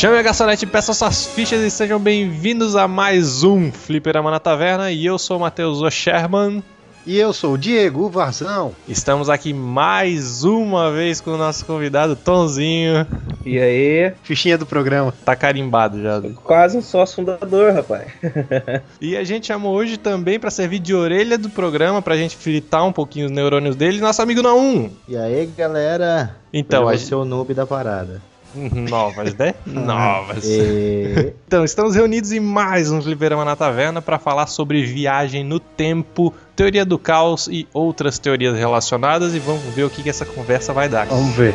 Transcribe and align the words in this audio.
Chame 0.00 0.16
a 0.16 0.22
garçonete, 0.22 0.64
peça 0.64 0.94
suas 0.94 1.26
fichas 1.26 1.60
e 1.60 1.70
sejam 1.70 2.00
bem-vindos 2.00 2.74
a 2.74 2.88
mais 2.88 3.44
um 3.44 3.70
Fliperama 3.70 4.30
na 4.30 4.40
Taverna. 4.40 4.90
E 4.90 5.04
eu 5.04 5.18
sou 5.18 5.36
o 5.36 5.40
Matheus 5.40 5.92
Sherman. 5.92 6.64
E 7.06 7.18
eu 7.18 7.34
sou 7.34 7.52
o 7.52 7.58
Diego 7.58 8.08
Varzão. 8.08 8.74
Estamos 8.88 9.28
aqui 9.28 9.52
mais 9.52 10.42
uma 10.42 10.90
vez 10.90 11.20
com 11.20 11.32
o 11.32 11.36
nosso 11.36 11.66
convidado 11.66 12.16
Tonzinho. 12.16 13.06
E 13.44 13.58
aí? 13.58 14.14
Fichinha 14.22 14.56
do 14.56 14.64
programa. 14.64 15.12
Tá 15.22 15.36
carimbado 15.36 16.02
já. 16.02 16.22
Quase 16.42 16.78
um 16.78 16.82
sócio 16.82 17.16
fundador, 17.16 17.74
rapaz. 17.74 18.10
e 19.02 19.14
a 19.18 19.22
gente 19.22 19.48
chamou 19.48 19.74
hoje 19.74 19.98
também 19.98 20.40
para 20.40 20.50
servir 20.50 20.78
de 20.78 20.94
orelha 20.94 21.36
do 21.36 21.50
programa, 21.50 22.00
pra 22.00 22.16
gente 22.16 22.38
fritar 22.38 22.86
um 22.86 22.92
pouquinho 22.92 23.26
os 23.26 23.32
neurônios 23.32 23.76
dele, 23.76 24.00
nosso 24.00 24.22
amigo 24.22 24.40
Naum. 24.40 24.88
E 25.06 25.14
aí, 25.14 25.44
galera? 25.44 26.36
Então, 26.50 26.84
eu 26.84 26.88
a 26.88 26.96
gente... 26.96 27.06
ser 27.06 27.16
o 27.16 27.26
noob 27.26 27.52
da 27.52 27.66
parada. 27.66 28.29
Novas, 28.54 29.34
né? 29.34 29.54
Novas. 29.66 30.44
E... 30.44 31.34
Então, 31.50 31.64
estamos 31.64 31.96
reunidos 31.96 32.30
em 32.30 32.38
mais 32.38 32.90
um 32.92 33.02
Fliperama 33.02 33.44
na 33.44 33.56
Taverna 33.56 34.00
para 34.00 34.18
falar 34.18 34.46
sobre 34.46 34.84
viagem 34.84 35.42
no 35.42 35.58
tempo, 35.58 36.32
teoria 36.54 36.84
do 36.84 36.96
caos 36.96 37.48
e 37.48 37.66
outras 37.72 38.20
teorias 38.20 38.56
relacionadas 38.56 39.34
e 39.34 39.40
vamos 39.40 39.62
ver 39.74 39.82
o 39.82 39.90
que, 39.90 40.02
que 40.02 40.10
essa 40.10 40.24
conversa 40.24 40.72
vai 40.72 40.88
dar. 40.88 41.06
Vamos 41.06 41.34
ver. 41.34 41.54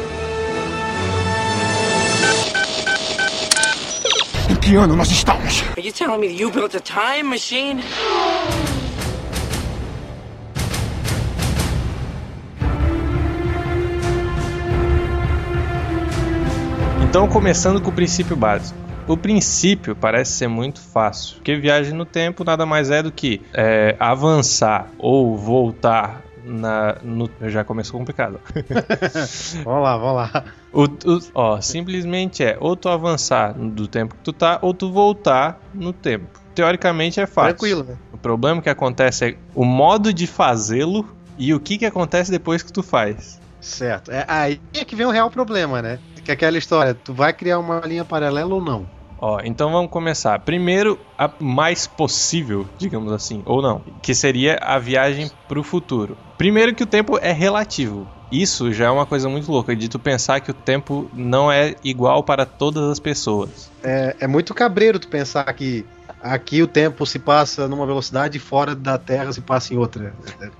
Em 4.49 4.55
que 4.57 4.75
ano 4.75 4.95
nós 4.95 5.09
estamos? 5.09 5.63
Are 5.77 5.81
you 5.81 5.93
telling 5.93 6.19
me 6.19 6.27
you 6.27 6.51
built 6.51 6.75
a 6.75 6.81
time 6.81 7.23
machine? 7.23 7.81
Então, 17.15 17.29
começando 17.29 17.79
com 17.79 17.89
o 17.89 17.93
princípio 17.93 18.35
básico. 18.35 18.77
O 19.07 19.15
princípio 19.15 19.95
parece 19.95 20.33
ser 20.33 20.49
muito 20.49 20.81
fácil, 20.81 21.35
porque 21.35 21.55
viagem 21.55 21.93
no 21.93 22.03
tempo 22.03 22.43
nada 22.43 22.65
mais 22.65 22.91
é 22.91 23.01
do 23.01 23.09
que 23.09 23.41
é, 23.53 23.95
avançar 23.97 24.89
ou 24.97 25.37
voltar 25.37 26.21
na, 26.43 26.97
no, 27.01 27.29
já 27.43 27.63
começou 27.63 27.97
complicado. 27.97 28.41
vamos 29.63 29.81
lá, 29.81 29.97
vamos 29.97 30.15
lá. 30.15 30.43
O, 30.73 30.83
o, 30.83 31.19
ó, 31.33 31.61
simplesmente 31.61 32.43
é 32.43 32.57
ou 32.59 32.75
tu 32.75 32.89
avançar 32.89 33.53
do 33.53 33.87
tempo 33.87 34.13
que 34.13 34.21
tu 34.21 34.33
tá, 34.33 34.59
ou 34.61 34.73
tu 34.73 34.91
voltar 34.91 35.57
no 35.73 35.93
tempo. 35.93 36.27
Teoricamente 36.53 37.21
é 37.21 37.25
fácil. 37.25 37.51
Tranquilo, 37.55 37.83
né? 37.85 37.97
O 38.11 38.17
problema 38.17 38.61
que 38.61 38.69
acontece 38.69 39.25
é 39.25 39.37
o 39.55 39.63
modo 39.63 40.13
de 40.13 40.27
fazê-lo 40.27 41.07
e 41.37 41.53
o 41.53 41.61
que, 41.61 41.77
que 41.77 41.85
acontece 41.85 42.29
depois 42.29 42.61
que 42.61 42.73
tu 42.73 42.83
faz. 42.83 43.39
Certo. 43.61 44.11
É 44.11 44.25
aí 44.27 44.61
é 44.73 44.83
que 44.83 44.97
vem 44.97 45.07
o 45.07 45.11
real 45.11 45.31
problema, 45.31 45.81
né? 45.81 45.97
Que 46.25 46.31
é 46.31 46.33
aquela 46.33 46.57
história, 46.57 46.95
tu 46.95 47.13
vai 47.13 47.31
criar 47.31 47.59
uma 47.59 47.79
linha 47.81 48.03
paralela 48.03 48.55
ou 48.55 48.61
não? 48.61 48.87
Ó, 49.21 49.39
então 49.43 49.71
vamos 49.71 49.91
começar. 49.91 50.39
Primeiro, 50.39 50.99
a 51.17 51.29
mais 51.39 51.85
possível, 51.85 52.67
digamos 52.79 53.13
assim, 53.13 53.43
ou 53.45 53.61
não, 53.61 53.81
que 54.01 54.15
seria 54.15 54.57
a 54.59 54.79
viagem 54.79 55.29
para 55.47 55.59
o 55.59 55.63
futuro. 55.63 56.17
Primeiro 56.37 56.73
que 56.73 56.83
o 56.83 56.87
tempo 56.87 57.19
é 57.21 57.31
relativo. 57.31 58.07
Isso 58.31 58.73
já 58.73 58.85
é 58.85 58.89
uma 58.89 59.05
coisa 59.05 59.29
muito 59.29 59.51
louca, 59.51 59.75
de 59.75 59.87
tu 59.87 59.99
pensar 59.99 60.39
que 60.39 60.49
o 60.49 60.53
tempo 60.53 61.07
não 61.13 61.51
é 61.51 61.75
igual 61.83 62.23
para 62.23 62.43
todas 62.43 62.89
as 62.89 62.99
pessoas. 62.99 63.71
É, 63.83 64.15
é 64.21 64.27
muito 64.27 64.53
cabreiro 64.53 64.97
tu 64.97 65.07
pensar 65.07 65.45
que 65.53 65.85
aqui 66.25 66.61
o 66.63 66.67
tempo 66.67 67.05
se 67.05 67.19
passa 67.19 67.67
numa 67.67 67.85
velocidade 67.85 68.37
e 68.37 68.39
fora 68.39 68.73
da 68.75 68.97
Terra 68.97 69.31
se 69.31 69.41
passa 69.41 69.73
em 69.73 69.77
outra. 69.77 70.13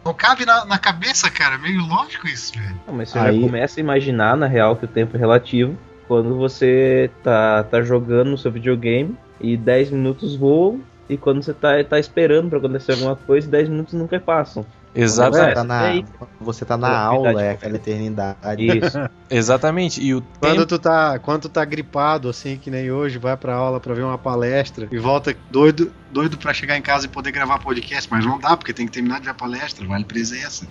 Não 0.04 0.14
cabe 0.14 0.46
na, 0.46 0.64
na 0.66 0.78
cabeça, 0.78 1.30
cara. 1.30 1.56
É 1.56 1.58
meio 1.58 1.82
lógico 1.86 2.28
isso, 2.28 2.54
velho. 2.54 2.80
Não, 2.88 2.94
mas 2.94 3.10
você 3.10 3.20
Aí... 3.20 3.42
já 3.42 3.48
começa 3.48 3.80
a 3.80 3.82
imaginar, 3.82 4.38
na 4.38 4.48
real, 4.48 4.76
que 4.76 4.86
o 4.86 4.88
tempo 4.88 5.18
é 5.18 5.20
relativo 5.20 5.78
quando 6.08 6.38
você 6.38 7.10
tá, 7.24 7.64
tá 7.64 7.82
jogando 7.82 8.30
no 8.30 8.38
seu 8.38 8.52
videogame 8.52 9.18
e 9.42 9.58
10 9.58 9.92
minutos 9.92 10.36
voam 10.36 10.82
e 11.10 11.18
quando 11.18 11.42
você 11.42 11.54
tá, 11.54 11.84
tá 11.84 12.00
esperando 12.00 12.50
para 12.50 12.60
acontecer 12.60 12.94
alguma 12.94 13.16
coisa, 13.16 13.50
10 13.50 13.70
minutos 13.70 13.94
nunca 13.96 14.20
passam. 14.20 14.66
Exatamente. 14.96 15.48
Você 15.50 15.54
tá 15.56 15.64
na, 15.64 16.04
você 16.40 16.66
tá 16.66 16.78
na 16.78 16.98
aula, 16.98 17.44
é 17.44 17.52
aquela 17.52 17.76
eternidade. 17.76 18.66
Isso. 18.66 18.98
Exatamente. 19.30 20.02
E 20.02 20.16
o 20.16 20.24
quando 20.40 20.54
tempo... 20.54 20.66
tu 20.68 20.80
tá, 20.80 21.20
quando 21.20 21.42
tu 21.44 21.50
tá 21.50 21.66
gripado 21.66 22.30
assim 22.30 22.58
que 22.58 22.72
nem 22.72 22.90
hoje, 22.90 23.18
vai 23.18 23.36
para 23.36 23.54
aula 23.54 23.80
para 23.80 23.94
ver 23.94 24.04
uma 24.04 24.18
palestra 24.18 24.88
e 24.90 24.98
volta 24.98 25.36
doido, 25.52 25.92
doido 26.16 26.38
para 26.38 26.54
chegar 26.54 26.78
em 26.78 26.82
casa 26.82 27.08
e 27.08 27.10
poder 27.10 27.34
gravar 27.34 27.60
podcast, 27.60 28.10
mas 28.10 28.26
não 28.26 28.40
dá 28.40 28.56
porque 28.56 28.72
tem 28.72 28.86
que 28.86 28.94
terminar 28.94 29.20
de 29.20 29.26
ver 29.26 29.32
a 29.32 29.34
palestra, 29.34 29.86
vale 29.86 30.06
presença. 30.06 30.66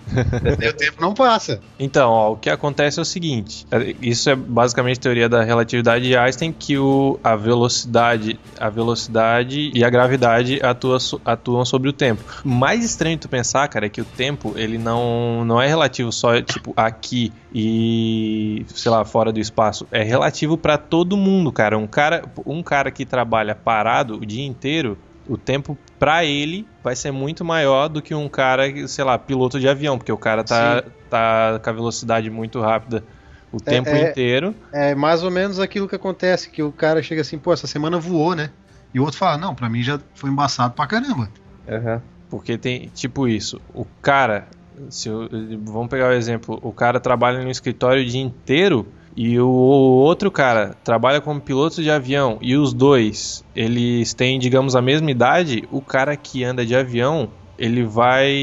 e 0.59 0.67
o 0.67 0.73
tempo 0.73 0.99
não 0.99 1.13
passa. 1.13 1.61
Então, 1.77 2.09
ó, 2.09 2.31
o 2.31 2.35
que 2.35 2.49
acontece 2.49 2.97
é 2.97 3.01
o 3.03 3.05
seguinte, 3.05 3.67
é, 3.69 3.95
isso 4.01 4.27
é 4.27 4.35
basicamente 4.35 4.99
teoria 4.99 5.29
da 5.29 5.43
relatividade 5.43 6.05
de 6.05 6.17
Einstein 6.17 6.51
que 6.51 6.79
o 6.79 7.19
a 7.23 7.35
velocidade, 7.35 8.39
a 8.59 8.69
velocidade 8.71 9.69
e 9.71 9.83
a 9.83 9.89
gravidade 9.89 10.59
atuam, 10.63 10.97
atuam 11.23 11.63
sobre 11.63 11.89
o 11.89 11.93
tempo. 11.93 12.23
Mais 12.43 12.83
estranho 12.83 13.19
tu 13.19 13.29
pensar, 13.29 13.67
cara, 13.67 13.85
é 13.85 13.89
que 13.89 14.01
o 14.01 14.05
tempo 14.05 14.53
ele 14.55 14.79
não 14.79 15.45
não 15.45 15.61
é 15.61 15.67
relativo 15.67 16.11
só 16.11 16.41
tipo 16.41 16.73
aqui 16.75 17.31
e 17.53 18.65
sei 18.69 18.91
lá 18.91 19.05
fora 19.05 19.31
do 19.31 19.39
espaço 19.39 19.87
é 19.91 20.01
relativo 20.01 20.57
para 20.57 20.77
todo 20.77 21.15
mundo 21.15 21.51
cara 21.51 21.77
um 21.77 21.87
cara 21.87 22.23
um 22.45 22.63
cara 22.63 22.91
que 22.91 23.05
trabalha 23.05 23.53
parado 23.55 24.15
o 24.15 24.25
dia 24.25 24.45
inteiro 24.45 24.97
o 25.27 25.37
tempo 25.37 25.77
para 25.99 26.23
ele 26.23 26.67
vai 26.83 26.95
ser 26.95 27.11
muito 27.11 27.43
maior 27.43 27.87
do 27.87 28.01
que 28.01 28.13
um 28.13 28.29
cara 28.29 28.65
sei 28.87 29.03
lá 29.03 29.17
piloto 29.17 29.59
de 29.59 29.67
avião 29.67 29.97
porque 29.97 30.11
o 30.11 30.17
cara 30.17 30.43
tá 30.43 30.83
tá 31.09 31.59
com 31.63 31.69
a 31.69 31.73
velocidade 31.73 32.29
muito 32.29 32.61
rápida 32.61 33.03
o 33.51 33.57
é, 33.57 33.59
tempo 33.59 33.89
é, 33.89 34.09
inteiro. 34.09 34.53
é 34.71 34.93
mais 34.93 35.23
ou 35.23 35.31
menos 35.31 35.59
aquilo 35.59 35.87
que 35.87 35.95
acontece 35.95 36.49
que 36.49 36.61
o 36.61 36.71
cara 36.71 37.01
chega 37.01 37.21
assim 37.21 37.37
pô 37.37 37.53
essa 37.53 37.67
semana 37.67 37.97
voou 37.97 38.35
né? 38.35 38.49
E 38.93 38.99
o 38.99 39.03
outro 39.03 39.17
fala 39.17 39.37
não 39.37 39.55
para 39.55 39.69
mim 39.69 39.81
já 39.81 39.99
foi 40.13 40.29
embaçado 40.29 40.73
pra 40.73 40.87
caramba. 40.87 41.29
Uhum. 41.67 42.01
Porque 42.29 42.57
tem 42.57 42.89
tipo 42.93 43.27
isso, 43.27 43.61
o 43.73 43.85
cara, 44.01 44.47
se 44.89 45.09
eu, 45.09 45.29
vamos 45.63 45.89
pegar 45.89 46.09
o 46.09 46.13
exemplo, 46.13 46.59
o 46.61 46.71
cara 46.71 46.99
trabalha 46.99 47.41
no 47.41 47.49
escritório 47.49 48.01
o 48.01 48.05
dia 48.05 48.21
inteiro 48.21 48.87
e 49.15 49.39
o 49.39 49.47
outro 49.47 50.29
cara 50.29 50.75
trabalha 50.83 51.21
como 51.21 51.39
piloto 51.39 51.81
de 51.81 51.89
avião 51.89 52.37
e 52.41 52.55
os 52.57 52.73
dois, 52.73 53.45
eles 53.55 54.13
têm, 54.13 54.37
digamos, 54.37 54.75
a 54.75 54.81
mesma 54.81 55.09
idade, 55.09 55.67
o 55.71 55.81
cara 55.81 56.17
que 56.17 56.43
anda 56.43 56.65
de 56.65 56.75
avião, 56.75 57.29
ele 57.57 57.83
vai 57.83 58.33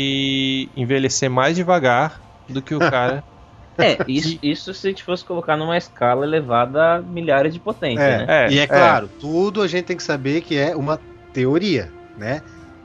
envelhecer 0.75 1.29
mais 1.29 1.55
devagar 1.55 2.21
do 2.49 2.63
que 2.63 2.75
o 2.75 2.79
cara 2.91 3.23
É, 3.79 3.99
isso, 4.09 4.39
isso 4.43 4.73
se 4.73 4.87
a 4.87 4.91
gente 4.91 5.03
fosse 5.03 5.25
colocar 5.25 5.57
numa 5.57 5.77
escala 5.77 6.25
elevada 6.25 6.97
a 6.97 7.03
milhares 7.03 7.53
de 7.53 7.61
potência, 7.61 8.03
é, 8.03 8.19
né? 8.19 8.27
É, 8.29 8.53
e 8.53 8.59
é 8.59 8.67
claro, 8.67 9.07
é. 9.07 9.21
tudo 9.21 9.61
a 9.61 9.69
gente 9.69 9.85
tem 9.85 9.97
que 9.97 10.03
saber 10.03 10.41
que 10.41 10.57
é 10.57 10.75
uma 10.75 10.99
teoria, 11.33 11.91
né? 12.17 12.43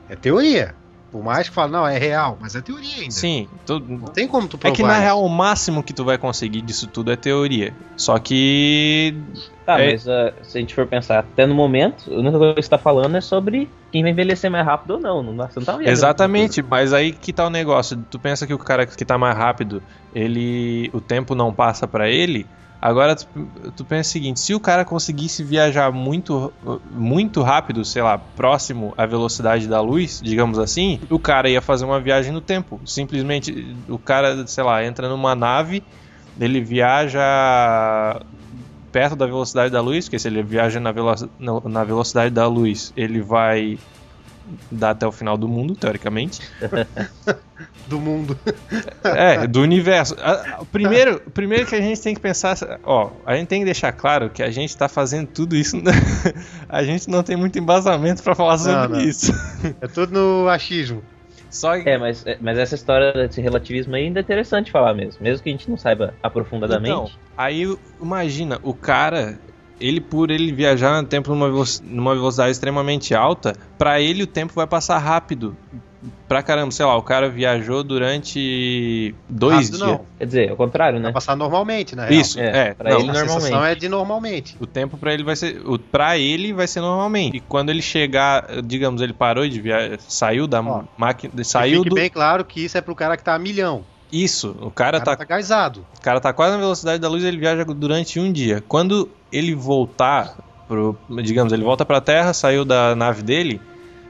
É 0.08 0.16
teoria. 0.16 0.74
Por 1.10 1.24
mais 1.24 1.48
que 1.48 1.54
fale, 1.54 1.72
não, 1.72 1.86
é 1.86 1.96
real, 1.96 2.36
mas 2.38 2.54
é 2.54 2.60
teoria 2.60 2.96
ainda. 2.96 3.10
Sim. 3.10 3.48
Tu, 3.64 3.80
não 3.80 4.08
tem 4.08 4.28
como 4.28 4.46
tu 4.46 4.58
provar. 4.58 4.74
É 4.74 4.76
que 4.76 4.82
na 4.82 4.98
real 4.98 5.24
o 5.24 5.28
máximo 5.28 5.82
que 5.82 5.94
tu 5.94 6.04
vai 6.04 6.18
conseguir 6.18 6.60
disso 6.60 6.86
tudo 6.86 7.10
é 7.10 7.16
teoria. 7.16 7.72
Só 7.96 8.18
que. 8.18 9.16
Tá, 9.64 9.80
é... 9.80 9.92
mas 9.92 10.06
uh, 10.06 10.32
se 10.42 10.58
a 10.58 10.60
gente 10.60 10.74
for 10.74 10.86
pensar, 10.86 11.20
até 11.20 11.46
no 11.46 11.54
momento, 11.54 12.12
a 12.12 12.18
única 12.18 12.38
coisa 12.38 12.54
que 12.54 12.62
você 12.62 12.68
tá 12.68 12.78
falando 12.78 13.16
é 13.16 13.22
sobre 13.22 13.70
quem 13.90 14.02
vai 14.02 14.12
envelhecer 14.12 14.50
mais 14.50 14.66
rápido 14.66 14.92
ou 14.92 15.00
não. 15.00 15.22
não 15.22 15.34
você 15.34 15.60
não 15.60 15.66
tá 15.66 15.78
Exatamente, 15.82 16.62
mas 16.62 16.92
aí 16.92 17.12
que 17.12 17.32
tá 17.32 17.46
o 17.46 17.50
negócio. 17.50 17.96
Tu 18.10 18.18
pensa 18.18 18.46
que 18.46 18.52
o 18.52 18.58
cara 18.58 18.84
que 18.84 19.04
tá 19.04 19.16
mais 19.16 19.36
rápido, 19.36 19.82
ele. 20.14 20.90
o 20.92 21.00
tempo 21.00 21.34
não 21.34 21.54
passa 21.54 21.88
para 21.88 22.10
ele. 22.10 22.46
Agora 22.80 23.16
tu, 23.16 23.26
tu, 23.76 23.84
pensa 23.84 24.08
o 24.08 24.12
seguinte, 24.12 24.38
se 24.38 24.54
o 24.54 24.60
cara 24.60 24.84
conseguisse 24.84 25.42
viajar 25.42 25.90
muito 25.90 26.52
muito 26.92 27.42
rápido, 27.42 27.84
sei 27.84 28.02
lá, 28.02 28.16
próximo 28.16 28.94
à 28.96 29.04
velocidade 29.04 29.66
da 29.66 29.80
luz, 29.80 30.20
digamos 30.22 30.60
assim, 30.60 31.00
o 31.10 31.18
cara 31.18 31.50
ia 31.50 31.60
fazer 31.60 31.84
uma 31.84 32.00
viagem 32.00 32.32
no 32.32 32.40
tempo. 32.40 32.80
Simplesmente 32.86 33.52
o 33.88 33.98
cara, 33.98 34.46
sei 34.46 34.62
lá, 34.62 34.84
entra 34.84 35.08
numa 35.08 35.34
nave, 35.34 35.82
ele 36.38 36.60
viaja 36.60 37.20
perto 38.92 39.16
da 39.16 39.26
velocidade 39.26 39.72
da 39.72 39.80
luz, 39.80 40.04
porque 40.04 40.18
se 40.18 40.28
ele 40.28 40.42
viaja 40.42 40.78
na, 40.78 40.92
velo 40.92 41.12
na 41.64 41.84
velocidade 41.84 42.32
da 42.32 42.46
luz, 42.46 42.92
ele 42.96 43.20
vai 43.20 43.78
dar 44.70 44.90
até 44.90 45.06
o 45.06 45.12
final 45.12 45.36
do 45.36 45.48
mundo, 45.48 45.74
teoricamente. 45.74 46.40
do 47.86 47.98
mundo. 47.98 48.38
É, 49.02 49.46
do 49.46 49.60
universo. 49.60 50.16
Primeiro, 50.70 51.20
primeiro 51.32 51.66
que 51.66 51.74
a 51.74 51.80
gente 51.80 52.00
tem 52.00 52.14
que 52.14 52.20
pensar, 52.20 52.56
ó, 52.84 53.10
a 53.24 53.34
gente 53.34 53.48
tem 53.48 53.60
que 53.60 53.64
deixar 53.64 53.92
claro 53.92 54.30
que 54.30 54.42
a 54.42 54.50
gente 54.50 54.70
está 54.70 54.88
fazendo 54.88 55.28
tudo 55.28 55.56
isso, 55.56 55.76
a 56.68 56.82
gente 56.82 57.08
não 57.08 57.22
tem 57.22 57.36
muito 57.36 57.58
embasamento 57.58 58.22
para 58.22 58.34
falar 58.34 58.58
sobre 58.58 58.88
não, 58.88 58.88
não. 58.88 59.00
isso. 59.00 59.32
É 59.80 59.88
tudo 59.88 60.12
no 60.12 60.48
achismo. 60.48 61.02
Só 61.50 61.80
que... 61.80 61.88
É, 61.88 61.96
mas, 61.96 62.26
é, 62.26 62.36
mas 62.40 62.58
essa 62.58 62.74
história 62.74 63.12
desse 63.12 63.40
relativismo 63.40 63.94
ainda 63.94 64.20
é 64.20 64.22
interessante 64.22 64.70
falar 64.70 64.94
mesmo, 64.94 65.22
mesmo 65.22 65.42
que 65.42 65.48
a 65.48 65.52
gente 65.52 65.68
não 65.68 65.76
saiba 65.76 66.14
aprofundadamente. 66.22 66.90
Então, 66.90 67.10
aí 67.36 67.64
imagina, 68.00 68.58
o 68.62 68.74
cara, 68.74 69.38
ele 69.80 70.00
por 70.00 70.30
ele 70.30 70.52
viajar 70.52 71.00
no 71.00 71.06
tempo 71.08 71.34
numa, 71.34 71.64
numa 71.84 72.14
velocidade 72.14 72.50
extremamente 72.52 73.14
alta, 73.14 73.54
para 73.76 74.00
ele 74.00 74.22
o 74.22 74.26
tempo 74.26 74.52
vai 74.54 74.66
passar 74.66 74.98
rápido 74.98 75.56
pra 76.28 76.42
caramba. 76.42 76.70
Sei 76.70 76.84
lá, 76.86 76.96
o 76.96 77.02
cara 77.02 77.28
viajou 77.28 77.82
durante 77.82 79.14
dois 79.28 79.54
Rápido 79.68 79.76
dias. 79.78 79.88
não. 79.88 80.04
Quer 80.18 80.24
dizer, 80.26 80.50
ao 80.50 80.56
contrário, 80.56 80.98
né? 80.98 81.04
Vai 81.04 81.12
passar 81.12 81.34
normalmente, 81.36 81.96
na 81.96 82.04
real. 82.06 82.20
Isso, 82.20 82.38
É, 82.38 82.68
é. 82.68 82.74
pra 82.74 82.90
não, 82.90 83.00
ele 83.00 83.10
a 83.10 83.12
normalmente. 83.12 83.42
sensação 83.42 83.64
é 83.64 83.74
de 83.74 83.88
normalmente. 83.88 84.56
O 84.60 84.66
tempo 84.66 84.96
pra 84.96 85.12
ele 85.14 85.24
vai 85.24 85.34
ser. 85.36 85.60
O, 85.66 85.78
pra 85.78 86.18
ele 86.18 86.52
vai 86.52 86.66
ser 86.66 86.80
normalmente. 86.80 87.36
E 87.36 87.40
quando 87.40 87.70
ele 87.70 87.82
chegar, 87.82 88.46
digamos, 88.62 89.00
ele 89.00 89.12
parou 89.12 89.48
de 89.48 89.60
viajar, 89.60 89.98
saiu 90.00 90.46
da 90.46 90.62
máquina. 90.96 91.32
Saiu 91.44 91.78
fique 91.78 91.90
do. 91.90 91.94
bem 91.96 92.10
claro 92.10 92.44
que 92.44 92.64
isso 92.64 92.76
é 92.78 92.80
pro 92.80 92.94
cara 92.94 93.16
que 93.16 93.24
tá 93.24 93.34
a 93.34 93.38
milhão. 93.38 93.84
Isso, 94.10 94.56
o 94.60 94.66
O 94.68 94.70
cara, 94.70 94.98
cara 95.00 95.04
tá, 95.04 95.16
tá 95.16 95.24
gaisado. 95.24 95.84
o 95.98 96.00
cara 96.00 96.20
tá 96.20 96.32
quase 96.32 96.52
na 96.52 96.58
velocidade 96.58 96.98
da 97.00 97.08
luz 97.08 97.22
ele 97.24 97.36
viaja 97.36 97.64
durante 97.64 98.18
um 98.18 98.32
dia. 98.32 98.62
Quando 98.66 99.08
ele 99.30 99.54
voltar, 99.54 100.34
pro, 100.66 100.96
digamos, 101.22 101.52
ele 101.52 101.62
volta 101.64 101.84
pra 101.84 102.00
Terra, 102.00 102.32
saiu 102.32 102.64
da 102.64 102.94
nave 102.96 103.22
dele. 103.22 103.60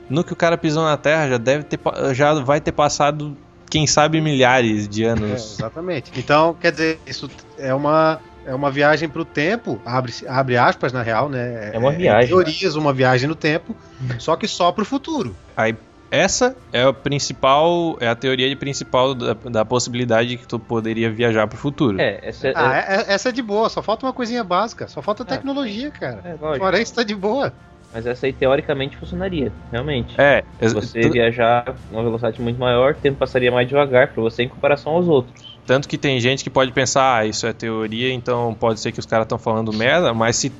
No 0.08 0.22
que 0.24 0.32
o 0.32 0.36
cara 0.36 0.56
pisou 0.56 0.84
na 0.84 0.96
Terra, 0.96 1.28
já 1.28 1.36
deve 1.38 1.64
ter. 1.64 1.78
Já 2.14 2.32
vai 2.34 2.60
ter 2.60 2.72
passado, 2.72 3.36
quem 3.68 3.86
sabe, 3.86 4.20
milhares 4.20 4.88
de 4.88 5.04
É, 5.04 5.08
anos. 5.08 5.54
exatamente. 5.58 6.10
Então, 6.16 6.54
quer 6.54 6.70
dizer, 6.72 7.00
isso 7.06 7.28
é 7.58 7.74
uma. 7.74 8.20
É 8.46 8.54
uma 8.54 8.70
viagem 8.70 9.10
pro 9.10 9.26
tempo, 9.26 9.78
abre, 9.84 10.10
abre 10.26 10.56
aspas 10.56 10.90
na 10.90 11.02
real, 11.02 11.28
né? 11.28 11.70
É 11.74 11.78
uma 11.78 11.90
viagem. 11.92 12.28
teorias, 12.28 12.76
uma 12.76 12.94
viagem 12.94 13.28
no 13.28 13.34
tempo, 13.34 13.76
só 14.18 14.36
que 14.36 14.48
só 14.48 14.72
pro 14.72 14.86
futuro. 14.86 15.36
Aí 15.54 15.76
essa 16.10 16.56
é 16.72 16.82
a 16.82 16.92
principal, 16.92 17.96
é 18.00 18.08
a 18.08 18.14
teoria 18.14 18.54
principal 18.56 19.14
da, 19.14 19.34
da 19.34 19.64
possibilidade 19.64 20.36
que 20.36 20.46
tu 20.46 20.58
poderia 20.58 21.10
viajar 21.10 21.46
pro 21.46 21.58
futuro. 21.58 22.00
É, 22.00 22.20
essa 22.22 22.48
é, 22.48 22.52
Ah, 22.56 22.74
é- 22.76 22.94
é- 22.96 23.14
essa 23.14 23.28
é 23.28 23.32
de 23.32 23.42
boa, 23.42 23.68
só 23.68 23.82
falta 23.82 24.06
uma 24.06 24.12
coisinha 24.12 24.42
básica, 24.44 24.88
só 24.88 25.02
falta 25.02 25.24
tecnologia, 25.24 25.90
cara. 25.90 26.22
é, 26.24 26.34
lógico. 26.40 26.64
Fora 26.64 26.80
isso, 26.80 26.94
tá 26.94 27.02
de 27.02 27.14
boa. 27.14 27.52
Mas 27.92 28.06
essa 28.06 28.26
aí 28.26 28.32
teoricamente 28.32 28.96
funcionaria, 28.96 29.50
realmente. 29.72 30.14
É, 30.20 30.42
Você 30.60 31.00
tu- 31.00 31.10
viajar 31.10 31.74
uma 31.90 32.02
velocidade 32.02 32.40
muito 32.40 32.58
maior, 32.60 32.92
o 32.92 32.96
tempo 32.96 33.18
passaria 33.18 33.50
mais 33.50 33.66
devagar 33.66 34.12
pra 34.12 34.22
você 34.22 34.42
em 34.42 34.48
comparação 34.48 34.92
aos 34.92 35.08
outros. 35.08 35.57
Tanto 35.68 35.86
que 35.86 35.98
tem 35.98 36.18
gente 36.18 36.42
que 36.42 36.48
pode 36.48 36.72
pensar, 36.72 37.18
ah, 37.18 37.26
isso 37.26 37.46
é 37.46 37.52
teoria, 37.52 38.10
então 38.10 38.56
pode 38.58 38.80
ser 38.80 38.90
que 38.90 38.98
os 38.98 39.04
caras 39.04 39.26
estão 39.26 39.36
falando 39.36 39.70
merda, 39.70 40.14
mas 40.14 40.36
se 40.36 40.50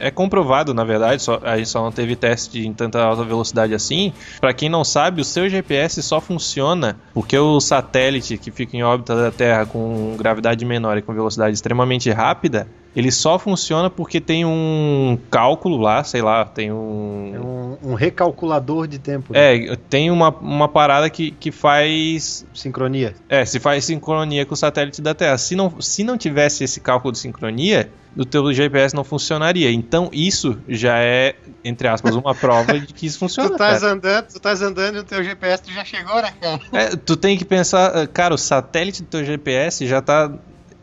é 0.00 0.10
comprovado, 0.10 0.72
na 0.72 0.84
verdade, 0.84 1.22
só, 1.22 1.38
a 1.44 1.58
gente 1.58 1.68
só 1.68 1.82
não 1.82 1.92
teve 1.92 2.16
teste 2.16 2.66
em 2.66 2.72
tanta 2.72 2.98
alta 3.04 3.22
velocidade 3.24 3.74
assim. 3.74 4.10
Pra 4.40 4.54
quem 4.54 4.70
não 4.70 4.82
sabe, 4.82 5.20
o 5.20 5.24
seu 5.24 5.50
GPS 5.50 6.02
só 6.02 6.18
funciona 6.18 6.96
porque 7.12 7.36
o 7.36 7.60
satélite 7.60 8.38
que 8.38 8.50
fica 8.50 8.74
em 8.74 8.82
órbita 8.82 9.14
da 9.14 9.30
Terra 9.30 9.66
com 9.66 10.16
gravidade 10.16 10.64
menor 10.64 10.96
e 10.96 11.02
com 11.02 11.12
velocidade 11.12 11.52
extremamente 11.52 12.10
rápida, 12.10 12.66
ele 12.94 13.10
só 13.10 13.38
funciona 13.38 13.90
porque 13.90 14.20
tem 14.20 14.44
um 14.44 15.18
cálculo 15.30 15.76
lá, 15.76 16.04
sei 16.04 16.22
lá, 16.22 16.44
tem 16.44 16.68
É 16.68 16.72
um. 16.72 17.76
um, 17.82 17.90
um 17.90 17.94
recalculador 17.94 18.86
de 18.86 18.98
tempo. 18.98 19.32
né? 19.32 19.56
É, 19.72 19.76
tem 19.88 20.10
uma, 20.10 20.28
uma 20.30 20.68
parada 20.68 21.08
que, 21.10 21.30
que 21.32 21.50
faz 21.50 22.46
Sincronia. 22.54 23.14
é, 23.28 23.44
se 23.44 23.58
faz 23.60 23.84
sincronia 23.84 24.46
com 24.46 24.54
o 24.54 24.56
satélite 24.56 25.02
da 25.02 25.14
Terra. 25.14 25.36
Se 25.38 25.54
não, 25.56 25.80
se 25.80 26.04
não 26.04 26.16
tivesse 26.16 26.64
esse 26.64 26.80
cálculo 26.80 27.12
de 27.12 27.18
sincronia, 27.18 27.90
o 28.16 28.24
teu 28.24 28.52
GPS 28.52 28.94
não 28.94 29.02
funcionaria. 29.02 29.70
Então 29.72 30.08
isso 30.12 30.56
já 30.68 30.98
é, 30.98 31.34
entre 31.64 31.88
aspas, 31.88 32.14
uma 32.14 32.34
prova 32.34 32.78
de 32.78 32.92
que 32.92 33.06
isso 33.06 33.18
funciona. 33.20 33.48
Tu 33.50 33.52
estás 33.54 33.82
andando, 33.82 34.26
tu 34.28 34.36
estás 34.36 34.62
andando 34.62 34.96
e 34.96 34.98
o 35.00 35.04
teu 35.04 35.22
GPS 35.24 35.62
tu 35.64 35.72
já 35.72 35.84
chegou, 35.84 36.22
né, 36.22 36.32
cara? 36.40 36.60
É, 36.72 36.88
tu 36.96 37.16
tem 37.16 37.36
que 37.36 37.44
pensar, 37.44 38.06
cara, 38.08 38.34
o 38.34 38.38
satélite 38.38 39.02
do 39.02 39.08
teu 39.08 39.24
GPS 39.24 39.86
já 39.86 40.00
tá. 40.00 40.30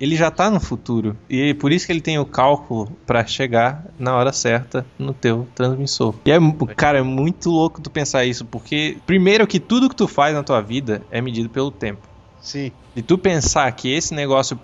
Ele 0.01 0.15
já 0.15 0.31
tá 0.31 0.49
no 0.49 0.59
futuro. 0.59 1.15
E 1.29 1.53
por 1.53 1.71
isso 1.71 1.85
que 1.85 1.91
ele 1.91 2.01
tem 2.01 2.17
o 2.17 2.25
cálculo 2.25 2.91
pra 3.05 3.23
chegar 3.23 3.85
na 3.99 4.15
hora 4.15 4.33
certa 4.33 4.83
no 4.97 5.13
teu 5.13 5.47
transmissor. 5.53 6.15
E 6.25 6.31
é, 6.31 6.39
cara, 6.75 6.97
é 6.97 7.03
muito 7.03 7.51
louco 7.51 7.79
tu 7.79 7.91
pensar 7.91 8.25
isso, 8.25 8.43
porque 8.43 8.97
primeiro 9.05 9.45
que 9.45 9.59
tudo 9.59 9.87
que 9.87 9.95
tu 9.95 10.07
faz 10.07 10.33
na 10.33 10.41
tua 10.41 10.59
vida 10.59 11.03
é 11.11 11.21
medido 11.21 11.49
pelo 11.49 11.69
tempo. 11.69 12.01
Sim. 12.41 12.71
E 12.95 13.03
tu 13.03 13.15
pensar 13.15 13.71
que 13.73 13.93
esse 13.93 14.15
negócio 14.15 14.59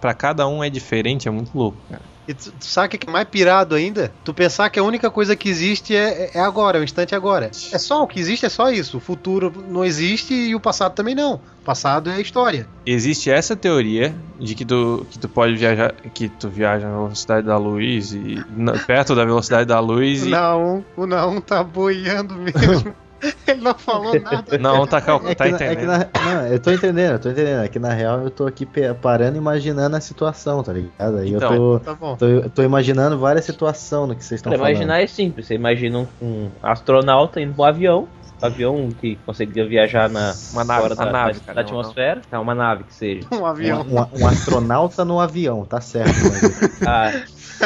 pra 0.00 0.12
cada 0.12 0.48
um 0.48 0.62
é 0.62 0.68
diferente 0.68 1.28
é 1.28 1.30
muito 1.30 1.56
louco, 1.56 1.78
cara. 1.88 2.02
E 2.30 2.34
tu, 2.34 2.52
tu 2.52 2.64
sabe 2.64 2.86
o 2.94 2.98
que 2.98 3.08
é 3.08 3.12
mais 3.12 3.26
pirado 3.28 3.74
ainda? 3.74 4.12
Tu 4.24 4.32
pensar 4.32 4.70
que 4.70 4.78
a 4.78 4.84
única 4.84 5.10
coisa 5.10 5.34
que 5.34 5.48
existe 5.48 5.96
é, 5.96 6.30
é 6.32 6.38
agora, 6.40 6.78
é 6.78 6.80
o 6.80 6.84
instante 6.84 7.12
agora. 7.12 7.46
É 7.72 7.78
só, 7.78 8.04
o 8.04 8.06
que 8.06 8.20
existe 8.20 8.46
é 8.46 8.48
só 8.48 8.70
isso. 8.70 8.98
O 8.98 9.00
futuro 9.00 9.52
não 9.68 9.84
existe 9.84 10.32
e 10.32 10.54
o 10.54 10.60
passado 10.60 10.94
também 10.94 11.12
não. 11.14 11.34
O 11.34 11.64
passado 11.64 12.08
é 12.08 12.20
história. 12.20 12.68
Existe 12.86 13.30
essa 13.30 13.56
teoria 13.56 14.14
de 14.38 14.54
que 14.54 14.64
tu, 14.64 15.04
que 15.10 15.18
tu 15.18 15.28
pode 15.28 15.56
viajar, 15.56 15.92
que 16.14 16.28
tu 16.28 16.48
viaja 16.48 16.88
na 16.88 16.96
velocidade 16.98 17.46
da 17.48 17.56
luz 17.58 18.12
e 18.12 18.40
na- 18.56 18.78
perto 18.78 19.12
da 19.16 19.24
velocidade 19.24 19.64
da 19.66 19.80
luz 19.80 20.22
O 20.22 20.26
e 20.26 20.30
Naum, 20.30 20.84
o 20.96 21.06
Naum 21.06 21.40
tá 21.40 21.64
boiando 21.64 22.34
mesmo. 22.36 22.94
Ele 23.46 23.60
não 23.60 23.74
falou 23.74 24.18
nada. 24.20 24.58
não 24.58 24.86
tá, 24.86 25.00
cal- 25.00 25.20
É 25.26 25.34
tá 25.34 25.44
que, 25.44 25.50
na- 25.52 25.56
é 25.56 25.58
que 25.76 25.82
entendendo. 25.82 25.86
na- 25.88 26.34
não, 26.34 26.46
eu 26.46 26.58
tô 26.60 26.70
entendendo, 26.70 27.12
eu 27.12 27.18
tô 27.18 27.30
entendendo. 27.30 27.62
É 27.64 27.68
que 27.68 27.78
na 27.78 27.92
real 27.92 28.20
eu 28.22 28.30
tô 28.30 28.46
aqui 28.46 28.66
parando 29.02 29.36
e 29.36 29.38
imaginando 29.38 29.96
a 29.96 30.00
situação, 30.00 30.62
tá 30.62 30.72
ligado? 30.72 31.18
Aí 31.18 31.32
Então, 31.32 31.52
eu 31.54 31.58
tô, 31.58 31.80
Tá 31.80 31.94
bom. 31.94 32.16
tô, 32.16 32.26
eu 32.26 32.50
tô 32.50 32.62
imaginando 32.62 33.18
várias 33.18 33.44
situações 33.44 34.08
no 34.08 34.14
que 34.16 34.24
vocês 34.24 34.38
estão 34.38 34.50
Pra 34.50 34.58
falando. 34.58 34.72
imaginar 34.74 35.02
é 35.02 35.06
simples, 35.06 35.46
você 35.46 35.54
imagina 35.54 35.98
um, 35.98 36.06
um 36.22 36.50
astronauta 36.62 37.40
indo 37.40 37.54
pro 37.54 37.64
avião, 37.64 38.08
um 38.42 38.46
avião 38.46 38.88
que 39.00 39.16
conseguia 39.26 39.66
viajar 39.68 40.08
na 40.08 40.32
Uma 40.52 40.64
nave, 40.64 40.80
fora 40.82 40.94
da, 40.94 41.06
nave, 41.12 41.32
da- 41.34 41.40
cara, 41.40 41.54
da 41.56 41.62
não- 41.70 41.80
atmosfera, 41.80 42.22
tá, 42.30 42.40
uma 42.40 42.54
nave 42.54 42.84
que 42.84 42.94
seja. 42.94 43.26
Um 43.32 43.44
avião. 43.44 43.82
Um, 43.82 44.00
um- 44.00 44.22
um 44.22 44.26
astronauta 44.26 45.04
no 45.04 45.20
avião, 45.20 45.64
tá 45.66 45.80
certo. 45.80 46.10
Mas... 46.22 46.82
Ah, 46.86 47.12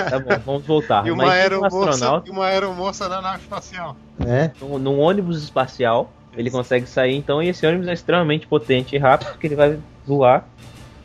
tá 0.03 0.19
bom, 0.19 0.39
vamos 0.45 0.67
voltar. 0.67 1.07
E 1.07 1.11
uma, 1.11 1.25
Imagina 1.25 1.59
um 1.59 1.65
aeromoça, 1.65 1.91
astronauta 1.91 2.29
e 2.29 2.33
uma 2.33 2.47
aeromoça 2.47 3.09
na 3.09 3.23
nave 3.23 3.43
espacial. 3.43 3.97
É, 4.27 4.51
num, 4.61 4.79
num 4.79 5.01
ônibus 5.01 5.43
espacial, 5.43 6.13
ele 6.37 6.51
consegue 6.51 6.87
sair 6.87 7.15
então, 7.15 7.43
e 7.43 7.49
esse 7.49 7.67
ônibus 7.67 7.89
é 7.89 7.93
extremamente 7.93 8.47
potente 8.47 8.95
e 8.95 8.99
rápido, 8.99 9.31
porque 9.31 9.47
ele 9.47 9.57
vai 9.57 9.79
voar 10.07 10.47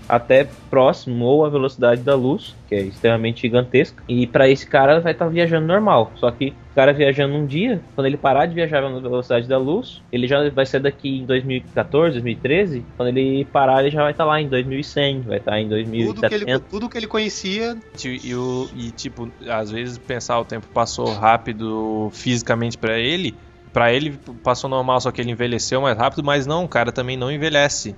até 0.10 0.48
próximo 0.72 1.24
ou 1.26 1.46
a 1.46 1.50
velocidade 1.50 2.02
da 2.02 2.16
luz, 2.16 2.56
que 2.68 2.74
é 2.76 2.82
extremamente 2.82 3.42
gigantesca. 3.42 4.04
E 4.10 4.26
para 4.26 4.50
esse 4.50 4.66
cara 4.66 5.00
vai 5.00 5.12
estar 5.12 5.28
viajando 5.28 5.68
normal. 5.68 6.12
Só 6.16 6.32
que 6.32 6.50
o 6.72 6.76
cara 6.76 6.92
viajando 6.92 7.36
um 7.36 7.46
dia, 7.46 7.80
quando 7.96 8.08
ele 8.08 8.18
parar 8.18 8.48
de 8.48 8.56
viajar 8.56 8.82
na 8.82 9.00
velocidade 9.00 9.48
da 9.48 9.58
luz, 9.58 10.02
ele 10.12 10.28
já 10.28 10.50
vai 10.50 10.66
ser 10.66 10.80
daqui 10.80 11.20
em 11.20 11.26
2014, 11.26 12.14
2013. 12.14 12.84
Quando 12.98 13.10
ele 13.10 13.46
parar, 13.46 13.82
ele 13.82 13.92
já 13.92 14.02
vai 14.02 14.12
estar 14.12 14.26
lá 14.26 14.42
em 14.42 14.48
2100, 14.48 15.22
vai 15.22 15.38
estar 15.38 15.60
em 15.60 15.70
Tudo 15.70 15.82
que, 15.82 15.94
ele, 15.94 16.46
2700. 16.46 16.62
tudo 16.70 16.90
que 16.90 16.98
ele 16.98 17.08
conhecia. 17.08 17.78
E, 18.04 18.34
o- 18.36 18.68
e, 18.76 18.92
tipo, 18.92 19.30
às 19.48 19.70
vezes 19.70 19.98
pensar 19.98 20.40
o 20.40 20.46
tempo 20.46 20.66
passou 20.74 21.14
rápido 21.14 22.10
fisicamente 22.14 22.78
pra 22.78 22.98
ele, 22.98 23.36
pra 23.72 23.94
ele 23.94 24.18
passou 24.44 24.70
normal, 24.70 25.00
só 25.02 25.12
que 25.12 25.22
ele 25.22 25.32
envelheceu 25.32 25.82
mais 25.82 25.98
rápido, 25.98 26.24
mas 26.24 26.48
não, 26.48 26.64
o 26.66 26.68
cara 26.68 26.92
também 26.92 27.16
não 27.18 27.32
envelhece. 27.32 27.96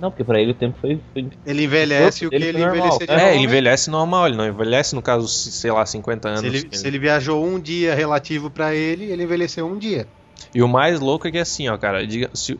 Não, 0.00 0.10
porque 0.10 0.24
para 0.24 0.40
ele 0.40 0.50
o 0.50 0.54
tempo 0.54 0.76
foi, 0.80 1.00
foi 1.12 1.28
Ele 1.46 1.64
envelhece 1.64 2.24
O 2.24 2.28
o 2.28 2.30
que 2.30 2.36
ele 2.36 2.50
envelheceria 2.50 2.84
É, 3.00 3.02
ele 3.02 3.16
normalmente. 3.16 3.44
envelhece 3.44 3.90
normal, 3.90 4.26
ele 4.26 4.36
não 4.36 4.46
envelhece 4.46 4.94
no 4.94 5.02
caso, 5.02 5.26
sei 5.28 5.70
lá, 5.70 5.84
50 5.86 6.28
anos. 6.28 6.40
Se 6.40 6.46
ele, 6.46 6.68
se 6.76 6.86
ele 6.86 6.98
viajou 6.98 7.44
um 7.44 7.58
dia 7.58 7.94
relativo 7.94 8.50
pra 8.50 8.74
ele, 8.74 9.04
ele 9.10 9.22
envelheceu 9.22 9.66
um 9.66 9.78
dia. 9.78 10.06
E 10.54 10.62
o 10.62 10.68
mais 10.68 11.00
louco 11.00 11.26
é 11.26 11.30
que 11.30 11.38
assim, 11.38 11.68
ó, 11.68 11.76
cara, 11.76 12.06
diga, 12.06 12.30
se, 12.34 12.58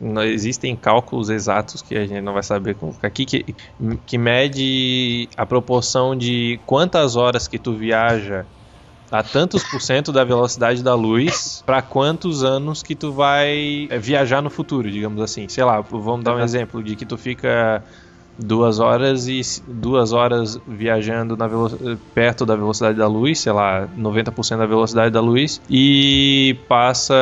não 0.00 0.22
existem 0.22 0.74
cálculos 0.74 1.30
exatos 1.30 1.82
que 1.82 1.94
a 1.96 2.06
gente 2.06 2.20
não 2.20 2.32
vai 2.32 2.42
saber 2.42 2.74
colocar 2.74 3.06
aqui 3.06 3.24
que, 3.24 3.44
que 4.06 4.18
mede 4.18 5.28
a 5.36 5.46
proporção 5.46 6.16
de 6.16 6.58
quantas 6.66 7.16
horas 7.16 7.46
que 7.46 7.58
tu 7.58 7.74
viaja 7.74 8.44
a 9.10 9.22
tantos 9.22 9.64
por 9.64 9.80
cento 9.80 10.12
da 10.12 10.24
velocidade 10.24 10.82
da 10.82 10.94
luz 10.94 11.62
para 11.66 11.82
quantos 11.82 12.44
anos 12.44 12.82
que 12.82 12.94
tu 12.94 13.12
vai 13.12 13.88
é, 13.90 13.98
viajar 13.98 14.40
no 14.40 14.50
futuro, 14.50 14.90
digamos 14.90 15.20
assim. 15.22 15.48
Sei 15.48 15.64
lá, 15.64 15.80
vamos 15.80 16.24
dar 16.24 16.36
um 16.36 16.40
exemplo 16.40 16.82
de 16.82 16.94
que 16.94 17.04
tu 17.04 17.16
fica 17.16 17.82
duas 18.38 18.78
horas 18.78 19.28
e 19.28 19.40
duas 19.66 20.12
horas 20.12 20.58
viajando 20.66 21.36
perto 22.14 22.46
da 22.46 22.56
velocidade 22.56 22.96
da 22.96 23.06
luz, 23.06 23.40
sei 23.40 23.52
lá, 23.52 23.88
90% 23.98 24.58
da 24.58 24.66
velocidade 24.66 25.10
da 25.10 25.20
luz 25.20 25.60
e 25.68 26.56
passa 26.68 27.14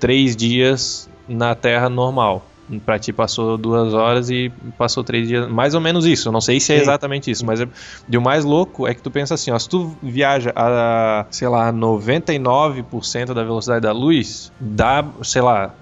três 0.00 0.34
dias 0.34 1.08
na 1.28 1.54
Terra 1.54 1.88
normal. 1.88 2.47
Pra 2.84 2.98
ti 2.98 3.12
passou 3.12 3.56
duas 3.56 3.94
horas 3.94 4.28
e 4.30 4.52
passou 4.76 5.02
três 5.02 5.26
dias. 5.26 5.48
Mais 5.48 5.74
ou 5.74 5.80
menos 5.80 6.04
isso. 6.04 6.28
Eu 6.28 6.32
não 6.32 6.40
sei 6.40 6.60
se 6.60 6.72
é 6.72 6.76
Sim. 6.76 6.82
exatamente 6.82 7.30
isso, 7.30 7.46
mas 7.46 7.60
é, 7.60 7.68
de 8.06 8.18
o 8.18 8.22
mais 8.22 8.44
louco 8.44 8.86
é 8.86 8.94
que 8.94 9.02
tu 9.02 9.10
pensa 9.10 9.34
assim, 9.34 9.50
ó, 9.50 9.58
se 9.58 9.68
tu 9.68 9.96
viaja 10.02 10.52
a, 10.54 11.26
sei 11.30 11.48
lá, 11.48 11.72
99% 11.72 13.32
da 13.32 13.42
velocidade 13.42 13.80
da 13.80 13.92
luz, 13.92 14.52
dá, 14.60 15.04
sei 15.22 15.42
lá, 15.42 15.74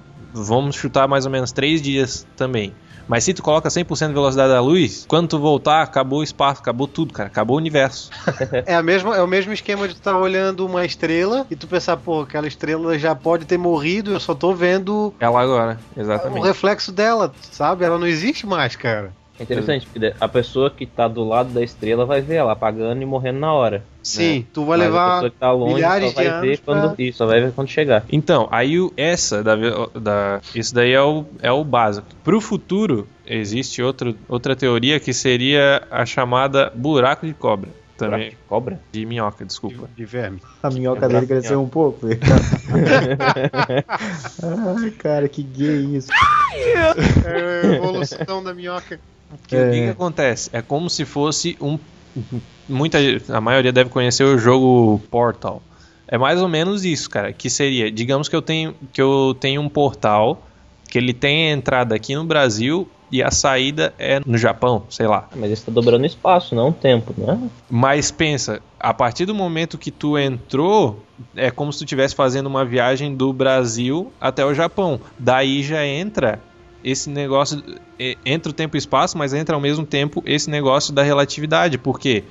vamos 0.45 0.77
chutar 0.77 1.09
mais 1.09 1.25
ou 1.25 1.31
menos 1.31 1.53
três 1.53 1.81
dias 1.83 2.27
também. 2.37 2.73
Mas 3.09 3.23
se 3.23 3.33
tu 3.33 3.41
coloca 3.43 3.69
100% 3.69 4.09
de 4.09 4.15
velocidade 4.15 4.49
da 4.53 4.61
luz, 4.61 5.05
quando 5.07 5.29
tu 5.29 5.39
voltar, 5.39 5.83
acabou 5.83 6.19
o 6.21 6.23
espaço, 6.25 6.61
acabou 6.61 6.89
tudo, 6.89 7.13
cara, 7.15 7.29
acabou 7.29 7.55
o 7.57 7.59
universo. 7.61 8.11
É, 8.67 8.75
a 8.75 8.83
mesma, 8.83 9.17
é 9.17 9.23
o 9.23 9.27
mesmo 9.29 9.53
esquema 9.53 9.87
de 9.87 9.95
tu 9.95 9.99
estar 9.99 10.19
olhando 10.19 10.67
uma 10.67 10.85
estrela 10.85 11.47
e 11.51 11.55
tu 11.55 11.67
pensar, 11.69 11.97
pô, 11.97 12.23
aquela 12.23 12.49
estrela 12.49 12.99
já 12.99 13.15
pode 13.15 13.45
ter 13.45 13.57
morrido, 13.59 14.13
eu 14.13 14.19
só 14.21 14.35
tô 14.35 14.53
vendo 14.55 15.15
Ela 15.21 15.41
agora, 15.41 15.79
o 15.97 16.01
exatamente. 16.01 16.45
reflexo 16.45 16.91
dela, 16.91 17.33
sabe? 17.53 17.85
Ela 17.85 17.99
não 17.99 18.07
existe 18.07 18.45
mais, 18.47 18.75
cara. 18.75 19.13
É 19.39 19.43
interessante, 19.43 19.87
porque 19.87 20.15
a 20.19 20.29
pessoa 20.29 20.71
que 20.71 20.87
tá 20.87 21.07
do 21.07 21.23
lado 21.23 21.51
da 21.53 21.63
estrela 21.63 22.07
vai 22.07 22.23
ver 22.23 22.37
ela 22.37 22.53
apagando 22.53 23.03
e 23.03 23.05
morrendo 23.05 23.39
na 23.39 23.53
hora. 23.53 23.85
Sim, 24.03 24.47
tu 24.55 24.65
vai 24.65 24.79
Mas 24.79 24.87
a 24.87 24.91
levar 24.91 25.13
pessoa 25.15 25.31
que 25.31 25.37
tá 25.37 25.53
longe 25.53 25.75
milhares 25.75 26.09
só 26.11 26.15
vai 26.15 26.25
de 26.25 26.31
ver 26.41 26.47
anos 26.47 26.61
quando. 26.65 26.95
pra- 26.95 27.05
Isso, 27.05 27.19
só 27.19 27.27
vai 27.27 27.41
ver 27.41 27.53
quando 27.53 27.69
chegar. 27.69 28.05
Então, 28.11 28.49
aí 28.51 28.81
o- 28.81 28.93
essa 28.97 29.43
da, 29.45 29.55
da 30.01 30.41
isso 30.55 30.75
daí 30.75 30.93
é 30.93 31.03
o, 31.03 31.27
é 31.43 31.53
o 31.53 31.63
básico. 31.65 32.07
Pro 32.25 32.41
futuro, 32.41 33.07
existe 33.27 33.83
outro, 33.83 34.17
outra 34.29 34.57
teoria 34.57 34.99
que 35.01 35.13
seria 35.13 35.83
a 35.91 36.07
chamada 36.07 36.73
buraco 36.75 37.27
de 37.27 37.35
cobra. 37.35 37.69
Também 37.99 38.19
Buraco 38.19 38.31
de 38.31 38.37
Cobra? 38.47 38.81
de 38.93 39.07
minhoca, 39.07 39.43
desculpa. 39.45 39.89
de 39.97 40.05
verme. 40.05 40.39
A 40.63 40.69
minhoca 40.71 41.01
Quebrar 41.01 41.21
dele 41.21 41.27
cresceu 41.27 41.63
um 41.63 41.69
pouco. 41.69 42.07
Ai, 44.83 44.91
cara, 44.93 45.29
que 45.29 45.43
gay 45.43 45.97
isso. 45.97 46.09
É 47.25 47.63
a 47.67 47.75
evolução 47.75 48.43
da 48.45 48.53
minhoca. 48.55 49.01
Que 49.47 49.57
O 49.57 49.71
que, 49.71 49.71
que 49.71 49.89
acontece? 49.89 50.51
É 50.53 50.63
como 50.63 50.89
se 50.89 51.05
fosse 51.05 51.57
um. 51.61 51.79
Muita, 52.69 52.99
a 53.29 53.41
maioria 53.41 53.73
deve 53.73 53.91
conhecer 53.91 54.25
o 54.25 54.39
jogo 54.39 55.01
Portal. 55.11 55.63
É 56.09 56.17
mais 56.17 56.41
ou 56.41 56.49
menos 56.49 56.85
isso, 56.85 57.11
cara. 57.11 57.33
Que 57.33 57.51
seria, 57.51 57.91
digamos 57.91 58.29
que 58.29 58.37
eu 58.37 58.43
tenho, 58.43 58.75
que 58.93 59.03
eu 59.03 59.37
tenho 59.39 59.61
um 59.61 59.69
portal 59.69 60.43
que 60.89 60.99
ele 60.99 61.13
tem 61.13 61.51
a 61.51 61.53
entrada 61.53 61.95
aqui 61.95 62.15
no 62.15 62.25
Brasil 62.25 62.89
e 63.11 63.23
a 63.23 63.31
saída 63.31 63.93
é 63.99 64.21
no 64.25 64.39
Japão, 64.39 64.85
sei 64.89 65.07
lá. 65.07 65.29
Mas 65.35 65.51
ele 65.51 65.61
tá 65.61 65.73
dobrando 65.73 66.07
espaço, 66.07 66.55
não 66.55 66.69
o 66.69 66.73
tempo, 66.73 67.15
né? 67.17 67.39
Mas 67.69 68.11
pensa, 68.11 68.61
a 68.79 68.95
partir 68.95 69.27
do 69.27 69.35
momento 69.35 69.79
que 69.79 69.91
tu 69.91 70.19
entrou, 70.19 71.03
é 71.35 71.51
como 71.51 71.73
se 71.73 71.81
tu 71.81 71.85
estivesse 71.85 72.15
fazendo 72.15 72.47
uma 72.47 72.65
viagem 72.65 73.15
do 73.15 73.33
Brasil 73.33 74.13
até 74.21 74.45
o 74.45 74.55
Japão. 74.55 75.01
Daí 75.19 75.63
já 75.63 75.85
entra 75.85 76.41
esse 76.87 77.11
negócio, 77.11 77.61
entra 78.25 78.51
o 78.51 78.55
tempo 78.55 78.77
e 78.77 78.79
espaço, 78.79 79.19
mas 79.19 79.35
entra 79.35 79.57
ao 79.57 79.61
mesmo 79.61 79.85
tempo 79.85 80.23
esse 80.25 80.49
negócio 80.49 80.95
da 80.95 81.03
relatividade, 81.03 81.79
porque 81.79 82.23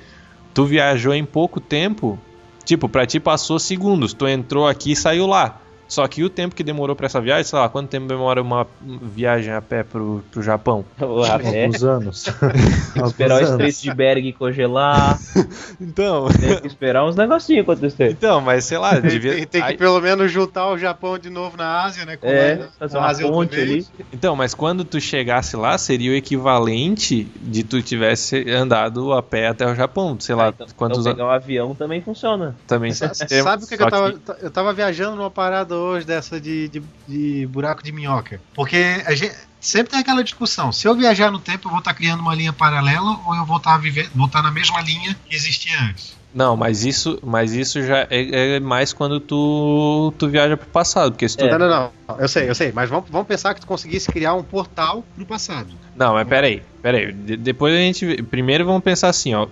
tu 0.54 0.64
viajou 0.64 1.12
em 1.12 1.26
pouco 1.26 1.60
tempo, 1.60 2.18
tipo, 2.64 2.88
pra 2.88 3.04
ti 3.04 3.20
passou 3.20 3.58
segundos, 3.58 4.14
tu 4.14 4.26
entrou 4.26 4.66
aqui 4.66 4.92
e 4.92 4.96
saiu 4.96 5.26
lá. 5.26 5.60
Só 5.88 6.06
que 6.08 6.24
o 6.24 6.28
tempo 6.30 6.54
que 6.54 6.64
demorou 6.64 6.96
pra 6.96 7.06
essa 7.06 7.20
viagem, 7.20 7.44
sei 7.44 7.58
lá, 7.58 7.68
quanto 7.68 7.88
tempo 7.88 8.06
demora 8.08 8.42
uma 8.42 8.66
viagem 8.82 9.52
a 9.54 9.62
pé 9.62 9.82
pro, 9.84 10.22
pro 10.30 10.42
Japão? 10.42 10.84
A 10.98 11.38
pé, 11.38 11.64
Alguns 11.64 11.84
anos. 11.84 12.24
esperar 13.06 13.34
o 13.34 13.38
Alguns 13.38 13.50
Estreito 13.50 13.80
de 13.82 13.94
Berg 13.94 14.32
congelar, 14.32 15.18
Então, 15.80 16.28
tem 16.28 16.60
que 16.60 16.66
esperar 16.66 17.04
uns 17.04 17.14
negocinhos 17.16 17.62
acontecer. 17.62 18.10
então, 18.10 18.40
mas 18.40 18.64
sei 18.64 18.78
lá, 18.78 18.92
Tem, 19.00 19.10
devia... 19.10 19.32
tem- 19.34 19.46
tem 19.46 19.60
que 19.62 19.68
aí- 19.68 19.76
pelo 19.76 20.00
menos 20.00 20.30
juntar 20.32 20.68
o 20.70 20.78
Japão 20.78 21.18
de 21.18 21.30
novo 21.30 21.56
na 21.56 21.82
Ásia, 21.84 22.04
né? 22.04 22.16
com 22.16 22.26
É, 22.26 22.54
a- 22.54 22.68
fazer 22.78 22.98
uma 22.98 23.06
Ásia 23.06 23.28
ponte 23.28 23.58
ali. 23.60 23.86
Então, 24.12 24.34
mas 24.34 24.54
quando 24.54 24.84
tu 24.84 25.00
chegasse 25.00 25.56
lá, 25.56 25.76
seria 25.78 26.10
o 26.10 26.14
equivalente 26.14 27.24
de 27.42 27.62
tu 27.62 27.80
tivesse 27.82 28.48
andado 28.50 29.12
a 29.12 29.22
pé 29.22 29.48
até 29.48 29.66
o 29.66 29.74
Japão. 29.74 30.16
Sei 30.18 30.34
lá, 30.34 30.46
Ah, 30.46 30.48
então, 30.48 30.66
quantos 30.76 30.98
então 30.98 31.10
anos. 31.12 31.18
pegar 31.22 31.28
um 31.28 31.32
avião 31.34 31.74
também 31.74 32.00
funciona. 32.00 32.56
Também 32.66 32.92
Sabe 32.92 33.64
o 33.64 33.66
que, 33.66 33.76
que 33.76 33.82
eu 33.82 33.90
tava. 33.90 34.14
Eu 34.40 34.50
tava 34.50 34.72
viajando 34.72 35.16
numa 35.16 35.30
parada 35.30 35.75
hoje 35.76 36.06
dessa 36.06 36.40
de, 36.40 36.68
de, 36.68 36.82
de 37.06 37.46
buraco 37.46 37.82
de 37.82 37.92
minhoca. 37.92 38.40
Porque 38.54 39.02
a 39.06 39.14
gente. 39.14 39.34
Sempre 39.58 39.90
tem 39.90 40.00
aquela 40.00 40.22
discussão. 40.22 40.70
Se 40.70 40.86
eu 40.86 40.94
viajar 40.94 41.30
no 41.30 41.40
tempo, 41.40 41.66
eu 41.66 41.70
vou 41.70 41.80
estar 41.80 41.92
criando 41.92 42.20
uma 42.20 42.34
linha 42.34 42.52
paralela 42.52 43.18
ou 43.26 43.34
eu 43.34 43.44
vou 43.44 43.56
estar 43.56 43.76
viver, 43.78 44.08
vou 44.14 44.26
estar 44.26 44.40
na 44.40 44.50
mesma 44.52 44.80
linha 44.80 45.16
que 45.28 45.34
existia 45.34 45.76
antes. 45.82 46.16
Não, 46.32 46.54
mas 46.54 46.84
isso, 46.84 47.18
mas 47.24 47.52
isso 47.52 47.82
já 47.82 48.06
é, 48.10 48.56
é 48.56 48.60
mais 48.60 48.92
quando 48.92 49.18
tu, 49.18 50.12
tu 50.18 50.28
viaja 50.28 50.54
pro 50.54 50.66
passado. 50.68 51.12
Porque 51.12 51.26
se 51.26 51.36
tu. 51.36 51.46
É. 51.46 51.50
Não, 51.50 51.58
não, 51.58 51.90
não. 52.06 52.20
Eu 52.20 52.28
sei, 52.28 52.48
eu 52.48 52.54
sei. 52.54 52.72
Mas 52.72 52.90
vamos, 52.90 53.08
vamos 53.10 53.26
pensar 53.26 53.54
que 53.54 53.60
tu 53.62 53.66
conseguisse 53.66 54.12
criar 54.12 54.34
um 54.34 54.42
portal 54.42 55.02
pro 55.16 55.24
passado. 55.24 55.68
Não, 55.96 56.12
mas 56.12 56.28
peraí, 56.28 56.62
peraí. 56.82 57.10
De- 57.10 57.38
depois 57.38 57.74
a 57.74 57.78
gente. 57.78 58.22
Primeiro 58.24 58.66
vamos 58.66 58.82
pensar 58.82 59.08
assim, 59.08 59.34
ó. 59.34 59.48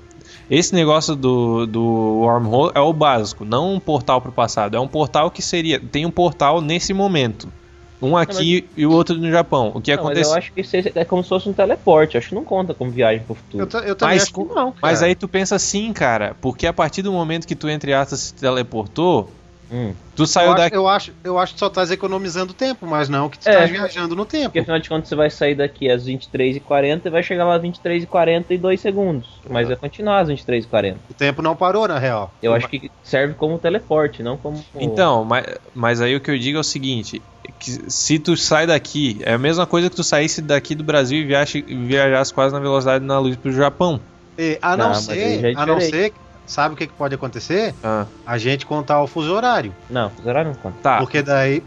Esse 0.50 0.74
negócio 0.74 1.16
do, 1.16 1.66
do 1.66 1.82
wormhole 1.82 2.72
é 2.74 2.80
o 2.80 2.92
básico, 2.92 3.44
não 3.44 3.74
um 3.74 3.80
portal 3.80 4.20
pro 4.20 4.30
passado. 4.32 4.76
É 4.76 4.80
um 4.80 4.86
portal 4.88 5.30
que 5.30 5.40
seria. 5.40 5.80
Tem 5.80 6.04
um 6.04 6.10
portal 6.10 6.60
nesse 6.60 6.92
momento. 6.92 7.50
Um 8.02 8.16
aqui 8.16 8.68
e 8.76 8.84
o 8.84 8.90
outro 8.92 9.16
no 9.16 9.30
Japão. 9.30 9.72
O 9.74 9.80
que 9.80 9.90
Não, 9.96 10.02
mas 10.04 10.10
acontece? 10.12 10.30
eu 10.30 10.36
acho 10.36 10.52
que 10.52 10.60
isso 10.60 10.76
é 10.94 11.04
como 11.06 11.22
se 11.22 11.28
fosse 11.30 11.48
um 11.48 11.54
teleporte. 11.54 12.18
Acho 12.18 12.28
que 12.30 12.34
não 12.34 12.44
conta 12.44 12.74
como 12.74 12.90
viagem 12.90 13.24
pro 13.24 13.34
futuro. 13.34 13.62
Eu, 13.62 13.66
ta- 13.66 13.78
eu 13.78 13.94
também 13.96 14.16
Mas 14.16 14.22
acho 14.24 14.32
que 14.34 14.44
não. 14.54 14.74
Mas 14.82 14.98
cara. 14.98 15.06
aí 15.06 15.14
tu 15.14 15.26
pensa 15.26 15.56
assim, 15.56 15.90
cara, 15.94 16.36
porque 16.42 16.66
a 16.66 16.72
partir 16.72 17.00
do 17.00 17.10
momento 17.10 17.46
que 17.46 17.56
tu, 17.56 17.66
entre 17.66 17.94
aspas, 17.94 18.20
se 18.20 18.34
teleportou, 18.34 19.30
Hum. 19.74 19.92
tu 20.14 20.22
eu 20.22 20.26
saiu 20.26 20.52
acho, 20.52 20.56
daqui. 20.62 20.76
eu, 20.76 20.88
acho, 20.88 21.12
eu 21.24 21.38
acho 21.38 21.54
que 21.54 21.58
só 21.58 21.66
estás 21.66 21.90
economizando 21.90 22.54
tempo, 22.54 22.86
mas 22.86 23.08
não 23.08 23.28
que 23.28 23.38
tu 23.38 23.48
É. 23.48 23.50
estás 23.50 23.70
viajando 23.70 24.14
no 24.14 24.24
tempo. 24.24 24.44
Porque 24.44 24.60
afinal 24.60 24.78
de 24.78 24.88
contas 24.88 25.08
você 25.08 25.16
vai 25.16 25.28
sair 25.30 25.56
daqui 25.56 25.90
às 25.90 26.06
23h40 26.06 27.06
e 27.06 27.10
vai 27.10 27.22
chegar 27.24 27.44
lá 27.44 27.56
às 27.56 27.62
23h40 27.62 28.44
e 28.50 28.58
2 28.58 28.80
segundos. 28.80 29.40
Mas 29.50 29.66
vai 29.66 29.76
continuar 29.76 30.20
às 30.20 30.28
23h40. 30.28 30.96
O 31.10 31.14
tempo 31.14 31.42
não 31.42 31.56
parou, 31.56 31.88
na 31.88 31.98
real. 31.98 32.32
Eu 32.40 32.54
acho 32.54 32.68
que 32.68 32.88
serve 33.02 33.34
como 33.34 33.58
teleporte, 33.58 34.22
não 34.22 34.36
como. 34.36 34.64
Então, 34.76 35.24
mas, 35.24 35.44
mas 35.74 36.00
aí 36.00 36.14
o 36.14 36.20
que 36.20 36.30
eu 36.30 36.38
digo 36.38 36.58
é 36.58 36.60
o 36.60 36.64
seguinte: 36.64 37.20
que 37.58 37.90
se 37.90 38.18
tu 38.20 38.36
sai 38.36 38.68
daqui, 38.68 39.20
é 39.24 39.32
a 39.34 39.38
mesma 39.38 39.66
coisa 39.66 39.90
que 39.90 39.96
tu 39.96 40.04
saísse 40.04 40.40
daqui 40.40 40.74
do 40.76 40.84
Brasil 40.84 41.18
e 41.18 41.24
viajasse, 41.24 41.62
viajasse 41.62 42.32
quase 42.32 42.54
na 42.54 42.60
velocidade 42.60 43.04
da 43.04 43.18
luz 43.18 43.36
pro 43.36 43.50
Japão. 43.50 44.00
E, 44.38 44.58
a 44.62 44.76
não 44.76 44.88
Não, 44.88 44.94
já 44.94 45.00
ser, 45.00 45.44
é 45.44 45.52
a 45.56 45.66
não 45.66 45.80
ser, 45.80 46.12
sabe 46.46 46.74
o 46.74 46.76
que, 46.76 46.86
que 46.86 46.92
pode 46.92 47.14
acontecer? 47.14 47.74
Ah, 47.82 48.06
A 48.26 48.38
gente 48.38 48.66
contar 48.66 49.02
o 49.02 49.06
fuso 49.06 49.32
horário. 49.32 49.74
Não, 49.88 50.10
zero 50.22 50.44
não 50.44 50.54
conta. 50.54 50.76
tá. 50.82 50.98
Porque 50.98 51.22
daí, 51.22 51.62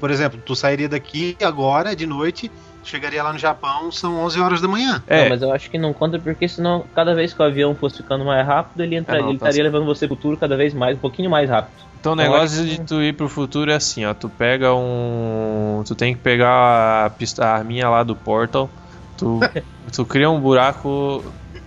por 0.00 0.10
exemplo, 0.10 0.40
tu 0.44 0.54
sairia 0.56 0.88
daqui 0.88 1.36
agora, 1.42 1.94
de 1.94 2.06
noite, 2.06 2.50
chegaria 2.84 3.22
lá 3.22 3.32
no 3.32 3.38
Japão, 3.38 3.92
são 3.92 4.18
11 4.24 4.40
horas 4.40 4.60
da 4.60 4.66
manhã. 4.68 5.02
É, 5.06 5.22
Não, 5.22 5.28
mas 5.30 5.42
eu 5.42 5.52
acho 5.52 5.70
que 5.70 5.78
não 5.78 5.92
conta 5.92 6.18
porque 6.18 6.48
senão 6.48 6.84
cada 6.94 7.14
vez 7.14 7.32
que 7.32 7.40
o 7.40 7.44
avião 7.44 7.74
fosse 7.74 7.98
ficando 7.98 8.24
mais 8.24 8.44
rápido, 8.46 8.82
ele, 8.82 8.96
entraria, 8.96 9.20
É, 9.20 9.22
não, 9.22 9.30
ele 9.30 9.38
tá 9.38 9.46
estaria 9.46 9.62
levando 9.64 9.86
você 9.86 10.06
pro 10.06 10.16
futuro 10.16 10.36
cada 10.36 10.56
vez 10.56 10.74
mais, 10.74 10.96
um 10.96 11.00
pouquinho 11.00 11.30
mais 11.30 11.48
rápido. 11.48 11.74
então 12.00 12.12
o 12.12 12.16
negócio 12.16 12.64
de 12.66 12.80
tu 12.80 13.00
ir 13.00 13.12
pro 13.14 13.28
futuro 13.28 13.70
é 13.70 13.74
assim, 13.74 14.04
ó. 14.04 14.12
Tu 14.14 14.28
pega 14.28 14.74
um. 14.74 15.82
Tu 15.86 15.94
tem 15.94 16.14
que 16.14 16.20
pegar 16.20 17.06
a, 17.06 17.10
pista, 17.10 17.44
a 17.44 17.54
arminha 17.54 17.88
lá 17.88 18.02
do 18.02 18.16
Portal. 18.16 18.68
Tu, 19.16 19.38
tu 19.94 20.04
cria 20.04 20.28
um 20.28 20.40
buraco 20.40 21.22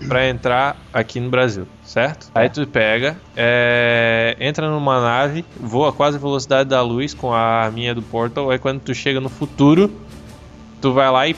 pra 0.08 0.28
entrar 0.28 0.78
aqui 0.94 1.20
no 1.20 1.30
Brasil, 1.30 1.68
certo? 1.84 2.30
Aí 2.36 2.50
tu 2.50 2.66
pega, 2.68 3.18
é, 3.36 4.36
entra 4.40 4.70
numa 4.70 5.02
nave, 5.02 5.46
voa 5.60 5.92
quase 5.94 6.18
a 6.18 6.20
velocidade 6.20 6.70
da 6.70 6.82
luz 6.82 7.14
com 7.14 7.34
a 7.34 7.40
arminha 7.40 7.94
do 7.96 8.02
Portal. 8.02 8.52
Aí 8.52 8.60
quando 8.60 8.82
tu 8.82 8.94
chega 8.94 9.20
no 9.20 9.30
futuro, 9.30 9.92
tu 10.82 10.94
vai 10.94 11.10
lá 11.10 11.28
e. 11.28 11.36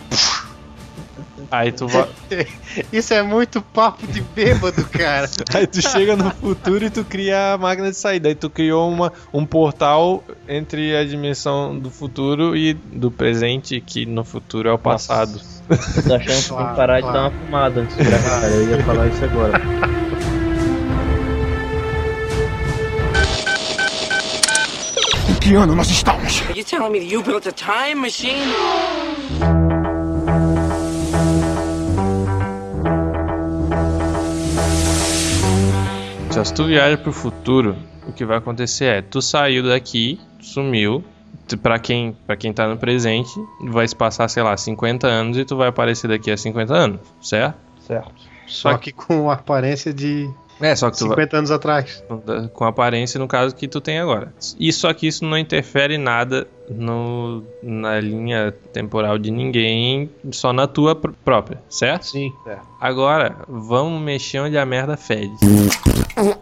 Aí 1.49 1.71
tu 1.71 1.87
vai. 1.87 2.07
Isso 2.91 3.13
é 3.13 3.23
muito 3.23 3.61
papo 3.61 4.05
de 4.07 4.21
bêbado, 4.21 4.83
cara. 4.85 5.29
Aí 5.53 5.65
tu 5.65 5.81
chega 5.81 6.15
no 6.15 6.29
futuro 6.31 6.85
e 6.85 6.89
tu 6.89 7.03
cria 7.05 7.53
a 7.53 7.57
máquina 7.57 7.89
de 7.89 7.95
saída. 7.97 8.27
Aí 8.29 8.35
tu 8.35 8.49
criou 8.49 8.89
uma, 8.91 9.13
um 9.33 9.45
portal 9.45 10.23
entre 10.47 10.95
a 10.95 11.05
dimensão 11.05 11.77
do 11.77 11.89
futuro 11.89 12.55
e 12.55 12.73
do 12.73 13.09
presente, 13.09 13.79
que 13.81 14.05
no 14.05 14.23
futuro 14.25 14.67
é 14.69 14.73
o 14.73 14.77
passado. 14.77 15.39
Eu 15.69 15.77
tô 16.03 16.13
achando 16.15 16.17
que 16.17 16.25
tem 16.25 16.41
Claro, 16.47 16.69
que 16.69 16.75
parar 16.75 17.01
claro. 17.01 17.07
de 17.07 17.13
dar 17.13 17.19
uma 17.21 17.31
fumada 17.31 17.81
antes 17.81 17.97
de 17.97 18.03
gravar. 18.03 18.41
Cara, 18.41 18.53
eu 18.53 18.69
ia 18.69 18.83
falar 18.83 19.07
isso 19.07 19.23
agora. 19.25 19.61
Em 25.29 25.35
que 25.39 25.53
ano 25.55 25.75
nós 25.75 25.89
estamos? 25.89 26.41
Are 26.49 26.57
you 26.57 26.63
telling 26.63 26.89
me 26.91 26.99
that 26.99 27.09
you 27.11 27.21
built 27.23 27.45
a 27.47 27.51
time 27.51 27.95
machine? 28.01 28.47
Então, 36.37 36.45
se 36.45 36.53
tu 36.53 36.65
viaja 36.65 36.95
pro 36.95 37.11
futuro, 37.11 37.75
o 38.07 38.13
que 38.13 38.23
vai 38.23 38.37
acontecer 38.37 38.85
é, 38.85 39.01
tu 39.01 39.23
saiu 39.23 39.63
daqui, 39.63 40.19
sumiu, 40.39 41.03
pra 41.63 41.79
quem, 41.79 42.15
pra 42.27 42.37
quem 42.37 42.53
tá 42.53 42.67
no 42.67 42.77
presente, 42.77 43.31
vai 43.59 43.87
se 43.87 43.95
passar, 43.95 44.27
sei 44.27 44.43
lá, 44.43 44.55
50 44.55 45.07
anos 45.07 45.35
e 45.35 45.43
tu 45.43 45.57
vai 45.57 45.69
aparecer 45.69 46.07
daqui 46.07 46.29
a 46.29 46.37
50 46.37 46.75
anos, 46.75 46.99
certo? 47.19 47.57
Certo. 47.79 48.11
Só 48.45 48.77
que 48.77 48.91
com 48.91 49.31
a 49.31 49.33
aparência 49.33 49.91
de 49.91 50.29
É, 50.61 50.75
só 50.75 50.91
que 50.91 50.99
tu 50.99 51.07
vai, 51.07 51.15
50 51.15 51.37
anos 51.37 51.49
atrás. 51.49 52.03
com 52.53 52.65
a 52.65 52.67
aparência 52.67 53.19
no 53.19 53.27
caso 53.27 53.55
que 53.55 53.67
tu 53.67 53.81
tem 53.81 53.97
agora. 53.97 54.31
E 54.59 54.71
só 54.71 54.93
que 54.93 55.07
isso 55.07 55.25
não 55.25 55.39
interfere 55.39 55.97
nada 55.97 56.47
no, 56.69 57.43
na 57.63 57.99
linha 57.99 58.53
temporal 58.73 59.17
de 59.17 59.31
ninguém, 59.31 60.09
só 60.31 60.51
na 60.51 60.67
tua 60.67 60.95
pr- 60.95 61.11
própria, 61.23 61.61
certo? 61.69 62.07
Sim. 62.07 62.33
Agora, 62.79 63.37
vamos 63.47 64.01
mexer 64.01 64.39
onde 64.39 64.57
a 64.57 64.65
merda 64.65 64.97
fede. 64.97 65.33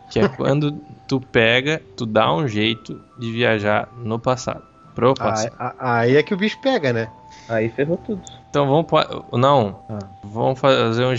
Que 0.10 0.20
é 0.20 0.28
quando 0.28 0.76
tu 1.08 1.20
pega, 1.20 1.82
tu 1.96 2.06
dá 2.06 2.34
um 2.34 2.48
jeito 2.48 3.00
de 3.20 3.32
viajar 3.32 3.90
no 3.98 4.18
passado. 4.20 4.64
Pro 4.96 5.10
Aí, 5.10 5.16
passado. 5.16 5.54
a- 5.60 5.76
aí 6.00 6.16
é 6.16 6.24
que 6.24 6.34
o 6.34 6.38
bicho 6.38 6.58
pega, 6.62 6.92
né? 6.94 7.10
Aí 7.50 7.70
ferrou 7.70 7.98
tudo. 7.98 8.22
Então 8.50 8.66
vamos. 8.68 8.86
Não. 9.34 9.80
Ah. 9.90 10.00
Vamos 10.24 10.58
fazer 10.60 11.04
um, 11.06 11.14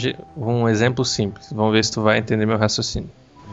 um 0.63 0.69
exemplo 0.69 1.05
simples. 1.05 1.53
Vamos 1.53 1.73
ver 1.73 1.85
se 1.85 1.93
tu 1.93 2.01
vai 2.03 2.19
entender 2.19 2.47
meu 2.47 2.57
raciocínio. 2.59 3.11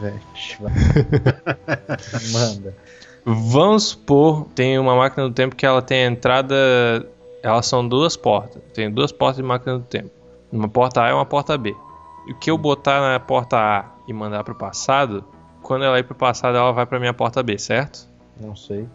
Manda. 2.32 2.74
Vamos 3.24 3.84
supor, 3.84 4.46
tem 4.54 4.78
uma 4.78 4.94
máquina 4.94 5.26
do 5.26 5.34
tempo 5.34 5.56
que 5.56 5.64
ela 5.64 5.80
tem 5.80 6.04
a 6.04 6.10
entrada. 6.10 6.54
Elas 7.42 7.66
são 7.66 7.86
duas 7.86 8.16
portas. 8.16 8.62
Tem 8.74 8.90
duas 8.90 9.12
portas 9.12 9.36
de 9.36 9.42
máquina 9.42 9.78
do 9.78 9.84
tempo. 9.84 10.10
Uma 10.52 10.68
porta 10.68 11.02
A 11.02 11.10
e 11.10 11.12
uma 11.12 11.24
porta 11.24 11.56
B. 11.56 11.74
E 12.26 12.32
o 12.32 12.36
que 12.36 12.50
eu 12.50 12.58
botar 12.58 13.00
na 13.00 13.18
porta 13.18 13.56
A 13.56 13.84
e 14.06 14.12
mandar 14.12 14.44
pro 14.44 14.54
passado, 14.54 15.24
quando 15.62 15.84
ela 15.84 15.98
ir 15.98 16.04
pro 16.04 16.14
passado, 16.14 16.56
ela 16.56 16.72
vai 16.72 16.86
pra 16.86 17.00
minha 17.00 17.14
porta 17.14 17.42
B, 17.42 17.58
certo? 17.58 18.06
Não 18.40 18.54
sei. 18.54 18.86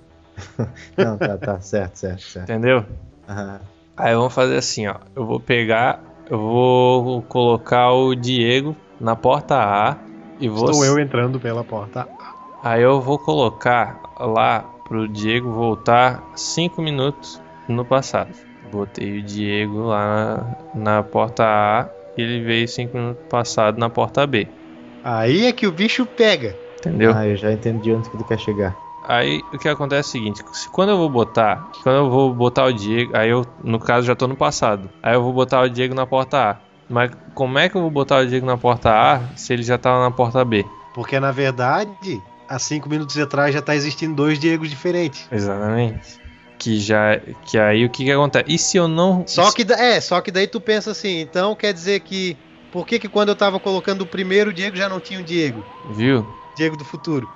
não, 0.97 1.17
tá, 1.17 1.37
tá, 1.37 1.59
certo, 1.59 1.95
certo, 1.95 2.21
certo. 2.21 2.49
Entendeu? 2.49 2.85
Aham. 3.27 3.59
Aí 3.97 4.15
vamos 4.15 4.33
fazer 4.33 4.57
assim, 4.57 4.87
ó. 4.87 4.95
Eu 5.15 5.25
vou 5.25 5.39
pegar, 5.39 6.01
eu 6.29 6.37
vou 6.37 7.21
colocar 7.23 7.91
o 7.91 8.15
Diego 8.15 8.75
na 8.99 9.15
porta 9.15 9.55
A 9.57 9.97
e 10.39 10.47
vou. 10.47 10.69
Estou 10.69 10.85
eu 10.85 10.99
entrando 10.99 11.39
pela 11.39 11.63
porta. 11.63 12.07
Aí 12.61 12.81
eu 12.81 12.99
vou 12.99 13.17
colocar 13.17 13.99
lá 14.19 14.65
pro 14.83 15.07
Diego 15.07 15.51
voltar 15.51 16.23
5 16.35 16.81
minutos 16.81 17.41
no 17.67 17.85
passado. 17.85 18.35
Botei 18.71 19.19
o 19.19 19.23
Diego 19.23 19.83
lá 19.83 20.55
na, 20.73 20.95
na 20.95 21.03
porta 21.03 21.43
A 21.43 21.89
e 22.17 22.21
ele 22.21 22.43
veio 22.43 22.67
5 22.67 22.97
minutos 22.97 23.23
passado 23.29 23.77
na 23.77 23.89
porta 23.89 24.27
B. 24.27 24.47
Aí 25.03 25.45
é 25.45 25.53
que 25.53 25.65
o 25.65 25.71
bicho 25.71 26.05
pega. 26.05 26.55
Entendeu? 26.77 27.13
Ah, 27.15 27.25
eu 27.25 27.35
já 27.35 27.51
entendi 27.51 27.93
onde 27.93 28.09
que 28.09 28.17
tu 28.17 28.23
quer 28.23 28.39
chegar. 28.39 28.75
Aí 29.07 29.41
o 29.53 29.57
que 29.57 29.69
acontece 29.69 30.09
é 30.09 30.09
o 30.09 30.11
seguinte, 30.11 30.43
se 30.53 30.69
quando 30.69 30.89
eu 30.89 30.97
vou 30.97 31.09
botar, 31.09 31.71
quando 31.81 31.95
eu 31.95 32.09
vou 32.09 32.33
botar 32.33 32.65
o 32.65 32.73
Diego, 32.73 33.15
aí 33.15 33.29
eu 33.29 33.45
no 33.63 33.79
caso 33.79 34.05
já 34.05 34.15
tô 34.15 34.27
no 34.27 34.35
passado. 34.35 34.89
Aí 35.01 35.15
eu 35.15 35.23
vou 35.23 35.33
botar 35.33 35.61
o 35.61 35.69
Diego 35.69 35.95
na 35.95 36.05
porta 36.05 36.51
A. 36.51 36.57
Mas 36.89 37.11
como 37.33 37.57
é 37.57 37.69
que 37.69 37.75
eu 37.75 37.81
vou 37.81 37.89
botar 37.89 38.17
o 38.17 38.27
Diego 38.27 38.45
na 38.45 38.57
porta 38.57 38.91
A 38.91 39.19
se 39.35 39.53
ele 39.53 39.63
já 39.63 39.77
tava 39.77 40.03
na 40.03 40.11
porta 40.11 40.43
B? 40.43 40.65
Porque 40.93 41.19
na 41.19 41.31
verdade, 41.31 42.21
há 42.49 42.57
cinco 42.59 42.89
minutos 42.89 43.17
atrás 43.17 43.53
já 43.53 43.61
tá 43.61 43.75
existindo 43.75 44.15
dois 44.15 44.39
Diegos 44.39 44.69
diferentes. 44.69 45.27
Exatamente. 45.31 46.19
Que 46.57 46.79
já 46.79 47.17
que 47.45 47.57
aí 47.57 47.85
o 47.85 47.89
que 47.89 48.03
que 48.03 48.11
acontece? 48.11 48.45
E 48.47 48.57
se 48.57 48.75
eu 48.77 48.87
não 48.87 49.25
Só 49.25 49.51
que 49.51 49.61
é, 49.71 50.01
só 50.01 50.19
que 50.19 50.31
daí 50.31 50.47
tu 50.47 50.59
pensa 50.59 50.91
assim, 50.91 51.19
então 51.21 51.55
quer 51.55 51.71
dizer 51.73 52.01
que 52.01 52.35
por 52.71 52.85
que 52.85 52.99
que 52.99 53.07
quando 53.07 53.29
eu 53.29 53.35
tava 53.35 53.59
colocando 53.59 54.01
o 54.01 54.05
primeiro 54.07 54.51
Diego 54.51 54.75
já 54.75 54.89
não 54.89 54.99
tinha 54.99 55.19
um 55.19 55.23
Diego? 55.23 55.63
viu? 55.89 56.25
Diego 56.55 56.75
do 56.75 56.83
futuro. 56.83 57.29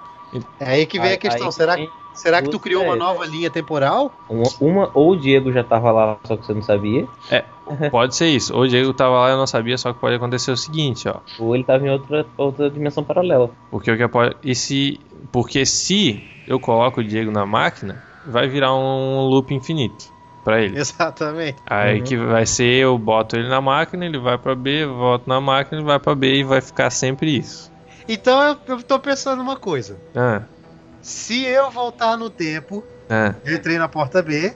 É 0.60 0.72
aí 0.72 0.86
que 0.86 1.00
vem 1.00 1.10
Aí- 1.10 1.16
a 1.16 1.18
questão. 1.18 1.52
será, 1.52 1.76
tem 1.76 1.90
será 2.14 2.42
que 2.42 2.50
tu 2.50 2.60
criou 2.60 2.84
uma 2.84 2.96
ideias. 2.96 3.14
nova 3.14 3.26
linha 3.26 3.50
temporal? 3.50 4.14
Uma, 4.30 4.50
uma- 4.60 4.92
ou 4.94 5.12
o 5.12 5.16
Diego 5.16 5.52
já 5.52 5.64
tava 5.64 5.92
lá, 5.92 6.18
só 6.26 6.36
que 6.38 6.46
você 6.46 6.54
não 6.54 6.62
sabia, 6.62 7.08
Pode 7.90 8.16
ser 8.16 8.28
isso. 8.28 8.54
Ou 8.54 8.64
o 8.64 8.68
Diego 8.68 8.94
tava 8.94 9.18
lá 9.20 9.30
e 9.30 9.32
eu 9.34 9.38
não 9.38 9.48
sabia, 9.48 9.78
só 9.78 9.94
que 9.94 10.00
pode 10.00 10.16
acontecer 10.16 10.52
o 10.52 10.58
seguinte, 10.58 11.08
ó. 11.08 11.22
ou 11.40 11.56
ele 11.56 11.64
tava 11.64 11.86
em 11.86 11.90
outra, 11.90 12.26
outra 12.38 12.70
dimensão 12.70 13.04
paralela. 13.04 13.52
Porque 13.72 13.90
o 13.92 13.98
que 13.98 14.08
pode 14.08 14.36
e 14.44 14.54
se 14.54 15.00
porque 15.32 15.66
se 15.66 16.22
eu 16.46 16.60
coloco 16.60 17.00
o 17.00 17.04
Diego 17.04 17.32
na 17.32 17.46
máquina, 17.46 18.04
vai 18.26 18.48
virar 18.50 18.74
um 18.76 19.22
loop 19.28 19.54
infinito 19.54 20.06
pra 20.44 20.62
ele. 20.62 20.78
Exatamente. 20.78 21.58
Aí 21.66 22.00
Uhum. 22.00 22.04
que 22.04 22.18
vai 22.18 22.46
ser 22.46 22.66
eu 22.84 22.98
boto 22.98 23.38
ele 23.38 23.48
na 23.48 23.62
máquina, 23.62 24.06
ele 24.06 24.18
vai 24.20 24.38
pra 24.38 24.54
B, 24.56 24.84
eu 24.84 24.96
volto 24.96 25.26
na 25.28 25.40
máquina, 25.40 25.78
ele 25.80 25.88
vai 25.88 26.00
pra 26.00 26.14
B 26.14 26.36
e 26.36 26.44
vai 26.44 26.60
ficar 26.60 26.90
sempre 26.90 27.38
isso. 27.38 27.72
Então 28.08 28.42
eu, 28.44 28.58
eu 28.76 28.84
tô 28.84 29.00
pensando 29.00 29.42
uma 29.42 29.56
coisa. 29.56 29.98
Ah, 30.14 30.42
Se 31.04 31.44
eu 31.46 31.70
voltar 31.70 32.18
no 32.18 32.30
tempo, 32.30 32.84
ah, 33.10 33.36
eu 33.46 33.56
entrei 33.56 33.78
na 33.78 33.88
porta 33.88 34.22
B, 34.22 34.56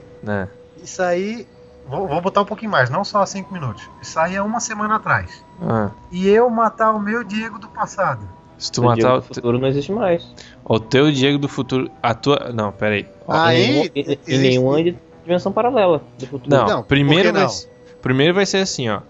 isso 0.82 1.02
aí. 1.02 1.46
Vou, 1.86 2.06
vou 2.08 2.20
botar 2.20 2.40
um 2.42 2.44
pouquinho 2.44 2.70
mais, 2.70 2.90
não 2.90 3.04
só 3.04 3.24
5 3.24 3.52
minutos. 3.52 3.82
Isso 4.02 4.18
aí 4.18 4.34
é 4.34 4.42
uma 4.42 4.58
semana 4.60 4.96
atrás. 4.96 5.44
ah. 5.62 5.90
E 6.10 6.28
eu 6.28 6.48
matar 6.50 6.90
o 6.92 6.98
meu 7.00 7.22
Diego 7.24 7.58
do 7.58 7.68
passado. 7.68 8.26
Se 8.58 8.72
tu 8.72 8.80
o 8.84 8.94
Diego 8.94 9.08
matar 9.08 9.14
o, 9.18 9.20
do 9.28 9.34
futuro 9.34 9.58
não 9.58 9.68
existe 9.68 9.92
mais. 9.92 10.26
o 10.64 10.80
teu 10.80 11.12
Diego 11.12 11.38
do 11.38 11.48
futuro, 11.48 11.90
a 12.02 12.12
tua, 12.14 12.50
não, 12.52 12.72
pera 12.72 12.94
aí. 12.96 13.06
Em, 13.52 13.66
nenhuma- 13.68 13.90
em- 13.94 14.38
nenhuma 14.38 14.82
di- 14.82 14.98
dimensão 15.24 15.52
paralela 15.52 16.02
do 16.18 16.26
futuro. 16.26 16.50
Não, 16.56 16.66
Não, 16.66 16.82
primeiro 16.82 17.32
vai, 17.32 17.42
não? 17.42 17.48
s- 17.48 17.68
primeiro 18.02 18.34
vai 18.34 18.44
ser 18.46 18.58
assim, 18.58 18.88
ó. 18.88 19.00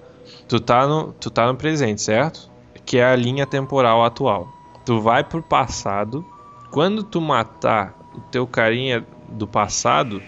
Tu 0.46 0.60
tá 0.60 0.86
no, 0.86 1.12
tu 1.14 1.30
tá 1.30 1.46
no 1.46 1.56
presente, 1.56 2.02
certo? 2.02 2.48
Que 2.84 2.98
é 2.98 3.04
a 3.06 3.16
linha 3.16 3.46
temporal 3.46 4.04
atual. 4.04 4.48
Tu 4.84 5.00
vai 5.00 5.22
pro 5.24 5.42
passado. 5.42 6.24
Quando 6.70 7.02
tu 7.02 7.20
matar 7.20 7.94
o 8.14 8.20
teu 8.20 8.46
carinha 8.46 9.04
do 9.28 9.46
passado, 9.46 10.22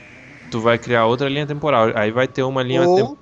tu 0.51 0.61
vai 0.61 0.79
criar 0.79 1.07
outra 1.07 1.29
linha 1.29 1.47
temporal. 1.47 1.91
Aí 1.95 2.11
vai 2.11 2.27
ter 2.27 2.43
uma 2.43 2.63
linha 2.63 2.81
temporal. 2.81 3.17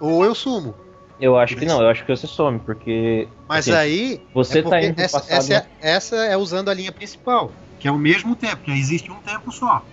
Ou, 0.00 0.14
ou 0.16 0.24
eu 0.24 0.34
sumo. 0.34 0.74
Eu 1.20 1.38
acho 1.38 1.54
que 1.56 1.64
não, 1.64 1.80
eu 1.80 1.88
acho 1.88 2.04
que 2.04 2.14
você 2.14 2.26
some, 2.26 2.58
porque. 2.58 3.28
Mas 3.48 3.68
assim, 3.68 3.78
aí. 3.78 4.20
Você 4.34 4.58
é 4.58 4.62
tá 4.62 4.82
indo 4.82 5.00
essa, 5.00 5.18
passado. 5.20 5.36
essa, 5.38 5.54
é, 5.54 5.66
essa 5.80 6.16
é 6.16 6.36
usando 6.36 6.68
a 6.68 6.74
linha 6.74 6.90
principal. 6.90 7.52
Que 7.78 7.86
é 7.86 7.92
o 7.92 7.98
mesmo 7.98 8.34
tempo, 8.34 8.62
que 8.62 8.70
existe 8.72 9.10
um 9.10 9.16
tempo 9.20 9.52
só. 9.52 9.84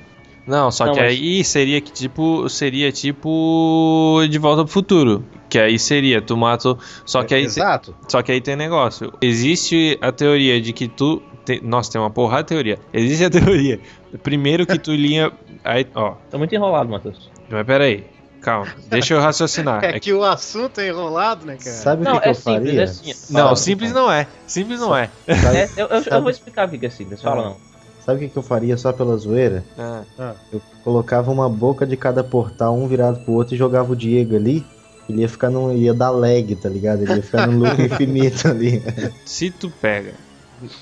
Não, 0.47 0.71
só 0.71 0.87
Não, 0.87 0.93
que 0.93 0.99
mas- 0.99 1.11
aí 1.11 1.43
seria 1.43 1.79
que 1.79 1.91
tipo, 1.93 2.49
seria 2.49 2.91
tipo 2.91 4.21
de 4.29 4.39
volta 4.39 4.63
pro 4.63 4.73
futuro, 4.73 5.23
que 5.47 5.59
aí 5.59 5.77
seria 5.77 6.19
tu 6.21 6.35
mata, 6.35 6.69
o- 6.71 6.77
só 7.05 7.23
que 7.23 7.35
aí 7.35 7.43
Exato. 7.43 7.95
Só 8.07 8.23
que 8.23 8.31
aí 8.31 8.41
tem 8.41 8.55
negócio. 8.55 9.13
Existe 9.21 9.97
a 10.01 10.11
teoria 10.11 10.59
de 10.59 10.73
que 10.73 10.87
tu. 10.87 11.21
Te... 11.45 11.59
Nossa, 11.63 11.91
tem 11.91 11.99
uma 12.01 12.09
porrada 12.09 12.43
de 12.43 12.49
teoria. 12.49 12.79
Existe 12.93 13.25
a 13.25 13.29
teoria. 13.29 13.79
Primeiro 14.23 14.65
que 14.65 14.77
tu 14.77 14.91
linha. 14.93 15.31
Aí, 15.63 15.87
ó. 15.95 16.15
Tá 16.29 16.37
muito 16.37 16.53
enrolado, 16.53 16.89
Matheus. 16.89 17.29
Mas 17.49 17.65
peraí. 17.65 18.05
Calma. 18.41 18.67
Deixa 18.87 19.13
eu 19.13 19.19
raciocinar. 19.21 19.83
É 19.85 19.89
É 19.89 19.93
que- 19.93 19.99
que 19.99 20.13
o 20.13 20.23
assunto 20.23 20.79
é 20.81 20.87
enrolado, 20.87 21.45
né, 21.45 21.57
cara? 21.57 21.75
Sabe 21.75 22.01
o 22.01 22.05
Não, 22.05 22.13
que, 22.15 22.21
que 22.21 22.27
é 22.27 22.31
eu 22.31 22.35
simples, 22.35 22.55
faria? 22.65 22.81
é 22.83 22.87
simples. 22.87 23.29
Não, 23.29 23.55
simples 23.55 23.91
não 23.93 24.11
é. 24.11 24.27
Simples 24.47 24.79
não 24.79 24.95
é. 24.97 25.09
Sabe, 25.27 25.57
É, 25.57 25.69
eu, 25.77 25.87
eu- 25.87 26.03
eu 26.11 26.21
vou 26.21 26.29
explicar 26.31 26.67
o 26.67 26.71
que 26.71 26.77
que 26.79 26.85
é 26.87 26.89
simples. 26.89 27.21
Fala 27.21 27.43
não. 27.49 27.57
sabe 28.03 28.17
o 28.17 28.27
que, 28.27 28.33
que 28.33 28.37
eu 28.37 28.43
faria 28.43 28.75
só 28.77 28.91
pela 28.91 29.15
zoeira? 29.17 29.63
Ah, 29.77 30.03
Eu 30.51 30.59
colocava 30.83 31.29
uma 31.31 31.47
boca 31.47 31.85
de 31.85 31.95
cada 31.95 32.23
portal, 32.23 32.75
um 32.75 32.87
virado 32.87 33.19
pro 33.23 33.33
outro, 33.33 33.53
e 33.53 33.57
jogava 33.57 33.91
o 33.93 33.95
Diego 33.95 34.35
ali. 34.35 34.65
Ele 35.07 35.21
ia 35.21 35.29
ficar 35.29 35.49
num. 35.51 35.71
ia 35.75 35.93
dar 35.93 36.09
lag, 36.09 36.55
tá 36.55 36.69
ligado? 36.69 37.03
Ele 37.03 37.15
ia 37.15 37.21
ficar 37.23 37.45
num 37.45 37.59
loop 37.59 37.79
infinito 37.81 38.47
ali. 38.47 38.81
se 39.25 39.51
tu 39.51 39.69
pega. 39.69 40.13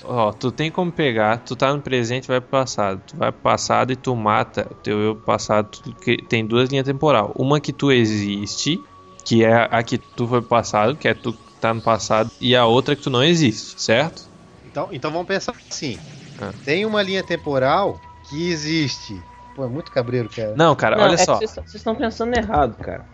Ó, 0.04 0.32
tu 0.32 0.50
tem 0.50 0.70
como 0.70 0.90
pegar, 0.90 1.38
tu 1.38 1.54
tá 1.56 1.72
no 1.74 1.80
presente 1.80 2.28
vai 2.28 2.40
pro 2.40 2.50
passado. 2.50 3.02
Tu 3.06 3.16
vai 3.16 3.30
pro 3.32 3.40
passado 3.42 3.92
e 3.92 3.96
tu 3.96 4.14
mata 4.16 4.66
o 4.70 4.74
teu 4.74 4.98
eu 5.00 5.16
passado. 5.16 5.68
tu- 5.70 5.92
que 5.94 6.16
tem 6.18 6.44
duas 6.46 6.68
linhas 6.68 6.86
temporal. 6.86 7.32
Uma 7.36 7.60
que 7.60 7.72
tu 7.72 7.90
existe, 7.92 8.82
que 9.24 9.44
é 9.44 9.68
a 9.70 9.82
que 9.82 9.98
tu 9.98 10.26
foi 10.26 10.40
pro 10.40 10.48
passado, 10.50 10.96
que 10.96 11.08
é 11.08 11.14
tu 11.14 11.32
que 11.32 11.38
tá 11.60 11.72
no 11.74 11.80
passado, 11.82 12.30
e 12.40 12.56
a 12.56 12.64
outra 12.66 12.96
que 12.96 13.02
tu 13.02 13.10
não 13.10 13.22
existe, 13.22 13.80
certo? 13.80 14.28
Então, 14.66 14.88
então 14.92 15.10
vamos 15.10 15.26
pensar 15.26 15.54
assim. 15.70 15.98
Ah. 16.40 16.52
Tem 16.64 16.86
uma 16.86 17.02
linha 17.02 17.22
temporal 17.22 18.00
que 18.28 18.50
existe. 18.50 19.20
Pô, 19.54 19.64
é 19.64 19.68
muito 19.68 19.90
cabreiro, 19.90 20.28
cara. 20.34 20.54
Não, 20.56 20.74
cara, 20.76 20.96
Não, 20.96 21.04
olha 21.04 21.14
é 21.14 21.18
só. 21.18 21.36
Vocês 21.36 21.74
estão 21.74 21.94
pensando 21.94 22.34
errado, 22.36 22.76
cara. 22.76 23.04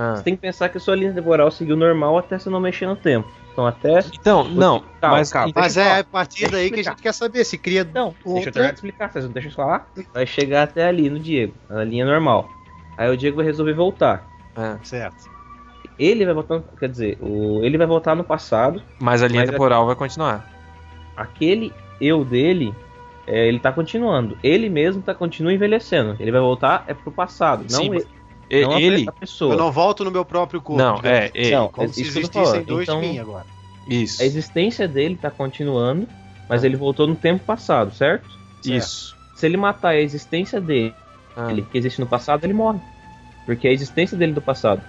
Ah. 0.00 0.14
Você 0.16 0.22
tem 0.22 0.36
que 0.36 0.40
pensar 0.40 0.68
que 0.68 0.78
a 0.78 0.80
sua 0.80 0.94
linha 0.94 1.12
temporal 1.12 1.50
seguiu 1.50 1.76
normal 1.76 2.16
até 2.16 2.38
você 2.38 2.48
não 2.48 2.60
mexer 2.60 2.86
no 2.86 2.94
tempo. 2.94 3.28
Então 3.52 3.66
até. 3.66 3.98
Então, 4.14 4.44
não, 4.48 4.80
Calma, 5.00 5.16
mas 5.16 5.32
calma. 5.32 5.52
Mas 5.56 5.76
é 5.76 5.98
a 5.98 6.04
partir 6.04 6.48
daí 6.48 6.70
que 6.70 6.78
a 6.78 6.84
gente 6.84 7.02
quer 7.02 7.12
saber 7.12 7.44
se 7.44 7.58
cria 7.58 7.82
Não, 7.82 8.10
deixa 8.10 8.28
eu 8.28 8.32
outra. 8.34 8.52
terminar 8.52 8.68
de 8.70 8.74
explicar, 8.76 9.10
vocês 9.10 9.24
não 9.24 9.32
deixam 9.32 9.50
eu 9.50 9.56
falar? 9.56 9.90
Vai 10.14 10.24
chegar 10.24 10.62
até 10.62 10.86
ali 10.86 11.10
no 11.10 11.18
Diego, 11.18 11.52
na 11.68 11.82
linha 11.82 12.06
normal. 12.06 12.48
Aí 12.96 13.10
o 13.10 13.16
Diego 13.16 13.36
vai 13.38 13.44
resolver 13.46 13.72
voltar. 13.74 14.24
Ah, 14.56 14.78
Certo. 14.84 15.28
Ele 15.98 16.24
vai 16.24 16.32
voltar, 16.34 16.62
quer 16.78 16.88
dizer, 16.88 17.18
o, 17.20 17.60
ele 17.64 17.76
vai 17.76 17.86
voltar 17.88 18.14
no 18.14 18.22
passado. 18.22 18.80
mas 19.00 19.20
a 19.20 19.26
linha 19.26 19.40
Mas 19.40 19.48
é- 19.48 19.52
temporal 19.52 19.84
vai 19.84 19.96
continuar. 19.96 20.48
Aquele 21.16 21.72
eu 22.00 22.24
dele, 22.24 22.72
é, 23.26 23.48
ele 23.48 23.58
tá 23.58 23.72
continuando. 23.72 24.38
Ele 24.42 24.68
mesmo 24.68 25.02
tá 25.02 25.12
continua 25.12 25.52
envelhecendo. 25.52 26.14
Ele 26.20 26.30
vai 26.30 26.40
voltar 26.40 26.84
é 26.86 26.94
pro 26.94 27.10
passado, 27.10 27.64
não, 27.68 27.80
Sim, 27.80 27.86
ele, 27.94 27.98
E- 27.98 28.06
não 28.50 28.78
ele. 28.78 29.06
Eu 29.40 29.56
não 29.56 29.70
volto 29.72 30.04
no 30.04 30.10
meu 30.10 30.24
próprio 30.24 30.60
corpo. 30.60 30.82
não, 30.82 31.00
é, 31.02 31.30
é, 31.34 31.50
Não, 31.50 31.68
Como 31.68 31.86
é 31.88 31.92
se 31.92 32.00
existissem 32.02 32.64
dois 32.64 32.88
Então, 32.88 33.00
de 33.00 33.06
mim 33.08 33.18
agora. 33.18 33.46
isso, 33.86 34.22
a 34.22 34.24
existência 34.24 34.86
dele 34.88 35.16
tá 35.20 35.30
continuando, 35.30 36.08
mas 36.48 36.64
ele 36.64 36.76
voltou 36.76 37.06
no 37.06 37.14
tempo 37.16 37.44
passado, 37.44 37.92
certo? 37.94 38.28
isso. 38.64 39.16
Se 39.36 39.46
ele 39.46 39.56
matar 39.56 39.90
a 39.90 40.00
existência 40.00 40.60
dele, 40.60 40.94
Ah, 41.36 41.48
que 41.70 41.78
existe 41.78 42.00
no 42.00 42.06
passado, 42.06 42.44
ele 42.44 42.52
morre. 42.52 42.80
Porque 43.46 43.68
é 43.68 43.70
a 43.70 43.72
existência 43.74 44.16
dele 44.18 44.32
do 44.32 44.42
passado. 44.42 44.82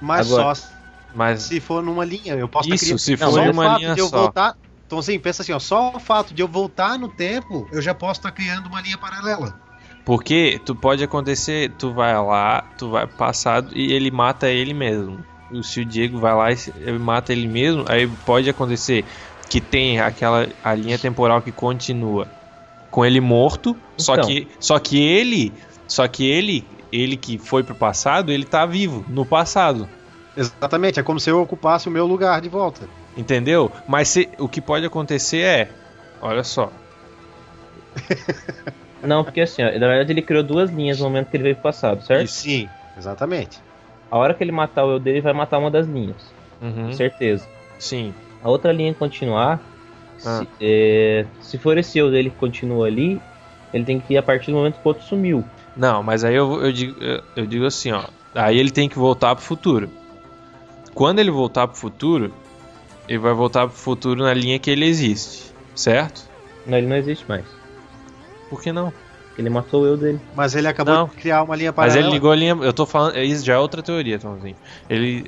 Mas 0.00 0.26
Agora- 0.32 0.54
só 0.56 0.68
mas 1.14 1.42
se 1.42 1.60
for 1.60 1.82
numa 1.82 2.04
linha. 2.04 2.34
Eu 2.34 2.48
posso 2.48 2.68
tá 2.68 2.74
isso, 2.74 2.84
criando- 2.86 2.98
se 2.98 3.10
Não, 3.12 3.18
for 3.18 3.24
mas 3.26 3.34
só 3.34 3.42
é 3.42 3.48
o 3.48 3.52
uma 3.52 3.64
fato 3.64 3.78
linha 3.78 3.94
de 3.94 4.00
eu 4.00 4.08
só. 4.08 4.18
voltar. 4.22 4.56
Então 4.86 4.98
assim, 4.98 5.18
pensa 5.20 5.42
assim, 5.42 5.52
ó, 5.52 5.58
só 5.60 5.92
o 5.94 6.00
fato 6.00 6.34
de 6.34 6.42
eu 6.42 6.48
voltar 6.48 6.98
no 6.98 7.08
tempo, 7.08 7.68
eu 7.70 7.80
já 7.80 7.94
posso 7.94 8.18
estar 8.20 8.32
criando 8.32 8.66
uma 8.66 8.80
linha 8.80 8.98
paralela. 8.98 9.54
Porque 10.04 10.60
tu 10.64 10.74
pode 10.74 11.02
acontecer, 11.04 11.70
tu 11.78 11.92
vai 11.92 12.12
lá, 12.14 12.62
tu 12.76 12.90
vai 12.90 13.06
pro 13.06 13.16
passado 13.16 13.70
e 13.76 13.92
ele 13.92 14.10
mata 14.10 14.48
ele 14.48 14.74
mesmo. 14.74 15.24
O- 15.50 15.62
Se 15.62 15.80
o 15.80 15.84
Diego 15.84 16.18
vai 16.18 16.34
lá 16.34 16.48
e 16.52 16.92
mata 16.98 17.32
ele 17.32 17.46
mesmo, 17.46 17.84
aí 17.88 18.06
pode 18.24 18.48
acontecer 18.50 19.04
que 19.48 19.60
tem 19.60 20.00
aquela 20.00 20.48
a 20.64 20.74
linha 20.74 20.98
temporal 20.98 21.40
que 21.42 21.52
continua 21.52 22.26
com 22.90 23.04
ele 23.04 23.20
morto, 23.20 23.76
só 23.98 24.14
Então. 24.14 24.26
que 24.28 24.48
só 24.58 24.78
que 24.78 24.98
ele, 25.00 25.52
só 25.86 26.08
que 26.08 26.24
ele, 26.28 26.64
ele 26.90 27.16
que 27.16 27.38
foi 27.38 27.62
pro 27.62 27.74
passado, 27.74 28.32
ele 28.32 28.44
tá 28.44 28.66
vivo 28.66 29.04
no 29.08 29.24
passado. 29.24 29.88
Exatamente, 30.36 30.98
é 30.98 31.02
como 31.02 31.20
se 31.20 31.30
eu 31.30 31.40
ocupasse 31.40 31.88
o 31.88 31.92
meu 31.92 32.06
lugar 32.06 32.40
de 32.40 32.48
volta. 32.48 32.88
Entendeu? 33.16 33.70
Mas 33.86 34.08
se- 34.08 34.30
o 34.38 34.48
que 34.48 34.60
pode 34.60 34.86
acontecer 34.86 35.42
é, 35.44 35.68
olha 36.22 36.42
só, 36.42 36.72
Não, 39.02 39.24
porque 39.24 39.40
assim, 39.40 39.62
ó, 39.62 39.66
na 39.66 39.86
verdade 39.88 40.12
ele 40.12 40.22
criou 40.22 40.42
duas 40.42 40.70
linhas 40.70 40.98
no 40.98 41.04
momento 41.04 41.28
que 41.28 41.36
ele 41.36 41.44
veio 41.44 41.54
pro 41.56 41.64
passado, 41.64 42.02
certo? 42.04 42.24
Isso. 42.24 42.40
Sim, 42.42 42.68
exatamente. 42.96 43.58
A 44.10 44.16
hora 44.18 44.32
que 44.34 44.44
ele 44.44 44.52
matar 44.52 44.84
o 44.84 44.92
eu 44.92 44.98
dele, 44.98 45.20
vai 45.20 45.32
matar 45.32 45.58
uma 45.58 45.70
das 45.70 45.86
linhas. 45.86 46.16
Uhum. 46.60 46.86
com 46.86 46.92
certeza. 46.92 47.44
Sim. 47.78 48.14
A 48.44 48.48
outra 48.48 48.70
linha 48.72 48.94
continuar, 48.94 49.60
Ah. 50.24 50.38
se, 50.40 50.48
é, 50.60 51.26
se 51.40 51.58
for 51.58 51.76
esse 51.76 51.98
eu 51.98 52.10
dele 52.10 52.30
que 52.30 52.36
continua 52.36 52.86
ali, 52.86 53.20
ele 53.74 53.84
tem 53.84 53.98
que 53.98 54.14
ir 54.14 54.18
a 54.18 54.22
partir 54.22 54.52
do 54.52 54.58
momento 54.58 54.74
que 54.74 54.84
o 54.84 54.88
outro 54.88 55.02
sumiu. 55.04 55.44
Não, 55.76 56.02
mas 56.02 56.22
aí 56.22 56.34
eu, 56.36 56.62
eu, 56.62 56.70
digo, 56.72 57.02
eu, 57.02 57.22
eu 57.34 57.46
digo 57.46 57.64
assim, 57.66 57.90
ó. 57.90 58.04
Aí 58.34 58.58
ele 58.58 58.70
tem 58.70 58.88
que 58.88 58.98
voltar 58.98 59.34
pro 59.34 59.44
futuro. 59.44 59.90
Quando 60.94 61.18
ele 61.18 61.30
voltar 61.30 61.66
pro 61.66 61.76
futuro, 61.76 62.32
ele 63.08 63.18
vai 63.18 63.32
voltar 63.32 63.66
pro 63.66 63.76
futuro 63.76 64.22
na 64.22 64.32
linha 64.34 64.58
que 64.58 64.70
ele 64.70 64.84
existe, 64.84 65.52
certo? 65.74 66.28
Não, 66.66 66.78
ele 66.78 66.86
não 66.86 66.96
existe 66.96 67.24
mais. 67.28 67.44
Por 68.52 68.60
que 68.60 68.70
não? 68.70 68.92
Ele 69.38 69.48
matou 69.48 69.84
o 69.84 69.86
eu 69.86 69.96
dele. 69.96 70.20
Mas 70.36 70.54
ele 70.54 70.68
acabou 70.68 70.92
Não. 70.92 71.06
de 71.06 71.16
criar 71.16 71.42
uma 71.42 71.56
linha 71.56 71.70
Mas 71.70 71.76
paralela. 71.76 72.06
ele 72.06 72.10
ligou 72.12 72.30
a 72.30 72.36
linha. 72.36 72.54
Eu 72.60 72.72
tô 72.74 72.84
falando. 72.84 73.16
Isso 73.16 73.42
já 73.42 73.54
é 73.54 73.58
outra 73.58 73.82
teoria, 73.82 74.18
Tomzinho. 74.18 74.56
Ele. 74.90 75.24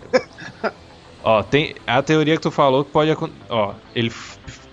ó, 1.25 1.43
tem 1.43 1.75
a 1.87 2.03
teoria 2.03 2.37
que 2.37 2.43
tu 2.43 2.51
falou 2.51 2.85
que 2.85 2.91
pode 2.91 3.11
acontecer. 3.11 3.41
Ó, 3.49 3.73
ele 3.97 4.13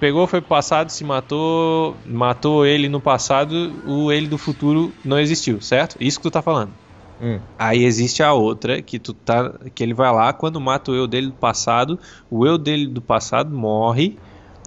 pegou, 0.01 0.27
foi 0.27 0.41
pro 0.41 0.49
passado, 0.49 0.89
se 0.89 1.01
matou. 1.05 1.95
Matou 2.05 2.65
ele 2.65 2.89
no 2.89 2.99
passado, 2.99 3.71
o 3.87 4.11
ele 4.11 4.27
do 4.27 4.37
futuro 4.37 4.91
não 5.01 5.17
existiu, 5.17 5.61
certo? 5.61 5.95
Isso 5.97 6.19
que 6.19 6.23
tu 6.23 6.31
tá 6.31 6.41
falando. 6.41 6.73
Hum. 7.21 7.39
Aí 7.57 7.85
existe 7.85 8.21
a 8.21 8.33
outra 8.33 8.81
que 8.81 8.99
tu 8.99 9.13
tá. 9.13 9.53
Que 9.73 9.81
ele 9.81 9.93
vai 9.93 10.11
lá, 10.11 10.33
quando 10.33 10.59
mata 10.59 10.91
o 10.91 10.93
eu 10.93 11.07
dele 11.07 11.27
do 11.27 11.33
passado, 11.35 11.97
o 12.29 12.45
eu 12.45 12.57
dele 12.57 12.85
do 12.85 13.01
passado 13.01 13.49
morre. 13.49 14.19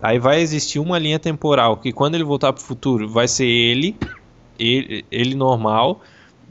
Aí 0.05 0.19
vai 0.19 0.43
existir 0.43 0.79
uma 0.79 0.99
linha 0.99 1.19
temporal 1.19 1.79
que 1.79 1.91
quando 1.91 2.15
ele 2.15 2.25
voltar 2.25 2.53
pro 2.53 2.63
futuro 2.63 3.09
vai 3.09 3.27
ser 3.27 3.47
ele, 3.47 3.97
ele, 4.59 5.03
ele 5.11 5.35
normal, 5.35 6.03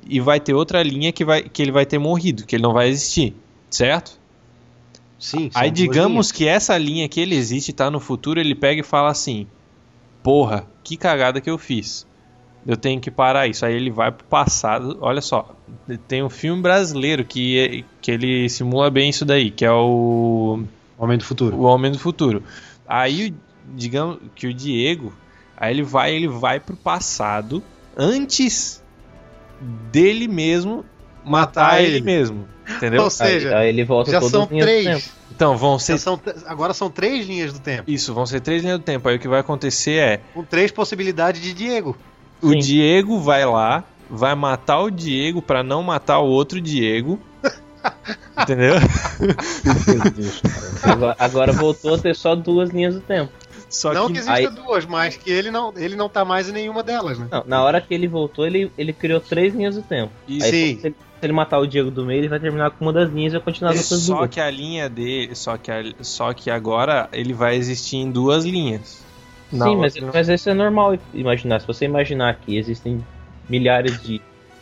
e 0.07 0.19
vai 0.19 0.39
ter 0.39 0.55
outra 0.55 0.81
linha 0.81 1.11
que, 1.11 1.23
vai, 1.23 1.43
que 1.43 1.61
ele 1.61 1.71
vai 1.71 1.85
ter 1.85 1.99
morrido, 1.99 2.47
que 2.47 2.55
ele 2.55 2.63
não 2.63 2.73
vai 2.73 2.89
existir, 2.89 3.35
certo? 3.69 4.19
Sim, 5.19 5.51
Aí 5.53 5.69
digamos 5.69 6.31
que 6.31 6.47
essa 6.47 6.75
linha 6.79 7.07
que 7.07 7.21
ele 7.21 7.35
existe 7.35 7.71
tá 7.71 7.91
no 7.91 7.99
futuro, 7.99 8.39
ele 8.39 8.55
pega 8.55 8.81
e 8.81 8.83
fala 8.83 9.11
assim: 9.11 9.45
Porra, 10.23 10.65
que 10.83 10.97
cagada 10.97 11.39
que 11.39 11.49
eu 11.49 11.59
fiz. 11.59 12.07
Eu 12.65 12.75
tenho 12.75 12.99
que 12.99 13.11
parar 13.11 13.45
isso. 13.45 13.63
Aí 13.65 13.75
ele 13.75 13.91
vai 13.91 14.11
pro 14.11 14.25
passado. 14.25 14.97
Olha 14.99 15.21
só, 15.21 15.55
tem 16.07 16.23
um 16.23 16.29
filme 16.29 16.61
brasileiro 16.61 17.23
que, 17.23 17.85
que 18.01 18.09
ele 18.09 18.49
simula 18.49 18.89
bem 18.89 19.11
isso 19.11 19.23
daí, 19.23 19.51
que 19.51 19.63
é 19.63 19.71
o 19.71 20.63
Homem 20.97 21.19
do 21.19 21.23
Futuro. 21.23 21.55
o 21.55 21.63
Homem 21.63 21.91
do 21.91 21.99
Futuro. 21.99 22.43
Aí, 22.87 23.33
digamos 23.75 24.19
que 24.35 24.47
o 24.47 24.53
Diego, 24.53 25.13
aí 25.57 25.73
ele 25.73 25.83
vai, 25.83 26.13
ele 26.13 26.27
vai 26.27 26.59
pro 26.59 26.75
passado 26.75 27.63
antes 27.97 28.81
dele 29.91 30.27
mesmo 30.27 30.85
matar, 31.23 31.63
Matar 31.63 31.81
ele. 31.83 31.95
ele. 31.97 32.01
mesmo, 32.05 32.47
entendeu? 32.69 33.03
Ou 33.03 33.09
seja, 33.09 33.49
aí, 33.49 33.55
aí 33.55 33.69
ele 33.69 33.83
volta 33.85 34.11
já 34.11 34.21
são 34.21 34.45
três. 34.45 35.11
Então 35.35 35.57
vão 35.57 35.79
ser 35.79 35.97
são, 35.97 36.19
agora 36.45 36.73
são 36.73 36.89
três 36.89 37.25
linhas 37.25 37.53
do 37.53 37.59
tempo. 37.59 37.89
isso, 37.89 38.13
vão 38.13 38.25
ser 38.25 38.39
três 38.41 38.61
linhas 38.61 38.77
do 38.79 38.83
tempo. 38.83 39.07
Aí 39.07 39.15
o 39.15 39.19
que 39.19 39.27
vai 39.27 39.39
acontecer 39.39 39.93
é 39.97 40.17
Com 40.33 40.43
três 40.43 40.71
possibilidades 40.71 41.41
de 41.41 41.53
Diego. 41.53 41.97
o 42.41 42.49
Sim. 42.51 42.59
Diego 42.59 43.19
vai 43.19 43.45
lá, 43.45 43.83
vai 44.09 44.35
matar 44.35 44.79
o 44.81 44.91
Diego 44.91 45.41
pra 45.41 45.63
não 45.63 45.81
matar 45.81 46.19
o 46.19 46.27
outro 46.27 46.59
Diego. 46.61 47.19
Entendeu? 48.41 48.75
Meu 49.19 50.11
Deus, 50.11 50.41
cara. 50.41 50.72
Agora, 50.83 51.15
agora 51.19 51.51
voltou 51.53 51.95
a 51.95 51.97
ter 51.97 52.15
só 52.15 52.35
duas 52.35 52.69
linhas 52.69 52.95
do 52.95 53.01
tempo. 53.01 53.31
Só 53.69 53.91
não 53.93 54.07
que 54.07 54.13
que 54.13 54.19
exista 54.19 54.33
aí- 54.37 54.49
duas, 54.49 54.85
mas 54.85 55.17
que 55.17 55.31
ele 55.31 55.49
não, 55.49 55.73
ele 55.75 55.95
não 55.95 56.07
tá 56.07 56.23
mais 56.23 56.47
em 56.49 56.51
nenhuma 56.51 56.83
delas, 56.83 57.17
né? 57.17 57.27
Não, 57.31 57.43
na 57.47 57.63
hora 57.63 57.81
que 57.81 57.93
ele 57.93 58.07
voltou, 58.07 58.45
ele, 58.45 58.71
ele 58.77 58.93
criou 58.93 59.19
três 59.19 59.53
linhas 59.55 59.75
do 59.75 59.81
tempo. 59.81 60.11
Isso. 60.27 60.45
Aí, 60.45 60.51
Sim. 60.51 60.79
se 60.79 60.87
ele, 60.87 60.95
se 61.19 61.25
ele 61.25 61.33
matar 61.33 61.57
o 61.59 61.65
Diego 61.65 61.89
do 61.89 62.05
meio, 62.05 62.19
ele 62.19 62.27
vai 62.29 62.39
terminar 62.39 62.69
com 62.71 62.85
uma 62.85 62.93
das 62.93 63.09
linhas 63.11 63.33
e 63.33 63.37
vai 63.37 63.43
continuar 63.45 63.71
as 63.71 63.77
outras 63.79 64.01
só 64.01 64.17
duas. 64.17 64.29
que 64.29 64.39
a 64.39 64.49
linha 64.51 64.87
dele, 64.89 65.33
só 65.35 65.57
que 65.57 65.71
a- 65.71 65.83
só 66.01 66.33
que 66.33 66.51
agora 66.51 67.09
ele 67.11 67.33
vai 67.33 67.55
existir 67.55 67.97
em 67.97 68.11
duas 68.11 68.45
linhas. 68.45 69.01
Na 69.51 69.65
Sim, 69.65 69.75
mas, 69.77 69.95
mas 70.13 70.29
isso 70.29 70.49
é 70.49 70.53
normal 70.53 70.97
imaginar. 71.13 71.59
Se 71.59 71.65
você 71.67 71.85
imaginar 71.85 72.35
que 72.35 72.55
existem 72.57 73.03
milhares 73.49 74.01
de 74.03 74.21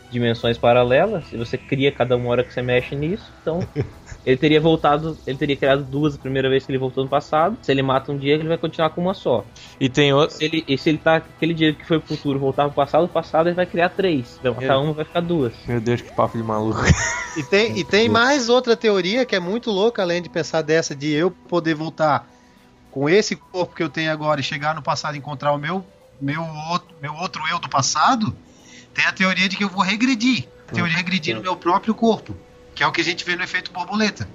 dimensões 0.10 0.58
paralelas, 0.58 1.24
e 1.32 1.38
você 1.38 1.58
cria 1.58 1.92
cada 1.92 2.16
uma 2.18 2.30
hora 2.30 2.44
que 2.44 2.54
você 2.54 2.62
mexe 2.62 2.96
nisso, 2.96 3.26
então 3.42 3.60
ele 4.26 4.38
teria 4.38 4.62
voltado, 4.62 5.18
ele 5.26 5.38
teria 5.38 5.56
criado 5.56 5.84
duas 5.84 6.16
a 6.16 6.18
primeira 6.18 6.50
vez 6.50 6.66
que 6.66 6.72
ele 6.72 6.78
voltou 6.78 7.04
no 7.04 7.10
passado. 7.10 7.58
Se 7.62 7.72
ele 7.72 7.82
mata 7.82 8.12
um 8.12 8.18
dia, 8.18 8.36
ele 8.36 8.48
vai 8.48 8.58
continuar 8.58 8.92
com 8.92 9.02
uma 9.02 9.14
só. 9.14 9.44
E 9.80 9.90
tem 9.90 10.14
outro. 10.14 10.36
Se 10.38 10.46
ele, 10.46 10.64
e 10.68 10.78
se 10.78 10.90
ele 10.90 10.98
tá 11.00 11.16
aquele 11.18 11.54
dia 11.54 11.74
que 11.74 11.86
foi 11.86 12.00
pro 12.00 12.16
futuro 12.16 12.38
voltar 12.40 12.66
pro 12.66 12.74
passado, 12.74 13.06
o 13.06 13.10
passado 13.10 13.48
ele 13.48 13.56
vai 13.56 13.66
criar 13.66 13.90
três. 13.90 14.40
Vai 14.44 14.52
matar 14.52 14.74
É. 14.74 14.78
uma, 14.78 14.94
vai 14.94 15.06
ficar 15.06 15.22
duas. 15.22 15.54
Meu 15.68 15.82
Deus, 15.82 16.02
que 16.02 16.12
papo 16.14 16.38
de 16.38 16.44
maluco. 16.44 16.80
E 17.38 17.44
tem, 17.44 17.80
e 17.80 17.86
tem 17.86 18.10
mais 18.10 18.50
outra 18.50 18.76
teoria 18.76 19.26
que 19.26 19.34
é 19.34 19.40
muito 19.40 19.72
louca, 19.72 20.02
além 20.02 20.22
de 20.22 20.28
pensar 20.28 20.62
dessa 20.62 20.94
de 20.94 21.10
eu 21.14 21.32
poder 21.32 21.74
voltar 21.74 22.30
com 22.92 23.08
esse 23.08 23.38
corpo 23.38 23.74
que 23.74 23.82
eu 23.82 23.88
tenho 23.88 24.12
agora 24.12 24.42
e 24.42 24.44
chegar 24.44 24.76
no 24.76 24.82
passado 24.82 25.16
e 25.16 25.18
encontrar 25.18 25.54
o 25.54 25.58
meu, 25.58 25.82
meu, 26.20 26.44
outro, 26.70 26.90
meu 27.02 27.14
outro 27.16 27.42
eu 27.50 27.58
do 27.58 27.70
passado. 27.70 28.36
Tem 28.94 29.06
a 29.06 29.14
teoria 29.14 29.48
de 29.48 29.56
que 29.56 29.64
eu 29.64 29.70
vou 29.70 29.82
regredir. 29.82 30.46
A 30.68 30.74
teoria 30.74 30.92
de 30.92 30.98
regredir 30.98 31.34
no 31.34 31.42
meu 31.42 31.56
próprio 31.56 31.96
corpo. 31.96 32.36
Que 32.76 32.84
é 32.84 32.88
o 32.88 32.92
que 32.92 33.02
a 33.02 33.04
gente 33.04 33.24
vê 33.26 33.36
no 33.36 33.44
efeito 33.44 33.72
borboleta. 33.72 34.28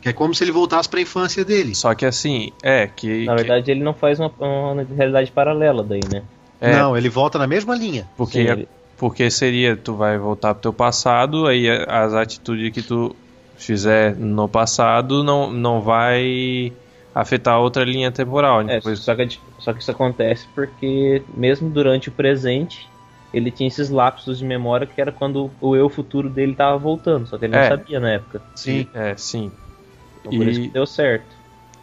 Que 0.00 0.10
é 0.10 0.12
como 0.12 0.34
se 0.34 0.44
ele 0.44 0.52
voltasse 0.52 0.88
para 0.88 0.98
a 0.98 1.02
infância 1.02 1.44
dele. 1.44 1.74
Só 1.74 1.94
que 1.94 2.04
assim, 2.04 2.52
é 2.62 2.86
que. 2.86 3.24
Na 3.24 3.34
verdade, 3.34 3.70
ele 3.70 3.82
não 3.82 3.94
faz 3.94 4.20
uma, 4.20 4.30
uma 4.38 4.82
realidade 4.82 5.30
paralela 5.32 5.82
daí, 5.82 6.00
né? 6.12 6.22
é, 6.60 6.72
Não, 6.72 6.96
ele 6.96 7.08
volta 7.08 7.38
na 7.38 7.46
mesma 7.46 7.74
linha. 7.74 8.06
porque, 8.16 8.42
Sim, 8.42 8.48
ele- 8.50 8.68
porque 8.98 9.30
seria, 9.30 9.76
tu 9.76 9.94
vai 9.94 10.18
voltar 10.18 10.54
pro 10.54 10.62
teu 10.62 10.72
passado, 10.72 11.46
aí 11.46 11.68
as 11.88 12.12
atitudes 12.14 12.70
que 12.72 12.82
tu 12.82 13.14
fizer 13.56 14.14
no 14.16 14.48
passado 14.48 15.24
não, 15.24 15.50
não 15.50 15.80
vai 15.80 16.72
afetar 17.14 17.58
outra 17.60 17.84
linha 17.84 18.10
temporal. 18.12 18.60
É, 18.62 18.76
Depois, 18.76 18.98
só, 19.00 19.14
que, 19.14 19.38
só 19.58 19.72
que 19.72 19.80
isso 19.80 19.90
acontece 19.90 20.46
porque, 20.54 21.22
mesmo 21.34 21.70
durante 21.70 22.08
o 22.08 22.12
presente, 22.12 22.88
ele 23.34 23.50
tinha 23.50 23.66
esses 23.66 23.90
lapsos 23.90 24.38
de 24.38 24.44
memória 24.44 24.86
que 24.86 25.00
era 25.00 25.10
quando 25.12 25.50
o 25.60 25.74
eu 25.76 25.88
futuro 25.88 26.30
dele 26.30 26.54
tava 26.54 26.78
voltando, 26.78 27.26
só 27.26 27.36
que 27.36 27.44
ele 27.44 27.52
não 27.52 27.60
É. 27.60 27.68
sabia 27.68 27.98
na 28.00 28.10
época. 28.12 28.40
Sim. 28.54 28.86
É, 28.94 29.14
sim. 29.16 29.50
Então 30.20 30.32
por 30.32 30.46
E- 30.46 30.50
isso 30.50 30.60
que 30.62 30.68
deu 30.68 30.86
certo. 30.86 31.26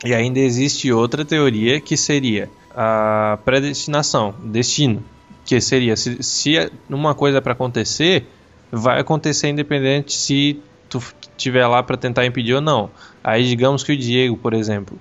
E 0.03 0.13
ainda 0.15 0.39
existe 0.39 0.91
outra 0.91 1.23
teoria 1.23 1.79
que 1.79 1.95
seria 1.95 2.49
a 2.75 3.37
predestinação, 3.45 4.33
destino. 4.45 5.03
Que 5.45 5.59
seria, 5.61 5.95
se, 5.95 6.23
se 6.23 6.71
uma 6.89 7.13
coisa 7.13 7.37
é 7.37 7.41
para 7.41 7.53
acontecer, 7.53 8.25
vai 8.71 8.99
acontecer 8.99 9.49
independente 9.49 10.13
se 10.13 10.59
tu 10.89 10.97
estiver 11.37 11.67
lá 11.67 11.83
para 11.83 11.97
tentar 11.97 12.25
impedir 12.25 12.53
ou 12.55 12.61
não. 12.61 12.89
Aí 13.23 13.47
digamos 13.47 13.83
que 13.83 13.91
o 13.91 13.97
Diego, 13.97 14.37
por 14.37 14.53
exemplo, 14.53 14.97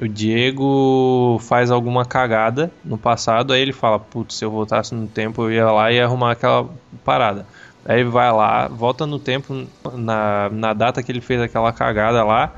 o 0.00 0.08
Diego 0.08 1.38
faz 1.40 1.70
alguma 1.70 2.04
cagada 2.04 2.70
no 2.84 2.98
passado, 2.98 3.52
aí 3.52 3.60
ele 3.62 3.72
fala, 3.72 3.98
putz, 3.98 4.36
se 4.36 4.44
eu 4.44 4.50
voltasse 4.50 4.94
no 4.94 5.06
tempo 5.06 5.42
eu 5.42 5.52
ia 5.52 5.70
lá 5.70 5.92
e 5.92 5.96
ia 5.96 6.04
arrumar 6.04 6.32
aquela 6.32 6.68
parada. 7.04 7.46
Aí 7.86 8.00
ele 8.00 8.08
vai 8.08 8.32
lá, 8.32 8.66
volta 8.68 9.06
no 9.06 9.18
tempo, 9.18 9.66
na, 9.94 10.48
na 10.50 10.72
data 10.72 11.02
que 11.02 11.12
ele 11.12 11.20
fez 11.20 11.40
aquela 11.40 11.72
cagada 11.72 12.24
lá, 12.24 12.52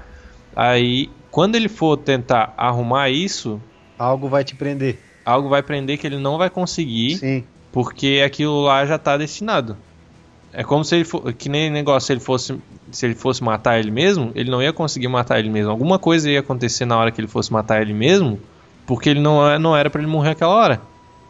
aí 0.54 1.10
quando 1.30 1.56
ele 1.56 1.68
for 1.68 1.96
tentar 1.96 2.54
arrumar 2.56 3.10
isso, 3.10 3.60
Algo 3.98 4.28
vai 4.28 4.44
te 4.44 4.54
prender. 4.54 4.98
algo 5.24 5.48
vai 5.48 5.62
prender 5.62 5.98
que 5.98 6.06
ele 6.06 6.18
não 6.18 6.38
vai 6.38 6.48
conseguir, 6.48 7.16
Sim. 7.16 7.44
porque 7.72 8.22
aquilo 8.24 8.62
lá 8.62 8.86
já 8.86 8.98
tá 8.98 9.16
destinado. 9.16 9.76
É 10.58 10.64
como 10.64 10.82
se 10.82 10.94
ele 10.94 11.04
for, 11.04 11.34
que 11.34 11.50
nem 11.50 11.68
negócio, 11.70 12.06
se 12.06 12.12
ele 12.14 12.20
fosse 12.20 12.58
se 12.90 13.04
ele 13.04 13.14
fosse 13.14 13.44
matar 13.44 13.78
ele 13.78 13.90
mesmo, 13.90 14.32
ele 14.34 14.50
não 14.50 14.62
ia 14.62 14.72
conseguir 14.72 15.06
matar 15.08 15.38
ele 15.38 15.50
mesmo. 15.50 15.70
Alguma 15.70 15.98
coisa 15.98 16.30
ia 16.30 16.40
acontecer 16.40 16.86
na 16.86 16.96
hora 16.96 17.10
que 17.10 17.20
ele 17.20 17.28
fosse 17.28 17.52
matar 17.52 17.82
ele 17.82 17.92
mesmo, 17.92 18.40
porque 18.86 19.10
ele 19.10 19.20
não, 19.20 19.46
é- 19.46 19.58
não 19.58 19.76
era 19.76 19.90
pra 19.90 20.00
ele 20.00 20.10
morrer 20.10 20.30
aquela 20.30 20.54
hora. 20.54 20.80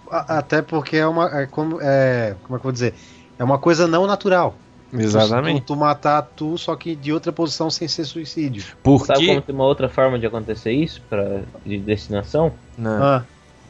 Até 0.09 0.63
porque 0.63 0.97
é 0.97 1.07
uma. 1.09 1.41
É 1.43 1.47
como, 1.47 1.81
é, 1.83 2.37
como 2.45 2.57
é 2.57 2.61
que 2.61 2.67
eu 2.67 2.71
vou 2.71 2.73
dizer? 2.73 2.95
É 3.37 3.43
uma 3.43 3.59
coisa 3.59 3.89
não 3.89 4.07
natural. 4.07 4.55
Exatamente. 4.93 5.63
Tu, 5.63 5.75
tu 5.75 5.77
matar 5.77 6.23
tu, 6.23 6.57
só 6.57 6.77
que 6.77 6.95
de 6.95 7.13
outra 7.13 7.33
posição 7.33 7.69
sem 7.69 7.89
ser 7.89 8.05
suicídio. 8.05 8.63
Sabe 8.63 8.77
Porque 8.85 9.27
como 9.27 9.43
tem 9.43 9.53
uma 9.55 9.65
outra 9.65 9.89
forma 9.89 10.21
de 10.21 10.27
acontecer 10.27 10.71
isso, 10.71 11.03
pra, 11.11 11.41
de 11.65 11.79
destinação? 11.79 12.53
não. 12.79 13.03
Ah, 13.03 13.25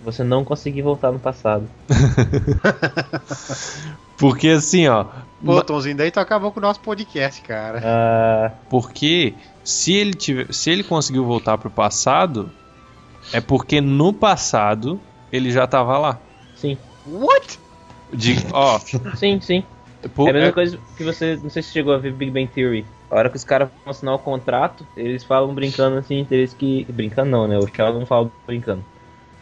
Você 0.05 0.23
não 0.23 0.45
conseguir 0.45 0.83
voltar 0.83 1.11
no 1.11 1.19
passado. 1.19 1.66
Porque 4.18 4.48
assim, 4.48 4.87
ó, 4.88 5.05
pô, 5.44 5.62
Tomzinho, 5.62 5.96
daí 5.96 6.11
tu 6.11 6.18
acabou 6.20 6.50
com 6.50 6.59
o 6.59 6.62
nosso 6.62 6.81
podcast, 6.81 7.42
cara. 7.42 7.81
Ah, 7.85 8.52
porque 8.70 9.35
se 9.62 9.92
ele 9.92 10.14
tiver, 10.14 10.52
se 10.52 10.70
ele 10.70 10.83
conseguiu 10.83 11.24
voltar 11.24 11.59
pro 11.59 11.70
passado, 11.70 12.50
é 13.33 13.40
porque 13.40 13.81
no 13.81 14.12
passado 14.12 15.00
ele 15.33 15.50
já 15.50 15.66
tava 15.66 15.98
lá. 15.98 16.20
sim, 16.55 16.79
What? 17.07 17.59
De, 18.12 18.37
ó, 18.52 18.79
sim, 19.16 19.40
sim. 19.40 19.64
por- 20.14 20.29
é 20.29 20.31
a 20.31 20.33
mesma 20.33 20.48
é- 20.48 20.52
coisa 20.52 20.79
que 20.96 21.05
você. 21.05 21.38
Não 21.42 21.50
sei 21.50 21.62
se 21.62 21.72
chegou 21.72 21.92
a 21.92 21.98
ver 21.98 22.12
Big 22.12 22.31
Bang 22.31 22.46
Theory. 22.46 22.87
A 23.11 23.16
hora 23.16 23.31
que 23.31 23.37
os 23.37 23.44
caras 23.44 23.68
vão 23.85 23.90
assinar 23.90 24.14
o 24.14 24.18
contrato, 24.18 24.87
eles 24.96 25.22
falam 25.24 25.55
brincando 25.55 25.98
assim, 25.98 26.26
eles 26.31 26.55
que. 26.55 26.85
Brincando 26.88 27.31
não, 27.31 27.46
né? 27.46 27.59
O 27.59 27.66
Sheldon 27.66 28.07
fala 28.07 28.31
brincando. 28.46 28.85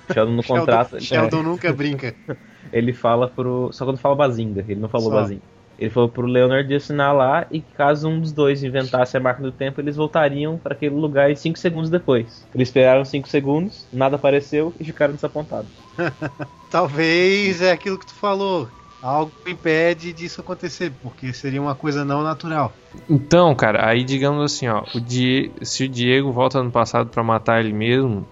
O 0.09 0.13
Sheldon 0.13 0.33
no 0.33 0.43
contrato. 0.43 1.01
Sheldon, 1.01 1.05
Sheldon 1.31 1.43
nunca 1.43 1.73
brinca. 1.73 2.15
ele 2.73 2.93
fala 2.93 3.29
pro. 3.29 3.71
Só 3.73 3.85
quando 3.85 3.99
fala 3.99 4.15
Bazinga, 4.15 4.65
ele 4.69 4.81
não 4.81 4.89
falou 4.89 5.11
Só. 5.11 5.15
Bazinga. 5.17 5.43
Ele 5.77 5.91
falou 5.91 6.09
pro 6.09 6.25
Leonard 6.25 6.69
de 6.69 6.75
assinar 6.77 7.13
lá 7.13 7.47
e 7.51 7.61
que 7.61 7.75
caso 7.75 8.09
um 8.09 8.21
dos 8.21 8.31
dois 8.33 8.63
inventasse 8.63 9.17
a 9.17 9.21
máquina 9.21 9.51
do 9.51 9.53
tempo, 9.57 9.81
eles 9.81 9.97
voltariam 9.97 10.57
para 10.57 10.73
aquele 10.73 10.95
lugar 10.95 11.35
5 11.37 11.59
segundos 11.59 11.91
depois. 11.91 12.47
Eles 12.55 12.69
esperaram 12.69 13.05
5 13.05 13.29
segundos, 13.29 13.85
nada 13.93 14.15
apareceu 14.15 14.73
e 14.79 14.85
ficaram 14.85 15.15
desapontados. 15.15 15.69
Talvez 16.71 17.61
é 17.61 17.73
aquilo 17.73 17.99
que 17.99 18.07
tu 18.07 18.15
falou. 18.15 18.69
Algo 19.03 19.33
impede 19.47 20.13
disso 20.13 20.41
acontecer, 20.41 20.93
porque 21.03 21.33
seria 21.33 21.61
uma 21.61 21.75
coisa 21.75 22.05
não 22.05 22.23
natural. 22.23 22.73
Então, 23.11 23.55
cara, 23.55 23.87
aí 23.87 24.03
digamos 24.03 24.43
assim, 24.45 24.67
ó, 24.69 24.83
o 24.95 25.01
Die- 25.01 25.51
se 25.63 25.85
o 25.85 25.89
Diego 25.89 26.33
volta 26.33 26.63
no 26.63 26.71
passado 26.71 27.11
pra 27.11 27.23
matar 27.23 27.61
ele 27.61 27.73
mesmo, 27.73 28.25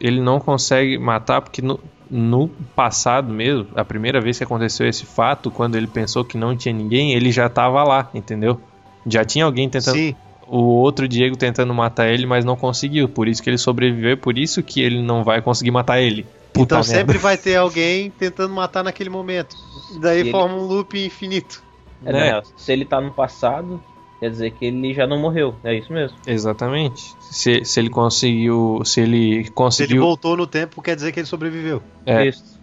ele 0.00 0.20
não 0.20 0.38
consegue 0.38 0.98
matar 0.98 1.40
porque 1.40 1.60
no, 1.60 1.80
no 2.10 2.48
passado 2.74 3.32
mesmo, 3.32 3.68
a 3.76 3.84
primeira 3.84 4.20
vez 4.20 4.36
que 4.38 4.44
aconteceu 4.44 4.86
esse 4.88 5.06
fato, 5.06 5.50
quando 5.50 5.76
ele 5.76 5.86
pensou 5.86 6.24
que 6.24 6.36
não 6.36 6.56
tinha 6.56 6.72
ninguém, 6.74 7.12
ele 7.12 7.30
já 7.30 7.48
tava 7.48 7.84
lá, 7.84 8.10
entendeu? 8.12 8.60
Já 9.06 9.24
tinha 9.24 9.44
alguém 9.44 9.68
tentando 9.68 9.94
Sim, 9.96 10.14
o 10.46 10.58
outro 10.58 11.06
Diego 11.06 11.36
tentando 11.36 11.72
matar 11.72 12.08
ele, 12.08 12.26
mas 12.26 12.44
não 12.44 12.56
conseguiu. 12.56 13.08
Por 13.08 13.28
isso 13.28 13.42
que 13.42 13.48
ele 13.48 13.58
sobreviveu, 13.58 14.16
por 14.16 14.36
isso 14.36 14.62
que 14.62 14.80
ele 14.82 15.00
não 15.00 15.22
vai 15.22 15.40
conseguir 15.40 15.70
matar 15.70 16.00
ele. 16.00 16.24
Puta 16.52 16.74
então 16.74 16.78
merda. 16.78 16.92
sempre 16.92 17.16
vai 17.18 17.36
ter 17.38 17.54
alguém 17.56 18.10
tentando 18.10 18.52
matar 18.52 18.82
naquele 18.82 19.08
momento. 19.08 19.54
Daí 20.00 20.18
E 20.18 20.20
ele- 20.22 20.30
forma 20.32 20.56
um 20.56 20.66
loop 20.66 20.98
infinito. 20.98 21.62
É, 22.04 22.12
Né? 22.12 22.18
na 22.18 22.24
real, 22.24 22.42
se 22.56 22.72
ele 22.72 22.84
tá 22.84 23.00
no 23.00 23.12
passado, 23.12 23.80
quer 24.20 24.30
dizer 24.30 24.50
que 24.52 24.66
ele 24.66 24.94
já 24.94 25.06
não 25.06 25.18
morreu. 25.18 25.54
É 25.64 25.74
isso 25.74 25.92
mesmo. 25.92 26.16
Exatamente. 26.26 27.02
Se, 27.20 27.64
se 27.64 27.80
ele 27.80 27.90
conseguiu. 27.90 28.82
Se 28.84 29.00
ele 29.00 29.18
Se 29.18 29.38
ele 29.40 29.50
conseguiu. 29.50 30.02
voltou 30.02 30.36
no 30.36 30.46
tempo, 30.46 30.80
quer 30.82 30.94
dizer 30.94 31.10
que 31.12 31.18
ele 31.20 31.26
sobreviveu. 31.26 31.82
É. 32.06 32.26
Isso. 32.26 32.60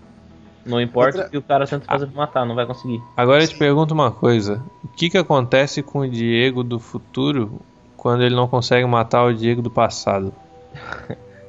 Não 0.65 0.81
importa 0.81 1.09
Outra- 1.17 1.27
o 1.27 1.31
que 1.31 1.37
o 1.37 1.41
cara 1.41 1.65
tenta 1.65 1.85
fazer 1.85 2.07
pra 2.07 2.15
matar, 2.17 2.45
não 2.45 2.53
vai 2.53 2.65
conseguir. 2.65 3.01
Agora 3.15 3.41
eu 3.43 3.47
te 3.47 3.57
pergunto 3.57 3.93
uma 3.93 4.11
coisa: 4.11 4.61
o 4.83 4.87
que, 4.89 5.09
que 5.09 5.17
acontece 5.17 5.81
com 5.81 5.99
o 5.99 6.09
Diego 6.09 6.61
do 6.63 6.77
futuro 6.79 7.61
quando 7.95 8.23
ele 8.23 8.35
não 8.35 8.47
consegue 8.47 8.85
matar 8.85 9.23
o 9.25 9.33
Diego 9.33 9.61
do 9.61 9.71
passado? 9.71 10.33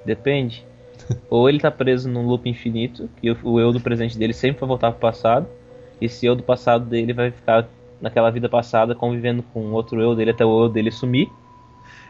Depende. 0.04 0.64
Ou 1.30 1.48
ele 1.48 1.58
tá 1.58 1.70
preso 1.70 2.08
num 2.08 2.26
loop 2.26 2.48
infinito, 2.48 3.08
que 3.20 3.30
o- 3.30 3.36
o 3.42 3.60
eu 3.60 3.72
do 3.72 3.80
presente 3.80 4.16
dele 4.18 4.32
sempre 4.32 4.60
vai 4.60 4.68
voltar 4.68 4.90
pro 4.92 5.00
passado, 5.00 5.46
e 6.00 6.04
esse 6.06 6.24
eu 6.26 6.34
do 6.36 6.42
passado 6.42 6.84
dele 6.84 7.12
vai 7.12 7.30
ficar 7.30 7.66
naquela 8.00 8.30
vida 8.30 8.48
passada 8.48 8.94
convivendo 8.94 9.42
com 9.42 9.72
outro 9.72 10.00
eu 10.00 10.14
dele 10.14 10.30
até 10.30 10.44
o 10.44 10.64
eu 10.64 10.68
dele 10.68 10.90
sumir. 10.90 11.30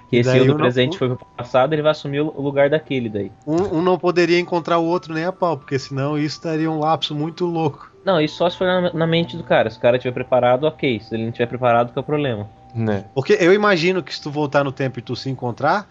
Que 0.09 0.17
E 0.17 0.21
esse 0.21 0.31
eu 0.37 0.45
do 0.45 0.51
eu 0.53 0.55
não- 0.55 0.57
presente 0.57 0.97
foi 0.97 1.09
pro 1.15 1.27
passado, 1.37 1.73
ele 1.75 1.83
vai 1.83 1.91
assumir 1.91 2.21
o 2.21 2.33
o 2.35 2.41
lugar 2.41 2.71
daquele 2.71 3.09
daí. 3.11 3.31
Um, 3.47 3.79
um 3.79 3.83
não 3.83 3.99
poderia 3.99 4.39
encontrar 4.39 4.79
o 4.79 4.85
outro 4.85 5.13
nem 5.13 5.25
a 5.25 5.33
pau, 5.33 5.59
porque 5.59 5.79
senão 5.79 6.19
isso 6.19 6.43
daria 6.43 6.71
um 6.71 6.79
lapso 6.79 7.15
muito 7.15 7.45
louco. 7.45 7.91
Não, 8.05 8.19
isso 8.19 8.37
só 8.37 8.49
se 8.49 8.57
for 8.57 8.67
na, 8.67 8.93
na 8.93 9.07
mente 9.07 9.37
do 9.37 9.45
cara. 9.45 9.69
Se 9.69 9.77
o 9.77 9.81
cara 9.81 9.97
estiver 9.99 10.15
preparado, 10.15 10.65
ok. 10.65 10.99
Se 11.01 11.15
ele 11.15 11.25
não 11.25 11.29
estiver 11.31 11.47
preparado, 11.47 11.93
que 11.93 11.99
é 11.99 12.01
o 12.01 12.05
problema. 12.05 12.49
Né? 12.75 13.05
Porque 13.15 13.37
eu 13.39 13.53
imagino 13.53 14.03
que 14.03 14.15
se 14.15 14.23
tu 14.23 14.31
voltar 14.31 14.65
no 14.65 14.73
tempo 14.73 14.99
e 14.99 15.03
tu 15.03 15.15
se 15.15 15.29
encontrar, 15.29 15.87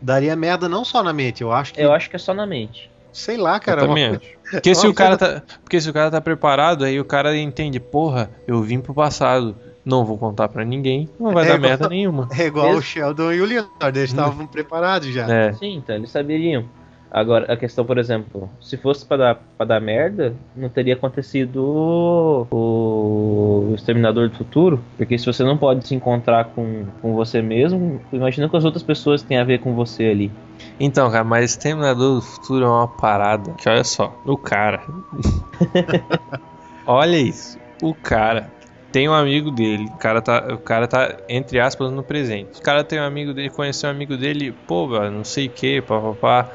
daria 0.00 0.34
merda 0.34 0.68
não 0.68 0.84
só 0.84 1.00
na 1.02 1.12
mente. 1.12 1.42
Eu 1.42 1.52
acho 1.52 1.72
que. 1.74 1.80
Eu 1.80 1.92
acho 1.92 2.10
que 2.10 2.16
é 2.16 2.18
só 2.18 2.34
na 2.34 2.46
mente. 2.46 2.90
Sei 3.12 3.36
lá, 3.36 3.58
cara. 3.60 3.82
eu 3.82 3.84
é 3.84 3.88
também 3.88 4.08
coisa-. 4.10 4.24
Porque 4.50 4.74
se, 4.74 4.86
uma 4.86 4.90
o 4.90 4.94
cara 4.94 5.16
tá, 5.16 5.42
porque 5.62 5.80
se 5.80 5.88
o 5.88 5.92
cara 5.92 6.10
tá 6.10 6.20
preparado, 6.20 6.84
aí 6.84 6.98
o 7.00 7.04
cara 7.04 7.36
entende: 7.36 7.78
porra, 7.78 8.30
eu 8.46 8.60
vim 8.62 8.80
pro 8.80 8.92
passado, 8.94 9.54
não 9.84 10.04
vou 10.04 10.18
contar 10.18 10.48
pra 10.48 10.64
ninguém, 10.64 11.08
não 11.18 11.32
vai 11.32 11.44
É 11.44 11.48
dar 11.48 11.54
igual- 11.54 11.68
merda 11.70 11.88
nenhuma. 11.88 12.28
É 12.36 12.46
igual 12.46 12.72
o 12.74 12.82
Sheldon 12.82 13.32
e 13.32 13.40
o 13.40 13.44
Leonard, 13.44 13.98
eles 13.98 14.10
estavam 14.10 14.46
preparados 14.46 15.08
já. 15.08 15.28
É. 15.32 15.52
Sim, 15.52 15.76
então 15.76 15.94
eles 15.94 16.10
saberiam. 16.10 16.64
Agora, 17.10 17.52
a 17.52 17.56
questão, 17.56 17.84
por 17.84 17.98
exemplo, 17.98 18.48
se 18.60 18.76
fosse 18.76 19.04
pra 19.04 19.16
dar, 19.16 19.34
pra 19.56 19.66
dar 19.66 19.80
merda, 19.80 20.32
não 20.54 20.68
teria 20.68 20.94
acontecido 20.94 22.46
o, 22.50 23.66
o 23.70 23.74
Exterminador 23.74 24.28
do 24.28 24.36
Futuro. 24.36 24.80
Porque 24.96 25.18
se 25.18 25.26
você 25.26 25.42
não 25.42 25.58
pode 25.58 25.86
se 25.88 25.94
encontrar 25.94 26.44
com, 26.46 26.86
com 27.02 27.14
você 27.14 27.42
mesmo, 27.42 28.00
imagina 28.12 28.48
que 28.48 28.56
as 28.56 28.64
outras 28.64 28.84
pessoas 28.84 29.22
têm 29.22 29.38
a 29.38 29.44
ver 29.44 29.58
com 29.58 29.74
você 29.74 30.04
ali. 30.04 30.30
Então, 30.78 31.10
cara, 31.10 31.24
mas 31.24 31.56
Terminador 31.56 32.16
do 32.16 32.22
Futuro 32.22 32.64
é 32.64 32.68
uma 32.68 32.88
parada. 32.88 33.52
Que 33.54 33.68
olha 33.68 33.82
só, 33.82 34.16
o 34.24 34.36
cara. 34.36 34.80
olha 36.86 37.16
isso. 37.16 37.58
O 37.82 37.92
cara 37.92 38.50
tem 38.92 39.08
um 39.08 39.14
amigo 39.14 39.50
dele. 39.50 39.86
O 39.94 39.98
cara 39.98 40.20
tá, 40.20 40.48
o 40.54 40.58
cara 40.58 40.86
tá 40.88 41.16
entre 41.28 41.58
aspas 41.60 41.92
no 41.92 42.02
presente. 42.02 42.58
O 42.58 42.62
cara 42.62 42.82
tem 42.84 42.98
um 43.00 43.04
amigo 43.04 43.32
dele, 43.32 43.50
conheceu 43.50 43.88
um 43.88 43.92
amigo 43.92 44.16
dele, 44.16 44.52
pô, 44.66 44.88
velho, 44.88 45.10
não 45.10 45.24
sei 45.24 45.46
o 45.46 45.50
que, 45.50 45.80
papapá. 45.82 46.50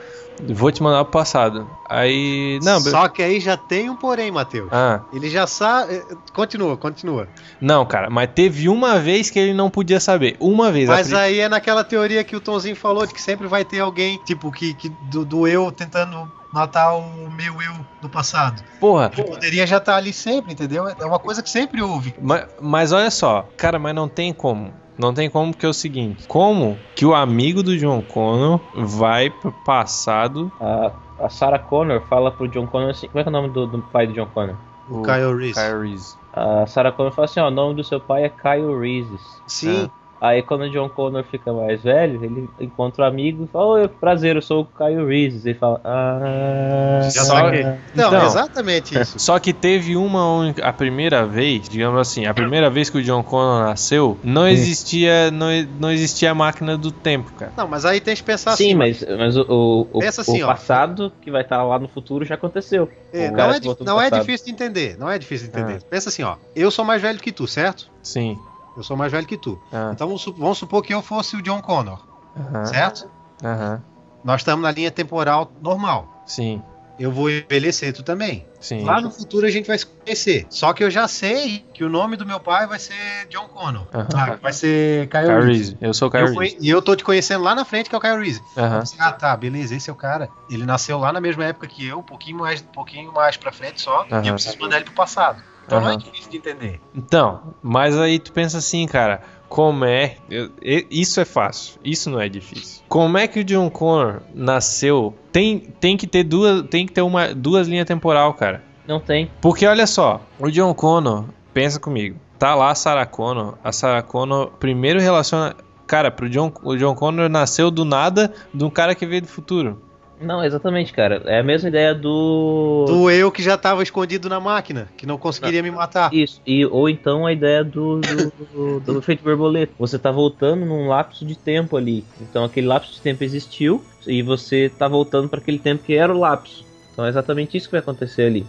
Vou 0.49 0.69
te 0.69 0.83
mandar 0.83 1.01
pro 1.05 1.13
passado. 1.13 1.65
Aí. 1.89 2.59
Não, 2.61 2.81
Só 2.81 3.07
que 3.07 3.23
aí 3.23 3.39
já 3.39 3.55
tem 3.55 3.89
um 3.89 3.95
porém, 3.95 4.29
Matheus. 4.31 4.67
Ah, 4.69 4.99
Ele 5.13 5.29
já 5.29 5.47
sabe. 5.47 6.03
Continua, 6.33 6.75
continua. 6.75 7.29
não, 7.61 7.85
cara, 7.85 8.09
mas 8.09 8.29
teve 8.35 8.67
uma 8.67 8.99
vez 8.99 9.29
que 9.29 9.39
ele 9.39 9.53
não 9.53 9.69
podia 9.69 9.97
saber. 9.97 10.35
Uma 10.41 10.73
vez. 10.73 10.89
Mas 10.89 11.07
pri- 11.07 11.15
aí 11.17 11.39
é 11.39 11.47
naquela 11.47 11.85
teoria 11.85 12.21
que 12.21 12.35
o 12.35 12.41
Tonzinho 12.41 12.75
falou 12.75 13.05
de 13.07 13.13
que 13.13 13.21
sempre 13.21 13.47
vai 13.47 13.63
ter 13.63 13.79
alguém, 13.79 14.17
tipo, 14.25 14.51
que, 14.51 14.73
que 14.73 14.89
do, 14.89 15.23
do 15.23 15.47
eu 15.47 15.71
tentando 15.71 16.29
matar 16.55 16.95
o 16.95 17.29
meu 17.29 17.61
eu 17.61 17.73
do 18.01 18.07
passado. 18.07 18.63
Porra, 18.79 19.09
Poderia 19.09 19.67
já 19.67 19.75
estar 19.75 19.97
ali 19.97 20.13
sempre, 20.13 20.53
entendeu? 20.53 20.87
É 20.87 21.05
uma 21.05 21.19
coisa 21.19 21.43
que 21.43 21.49
sempre 21.49 21.81
houve. 21.81 22.15
Mas, 22.21 22.47
mas 22.61 22.91
olha 22.93 23.11
só, 23.11 23.45
cara, 23.57 23.77
mas 23.77 23.93
não 23.93 24.07
tem 24.07 24.33
como. 24.33 24.73
Não 24.97 25.13
tem 25.13 25.29
como 25.29 25.51
porque 25.51 25.65
é 25.65 25.69
o 25.69 25.73
seguinte: 25.73 26.25
como 26.29 26.79
que 26.95 27.05
o 27.05 27.13
amigo 27.13 27.61
do 27.61 27.77
John 27.77 28.01
Connor 28.01 28.61
vai 28.73 29.29
pro 29.29 29.51
passado? 29.51 30.49
A, 30.61 30.93
a 31.25 31.29
Sarah 31.29 31.59
Connor 31.59 32.01
fala 32.07 32.31
pro 32.31 32.47
John 32.47 32.65
Connor 32.65 32.91
assim. 32.91 33.07
Como 33.07 33.19
é 33.19 33.23
que 33.23 33.27
é 33.27 33.31
o 33.31 33.33
nome 33.33 33.49
do, 33.49 33.67
do 33.67 33.81
pai 33.81 34.07
do 34.07 34.13
John 34.13 34.27
Connor? 34.27 34.55
O 34.89 35.01
Kyle 35.01 35.35
Reese. 35.35 35.55
Kyle 35.55 35.81
Reese. 35.81 36.15
A 36.31 36.65
Sarah 36.67 36.93
Connor 36.93 37.11
fala 37.11 37.25
assim: 37.25 37.41
ó, 37.41 37.49
o 37.49 37.51
nome 37.51 37.75
do 37.75 37.83
seu 37.83 37.99
pai 37.99 38.23
é 38.23 38.29
Kyle 38.29 38.79
Reese. 38.79 39.19
Sim. 39.45 39.91
Aí 40.21 40.41
quando 40.41 40.61
o 40.61 40.69
John 40.69 40.89
Connor 40.89 41.23
fica 41.23 41.51
mais 41.53 41.83
velho, 41.83 42.23
ele 42.23 42.49
encontra 42.59 43.03
o 43.03 43.07
amigo 43.07 43.43
e 43.43 43.47
fala, 43.47 43.65
oi, 43.65 43.87
prazer, 43.87 44.35
eu 44.35 44.41
sou 44.41 44.61
o 44.61 44.65
Kyle 44.65 45.05
Reese. 45.05 45.49
Ele 45.49 45.57
fala, 45.57 45.79
ah. 45.83 47.01
Só- 47.11 47.23
saquei. 47.23 47.63
Não, 47.93 48.07
Então. 48.07 48.25
exatamente 48.25 48.97
isso. 48.99 49.19
Só 49.19 49.37
que 49.39 49.53
teve 49.53 49.95
uma 49.95 50.53
a 50.63 50.73
primeira 50.73 51.25
vez, 51.25 51.67
digamos 51.69 51.99
assim, 51.99 52.25
a 52.25 52.33
primeira 52.33 52.69
vez 52.69 52.89
que 52.89 52.97
o 52.97 53.03
John 53.03 53.21
Connor 53.23 53.65
nasceu, 53.65 54.17
não 54.23 54.47
existia, 54.47 55.29
não, 55.31 55.47
não 55.79 55.91
existia 55.91 56.31
a 56.31 56.35
máquina 56.35 56.77
do 56.77 56.91
tempo, 56.91 57.31
cara. 57.33 57.51
Não, 57.55 57.67
mas 57.67 57.85
aí 57.85 57.99
tem 57.99 58.15
que 58.15 58.23
pensar 58.23 58.55
Sim, 58.55 58.67
assim. 58.69 58.75
mas, 58.75 59.05
mas 59.17 59.37
o, 59.37 59.87
o, 59.93 59.99
assim, 60.03 60.41
o 60.41 60.45
ó. 60.45 60.47
passado 60.47 61.11
que 61.21 61.29
vai 61.29 61.41
estar 61.41 61.61
lá 61.63 61.77
no 61.77 61.87
futuro 61.87 62.25
já 62.25 62.35
aconteceu. 62.35 62.89
É, 63.13 63.27
O 63.29 63.31
não 63.33 63.51
é, 63.51 63.59
que 63.59 63.83
não 63.83 64.01
é 64.01 64.09
difícil 64.09 64.45
de 64.47 64.51
entender. 64.53 64.97
Não 64.97 65.09
é 65.09 65.17
difícil 65.19 65.49
de 65.49 65.57
entender. 65.59 65.79
Ah. 65.81 65.87
Pensa 65.89 66.09
assim, 66.09 66.23
ó. 66.23 66.35
Eu 66.55 66.71
sou 66.71 66.83
mais 66.85 67.01
velho 67.01 67.19
que 67.19 67.31
tu, 67.31 67.47
certo? 67.47 67.89
Sim. 68.01 68.37
Eu 68.75 68.83
sou 68.83 68.97
mais 68.97 69.11
velho 69.11 69.25
que 69.27 69.37
tu. 69.37 69.59
Ah, 69.71 69.91
Então 69.93 70.07
vamos, 70.07 70.25
vamos 70.37 70.57
supor 70.57 70.83
que 70.83 70.93
eu 70.93 71.01
fosse 71.01 71.35
o 71.35 71.41
John 71.41 71.61
Connor, 71.61 71.99
aham, 72.37 72.65
certo? 72.65 73.09
aham. 73.43 73.81
Nós 74.23 74.41
estamos 74.41 74.63
na 74.63 74.71
linha 74.71 74.91
temporal 74.91 75.51
normal. 75.61 76.07
Sim, 76.25 76.61
Eu 76.97 77.11
vou 77.11 77.29
envelhecer 77.29 77.93
tu 77.93 78.03
também. 78.03 78.45
sim. 78.59 78.83
Lá 78.83 79.01
no 79.01 79.11
futuro 79.11 79.45
a 79.45 79.49
gente 79.51 79.67
vai 79.67 79.77
se 79.77 79.85
conhecer. 79.85 80.45
Só 80.49 80.71
que 80.73 80.83
eu 80.83 80.89
já 80.89 81.07
sei 81.07 81.65
que 81.73 81.83
o 81.83 81.89
nome 81.89 82.15
do 82.15 82.25
meu 82.25 82.39
pai 82.39 82.65
vai 82.65 82.79
ser 82.79 82.95
John 83.29 83.47
Connor. 83.49 83.85
Aham. 83.93 84.07
Ah, 84.15 84.37
vai 84.41 84.53
ser 84.53 85.07
Kyle, 85.09 85.23
Kyle 85.25 85.41
Reese. 85.41 85.47
Reese. 85.71 85.77
Eu 85.81 85.93
sou 85.93 86.07
o 86.09 86.15
Eu 86.17 86.25
Kyle 86.25 86.35
conhe- 86.35 86.49
Reese. 86.51 86.65
E 86.65 86.69
eu 86.69 86.81
tô 86.81 86.95
te 86.95 87.03
conhecendo 87.03 87.43
lá 87.43 87.53
na 87.53 87.65
frente, 87.65 87.89
que 87.89 87.95
é 87.95 87.97
o 87.97 88.01
Kyle 88.01 88.17
Reese. 88.17 88.41
Aham. 88.57 88.83
Ah, 88.99 89.11
tá, 89.11 89.35
beleza, 89.35 89.75
esse 89.75 89.89
é 89.89 89.93
o 89.93 89.95
cara. 89.95 90.29
Ele 90.49 90.65
nasceu 90.65 90.97
lá 90.97 91.11
na 91.11 91.19
mesma 91.19 91.43
época 91.45 91.67
que 91.67 91.85
eu, 91.85 91.99
um 91.99 92.03
pouquinho 92.03 92.37
mais, 92.37 92.61
um 92.61 92.65
pouquinho 92.73 93.11
mais 93.13 93.35
pra 93.35 93.51
frente 93.51 93.81
só. 93.81 94.05
E 94.09 94.13
Aham. 94.13 94.25
eu 94.27 94.33
preciso 94.33 94.57
mandar 94.59 94.77
ele 94.77 94.85
pro 94.85 94.93
passado. 94.93 95.41
Então 95.65 95.81
não 95.81 95.89
é 95.89 95.97
difícil 95.97 96.29
de 96.29 96.37
entender. 96.37 96.79
Então, 96.93 97.55
mas 97.61 97.97
aí 97.97 98.19
tu 98.19 98.31
pensa 98.31 98.59
assim, 98.59 98.85
cara, 98.87 99.21
como 99.49 99.85
é. 99.85 100.15
eu- 100.29 100.49
Isso 100.89 101.19
é 101.19 101.25
fácil, 101.25 101.79
isso 101.83 102.09
não 102.09 102.19
é 102.19 102.27
difícil. 102.29 102.81
Como 102.89 103.17
é 103.17 103.27
que 103.27 103.39
o 103.39 103.43
John 103.43 103.69
Connor 103.69 104.21
nasceu? 104.33 105.13
Tem, 105.31 105.59
tem 105.79 105.95
que 105.97 106.07
ter 106.07 106.23
duas. 106.23 106.63
Tem 106.69 106.85
que 106.85 106.93
ter 106.93 107.01
uma, 107.01 107.33
duas 107.33 107.67
linhas 107.67 107.85
temporal, 107.85 108.33
cara. 108.33 108.63
Não 108.87 108.99
tem. 108.99 109.29
Porque 109.41 109.65
olha 109.65 109.87
só, 109.87 110.21
o 110.39 110.49
John 110.51 110.73
Connor, 110.73 111.25
pensa 111.53 111.79
comigo, 111.79 112.17
tá 112.37 112.53
lá 112.53 112.69
a 112.71 112.75
Sarah 112.75 113.05
Connor, 113.05 113.55
a 113.63 113.71
Sarah 113.71 114.01
Connor 114.03 114.51
primeiro 114.59 114.99
relaciona. 114.99 115.55
Cara, 115.87 116.09
pro 116.09 116.27
John, 116.29 116.51
o 116.63 116.75
John 116.75 116.95
Connor 116.95 117.29
nasceu 117.29 117.69
do 117.69 117.85
nada 117.85 118.33
de 118.53 118.63
um 118.63 118.69
cara 118.71 118.95
que 118.95 119.05
veio 119.05 119.21
do 119.21 119.27
futuro. 119.27 119.81
Não, 120.19 120.43
exatamente, 120.43 120.93
cara. 120.93 121.21
É 121.25 121.39
a 121.39 121.43
mesma 121.43 121.69
ideia 121.69 121.93
do. 121.93 122.85
Do 122.87 123.09
eu 123.09 123.31
que 123.31 123.43
já 123.43 123.57
tava 123.57 123.83
escondido 123.83 124.29
na 124.29 124.39
máquina, 124.39 124.87
que 124.95 125.05
não 125.05 125.17
conseguiria 125.17 125.61
me 125.61 125.71
matar. 125.71 126.13
Isso, 126.13 126.41
e, 126.45 126.65
ou 126.65 126.89
então 126.89 127.25
a 127.25 127.33
ideia 127.33 127.63
do, 127.63 127.99
do, 127.99 128.31
do, 128.53 128.79
do 128.79 128.97
efeito 128.99 129.23
borboleta. 129.23 129.73
Você 129.77 129.99
tá 129.99 130.11
voltando 130.11 130.65
num 130.65 130.87
lapso 130.87 131.25
de 131.25 131.37
tempo 131.37 131.75
ali. 131.75 132.05
Então 132.21 132.43
aquele 132.43 132.67
lapso 132.67 132.93
de 132.93 133.01
tempo 133.01 133.23
existiu 133.23 133.83
e 134.07 134.21
você 134.21 134.69
tá 134.69 134.87
voltando 134.87 135.27
para 135.27 135.39
aquele 135.39 135.59
tempo 135.59 135.83
que 135.83 135.95
era 135.95 136.13
o 136.13 136.19
lapso. 136.19 136.65
Então 136.93 137.05
é 137.05 137.09
exatamente 137.09 137.57
isso 137.57 137.67
que 137.67 137.73
vai 137.73 137.81
acontecer 137.81 138.23
ali. 138.23 138.45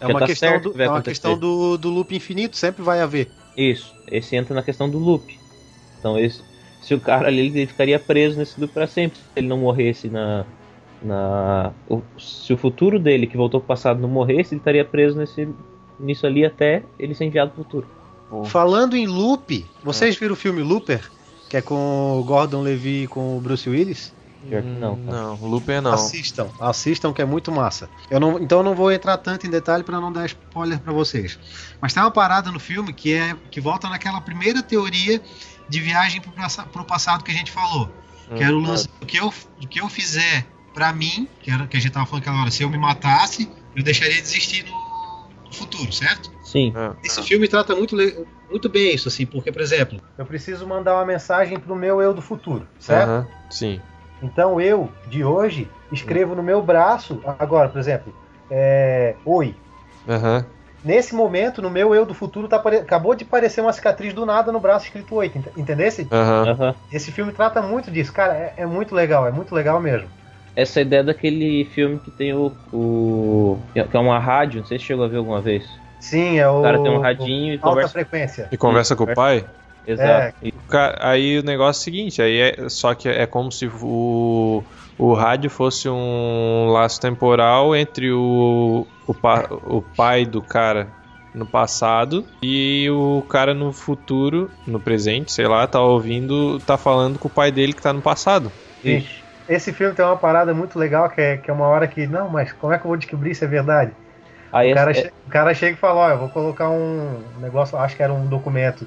É 0.00 0.06
uma 0.06 0.18
tá 0.18 0.26
questão, 0.26 0.60
do, 0.60 0.72
que 0.72 0.82
é 0.82 0.88
uma 0.88 1.02
questão 1.02 1.38
do, 1.38 1.78
do 1.78 1.88
loop 1.88 2.14
infinito, 2.14 2.56
sempre 2.56 2.82
vai 2.82 3.00
haver. 3.00 3.30
Isso, 3.56 3.94
esse 4.10 4.34
entra 4.34 4.54
na 4.54 4.62
questão 4.62 4.90
do 4.90 4.98
loop. 4.98 5.38
Então 5.98 6.18
esse, 6.18 6.42
se 6.80 6.94
o 6.94 7.00
cara 7.00 7.28
ali 7.28 7.46
ele 7.46 7.66
ficaria 7.66 7.98
preso 7.98 8.36
nesse 8.38 8.60
loop 8.60 8.74
para 8.74 8.86
sempre, 8.86 9.18
se 9.18 9.24
ele 9.36 9.46
não 9.46 9.58
morresse 9.58 10.08
na. 10.08 10.44
Na 11.04 11.72
o- 11.88 12.02
se 12.18 12.52
o 12.52 12.56
futuro 12.56 12.98
dele, 12.98 13.26
que 13.26 13.36
voltou 13.36 13.60
pro 13.60 13.68
passado, 13.68 14.00
não 14.00 14.08
morresse, 14.08 14.54
ele 14.54 14.60
estaria 14.60 14.84
preso 14.84 15.16
nesse, 15.18 15.48
nisso 15.98 16.26
ali 16.26 16.44
até 16.44 16.82
ele 16.98 17.14
ser 17.14 17.24
enviado 17.24 17.50
pro 17.52 17.64
futuro. 17.64 17.86
Falando 18.46 18.96
em 18.96 19.06
loop, 19.06 19.66
vocês 19.84 20.16
viram 20.16 20.32
o 20.32 20.36
filme 20.36 20.62
Looper? 20.62 21.10
Que 21.50 21.58
é 21.58 21.62
com 21.62 22.18
o 22.18 22.24
Gordon 22.24 22.62
Levy 22.62 23.02
e 23.02 23.06
com 23.06 23.36
o 23.36 23.40
Bruce 23.40 23.68
Willis? 23.68 24.14
Não, 24.62 24.96
cara. 24.96 25.16
Não, 25.18 25.34
Looper 25.36 25.80
não. 25.82 25.92
Assistam, 25.92 26.48
assistam 26.58 27.12
que 27.12 27.20
é 27.22 27.24
muito 27.24 27.52
massa. 27.52 27.88
Eu 28.10 28.18
não, 28.18 28.38
então 28.40 28.58
eu 28.58 28.64
não 28.64 28.74
vou 28.74 28.90
entrar 28.90 29.16
tanto 29.18 29.46
em 29.46 29.50
detalhe 29.50 29.84
para 29.84 30.00
não 30.00 30.10
dar 30.10 30.24
spoiler 30.26 30.80
para 30.80 30.92
vocês. 30.92 31.38
Mas 31.80 31.92
tem 31.92 32.02
uma 32.02 32.10
parada 32.10 32.50
no 32.50 32.58
filme 32.58 32.92
que 32.92 33.12
é 33.12 33.36
que 33.50 33.60
volta 33.60 33.88
naquela 33.88 34.20
primeira 34.20 34.62
teoria 34.62 35.20
de 35.68 35.80
viagem 35.80 36.20
pro, 36.20 36.32
passa- 36.32 36.64
pro 36.64 36.84
passado 36.84 37.22
que 37.22 37.30
a 37.30 37.34
gente 37.34 37.50
falou. 37.52 37.88
Que 38.34 38.42
era 38.42 38.56
o 38.56 38.60
lance 38.60 38.88
do 38.98 39.06
que 39.06 39.18
eu, 39.18 39.32
do 39.60 39.68
que 39.68 39.80
eu 39.80 39.88
fizer 39.90 40.46
pra 40.72 40.92
mim, 40.92 41.28
que 41.40 41.50
era 41.50 41.66
que 41.66 41.76
a 41.76 41.80
gente 41.80 41.92
tava 41.92 42.06
falando 42.06 42.22
aquela 42.22 42.40
hora, 42.42 42.50
se 42.50 42.62
eu 42.62 42.70
me 42.70 42.78
matasse, 42.78 43.50
eu 43.74 43.82
deixaria 43.82 44.14
de 44.16 44.22
existir 44.22 44.64
no, 44.64 44.72
no 45.46 45.52
futuro, 45.54 45.92
certo? 45.92 46.30
Sim. 46.42 46.72
É. 46.76 47.06
Esse 47.06 47.22
filme 47.22 47.48
trata 47.48 47.74
muito, 47.74 47.96
muito 48.50 48.68
bem 48.68 48.94
isso, 48.94 49.08
assim, 49.08 49.26
porque, 49.26 49.50
por 49.52 49.62
exemplo, 49.62 50.00
eu 50.18 50.24
preciso 50.24 50.66
mandar 50.66 50.94
uma 50.94 51.06
mensagem 51.06 51.58
pro 51.58 51.74
meu 51.74 52.00
eu 52.00 52.12
do 52.14 52.22
futuro, 52.22 52.66
certo? 52.78 53.08
Aham, 53.08 53.26
Sim. 53.50 53.80
Então 54.22 54.60
eu, 54.60 54.88
de 55.08 55.24
hoje, 55.24 55.68
escrevo 55.90 56.34
no 56.34 56.42
meu 56.42 56.62
braço, 56.62 57.20
agora, 57.38 57.68
por 57.68 57.78
exemplo, 57.78 58.12
é, 58.50 59.16
oi. 59.24 59.54
Aham. 60.08 60.44
Nesse 60.84 61.14
momento, 61.14 61.62
no 61.62 61.70
meu 61.70 61.94
eu 61.94 62.04
do 62.04 62.12
futuro, 62.14 62.48
tá 62.48 62.56
apare- 62.56 62.78
acabou 62.78 63.14
de 63.14 63.24
aparecer 63.24 63.60
uma 63.60 63.72
cicatriz 63.72 64.12
do 64.12 64.26
nada 64.26 64.50
no 64.50 64.58
braço 64.60 64.86
escrito 64.86 65.14
oi, 65.14 65.26
ent- 65.26 65.56
entendesse? 65.56 66.08
Aham. 66.10 66.48
Aham. 66.50 66.74
Esse 66.90 67.10
filme 67.12 67.32
trata 67.32 67.62
muito 67.62 67.90
disso, 67.90 68.12
cara, 68.12 68.34
é, 68.34 68.54
é 68.58 68.66
muito 68.66 68.94
legal, 68.94 69.26
é 69.26 69.30
muito 69.30 69.54
legal 69.54 69.80
mesmo. 69.80 70.10
Essa 70.54 70.80
ideia 70.80 71.02
daquele 71.02 71.64
filme 71.66 71.98
que 71.98 72.10
tem 72.10 72.34
o, 72.34 72.52
o. 72.72 73.56
que 73.72 73.96
é 73.96 74.00
uma 74.00 74.18
rádio, 74.18 74.60
não 74.60 74.66
sei 74.66 74.78
se 74.78 74.84
chegou 74.84 75.04
a 75.04 75.08
ver 75.08 75.16
alguma 75.16 75.40
vez. 75.40 75.64
Sim, 75.98 76.38
é 76.38 76.48
o. 76.48 76.58
O 76.58 76.62
cara 76.62 76.78
tem 76.82 76.90
um 76.90 76.98
radinho 77.00 77.54
e 77.54 77.56
Alta 77.56 77.68
conversa. 77.68 77.92
frequência. 77.92 78.48
E 78.50 78.56
conversa 78.56 78.94
com 78.96 79.04
o 79.04 79.14
pai? 79.14 79.46
Exato. 79.86 80.36
E- 80.42 80.52
Ca- 80.68 80.96
Aí 81.00 81.38
o 81.38 81.42
negócio 81.42 81.80
é 81.80 81.82
o 81.82 81.84
seguinte, 81.84 82.22
aí 82.22 82.38
é, 82.40 82.68
só 82.68 82.94
que 82.94 83.08
é 83.08 83.26
como 83.26 83.50
se 83.52 83.66
o, 83.66 84.62
o 84.98 85.12
rádio 85.14 85.50
fosse 85.50 85.88
um 85.88 86.68
laço 86.70 87.00
temporal 87.00 87.74
entre 87.76 88.10
o, 88.10 88.86
o, 89.06 89.14
pa- 89.14 89.46
o 89.50 89.82
pai 89.82 90.24
do 90.24 90.40
cara 90.40 90.88
no 91.34 91.46
passado 91.46 92.24
e 92.42 92.88
o 92.90 93.22
cara 93.22 93.52
no 93.54 93.72
futuro, 93.72 94.50
no 94.66 94.78
presente, 94.80 95.32
sei 95.32 95.46
lá, 95.46 95.66
tá 95.66 95.80
ouvindo, 95.80 96.58
tá 96.60 96.76
falando 96.78 97.18
com 97.18 97.28
o 97.28 97.30
pai 97.30 97.50
dele 97.50 97.72
que 97.72 97.82
tá 97.82 97.92
no 97.92 98.02
passado. 98.02 98.50
Ixi. 98.84 99.21
Esse 99.48 99.72
filme 99.72 99.94
tem 99.94 100.04
uma 100.04 100.16
parada 100.16 100.54
muito 100.54 100.78
legal 100.78 101.08
que 101.10 101.20
é, 101.20 101.36
que 101.36 101.50
é 101.50 101.54
uma 101.54 101.66
hora 101.66 101.86
que, 101.86 102.06
não, 102.06 102.28
mas 102.28 102.52
como 102.52 102.72
é 102.72 102.78
que 102.78 102.84
eu 102.84 102.88
vou 102.88 102.96
descobrir 102.96 103.34
se 103.34 103.44
é 103.44 103.48
verdade? 103.48 103.92
Aí 104.52 104.72
O 104.72 104.74
cara, 104.74 104.90
essa- 104.90 105.02
che- 105.02 105.12
o 105.26 105.30
cara 105.30 105.54
chega 105.54 105.72
e 105.76 105.80
fala, 105.80 106.00
ó, 106.00 106.10
eu 106.10 106.18
vou 106.18 106.28
colocar 106.28 106.68
um 106.70 107.22
negócio, 107.40 107.76
acho 107.78 107.96
que 107.96 108.02
era 108.02 108.12
um 108.12 108.26
documento, 108.26 108.86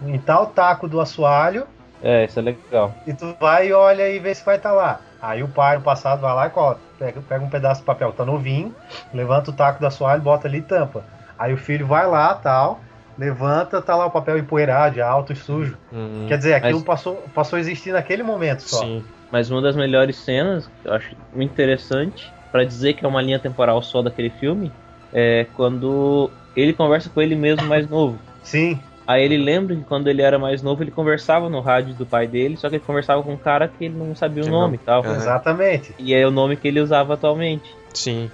em 0.00 0.18
tal 0.18 0.46
taco 0.46 0.88
do 0.88 1.00
assoalho, 1.00 1.66
é, 2.02 2.24
isso 2.24 2.38
é 2.38 2.42
legal. 2.42 2.92
e 3.06 3.12
tu 3.14 3.36
vai 3.38 3.68
e 3.68 3.72
olha 3.72 4.08
e 4.08 4.18
vê 4.18 4.34
se 4.34 4.44
vai 4.44 4.56
estar 4.56 4.72
lá. 4.72 5.00
Aí 5.20 5.42
o 5.42 5.48
pai 5.48 5.76
no 5.76 5.82
passado 5.82 6.20
vai 6.20 6.34
lá 6.34 6.46
e 6.48 6.50
coloca, 6.50 6.80
pega, 6.98 7.20
pega 7.20 7.44
um 7.44 7.48
pedaço 7.48 7.80
de 7.82 7.86
papel, 7.86 8.12
tá 8.12 8.24
novinho, 8.24 8.74
levanta 9.14 9.50
o 9.50 9.54
taco 9.54 9.78
do 9.78 9.86
assoalho, 9.86 10.20
bota 10.20 10.48
ali 10.48 10.58
e 10.58 10.62
tampa. 10.62 11.04
Aí 11.38 11.52
o 11.52 11.56
filho 11.56 11.86
vai 11.86 12.06
lá, 12.08 12.34
tal, 12.34 12.80
levanta, 13.16 13.80
tá 13.80 13.94
lá 13.94 14.06
o 14.06 14.10
papel 14.10 14.36
empoeirado, 14.38 15.00
alto 15.02 15.32
e 15.32 15.36
sujo. 15.36 15.76
Hum, 15.92 16.24
Quer 16.26 16.38
dizer, 16.38 16.54
aquilo 16.54 16.78
Mas- 16.78 16.82
passou, 16.84 17.22
passou 17.34 17.56
a 17.56 17.60
existir 17.60 17.92
naquele 17.92 18.22
momento 18.24 18.62
só. 18.62 18.78
sim. 18.80 19.04
Mas 19.32 19.50
uma 19.50 19.62
das 19.62 19.74
melhores 19.74 20.16
cenas, 20.16 20.66
que 20.82 20.88
eu 20.88 20.92
acho 20.92 21.16
muito 21.34 21.50
interessante, 21.50 22.30
pra 22.52 22.64
dizer 22.64 22.92
que 22.92 23.04
é 23.04 23.08
uma 23.08 23.22
linha 23.22 23.38
temporal 23.38 23.82
só 23.82 24.02
daquele 24.02 24.30
filme, 24.30 24.70
é 25.12 25.46
quando 25.56 26.30
ele 26.54 26.74
conversa 26.74 27.08
com 27.08 27.20
ele 27.20 27.34
mesmo 27.34 27.66
mais 27.66 27.88
novo. 27.88 28.18
Sim, 28.42 28.78
Aí 29.06 29.24
ele 29.24 29.36
lembra 29.36 29.74
que 29.74 29.82
quando 29.82 30.08
ele 30.08 30.22
era 30.22 30.38
mais 30.38 30.62
novo, 30.62 30.82
ele 30.82 30.90
conversava 30.90 31.48
no 31.48 31.60
rádio 31.60 31.94
do 31.94 32.06
pai 32.06 32.26
dele, 32.26 32.56
só 32.56 32.68
que 32.68 32.76
ele 32.76 32.84
conversava 32.84 33.22
com 33.22 33.32
um 33.32 33.36
cara 33.36 33.66
que 33.66 33.86
ele 33.86 33.94
não 33.94 34.14
sabia 34.14 34.42
o 34.42 34.46
Que 34.46 34.50
nome 34.52 34.76
e 34.76 34.78
tal. 34.78 35.02
Aham. 35.02 35.16
exatamente. 35.16 35.94
E 35.98 36.14
é 36.14 36.26
o 36.26 36.30
nome 36.30 36.56
que 36.56 36.68
ele 36.68 36.80
usava 36.80 37.14
atualmente. 37.14 37.68
Sim. 37.94 38.30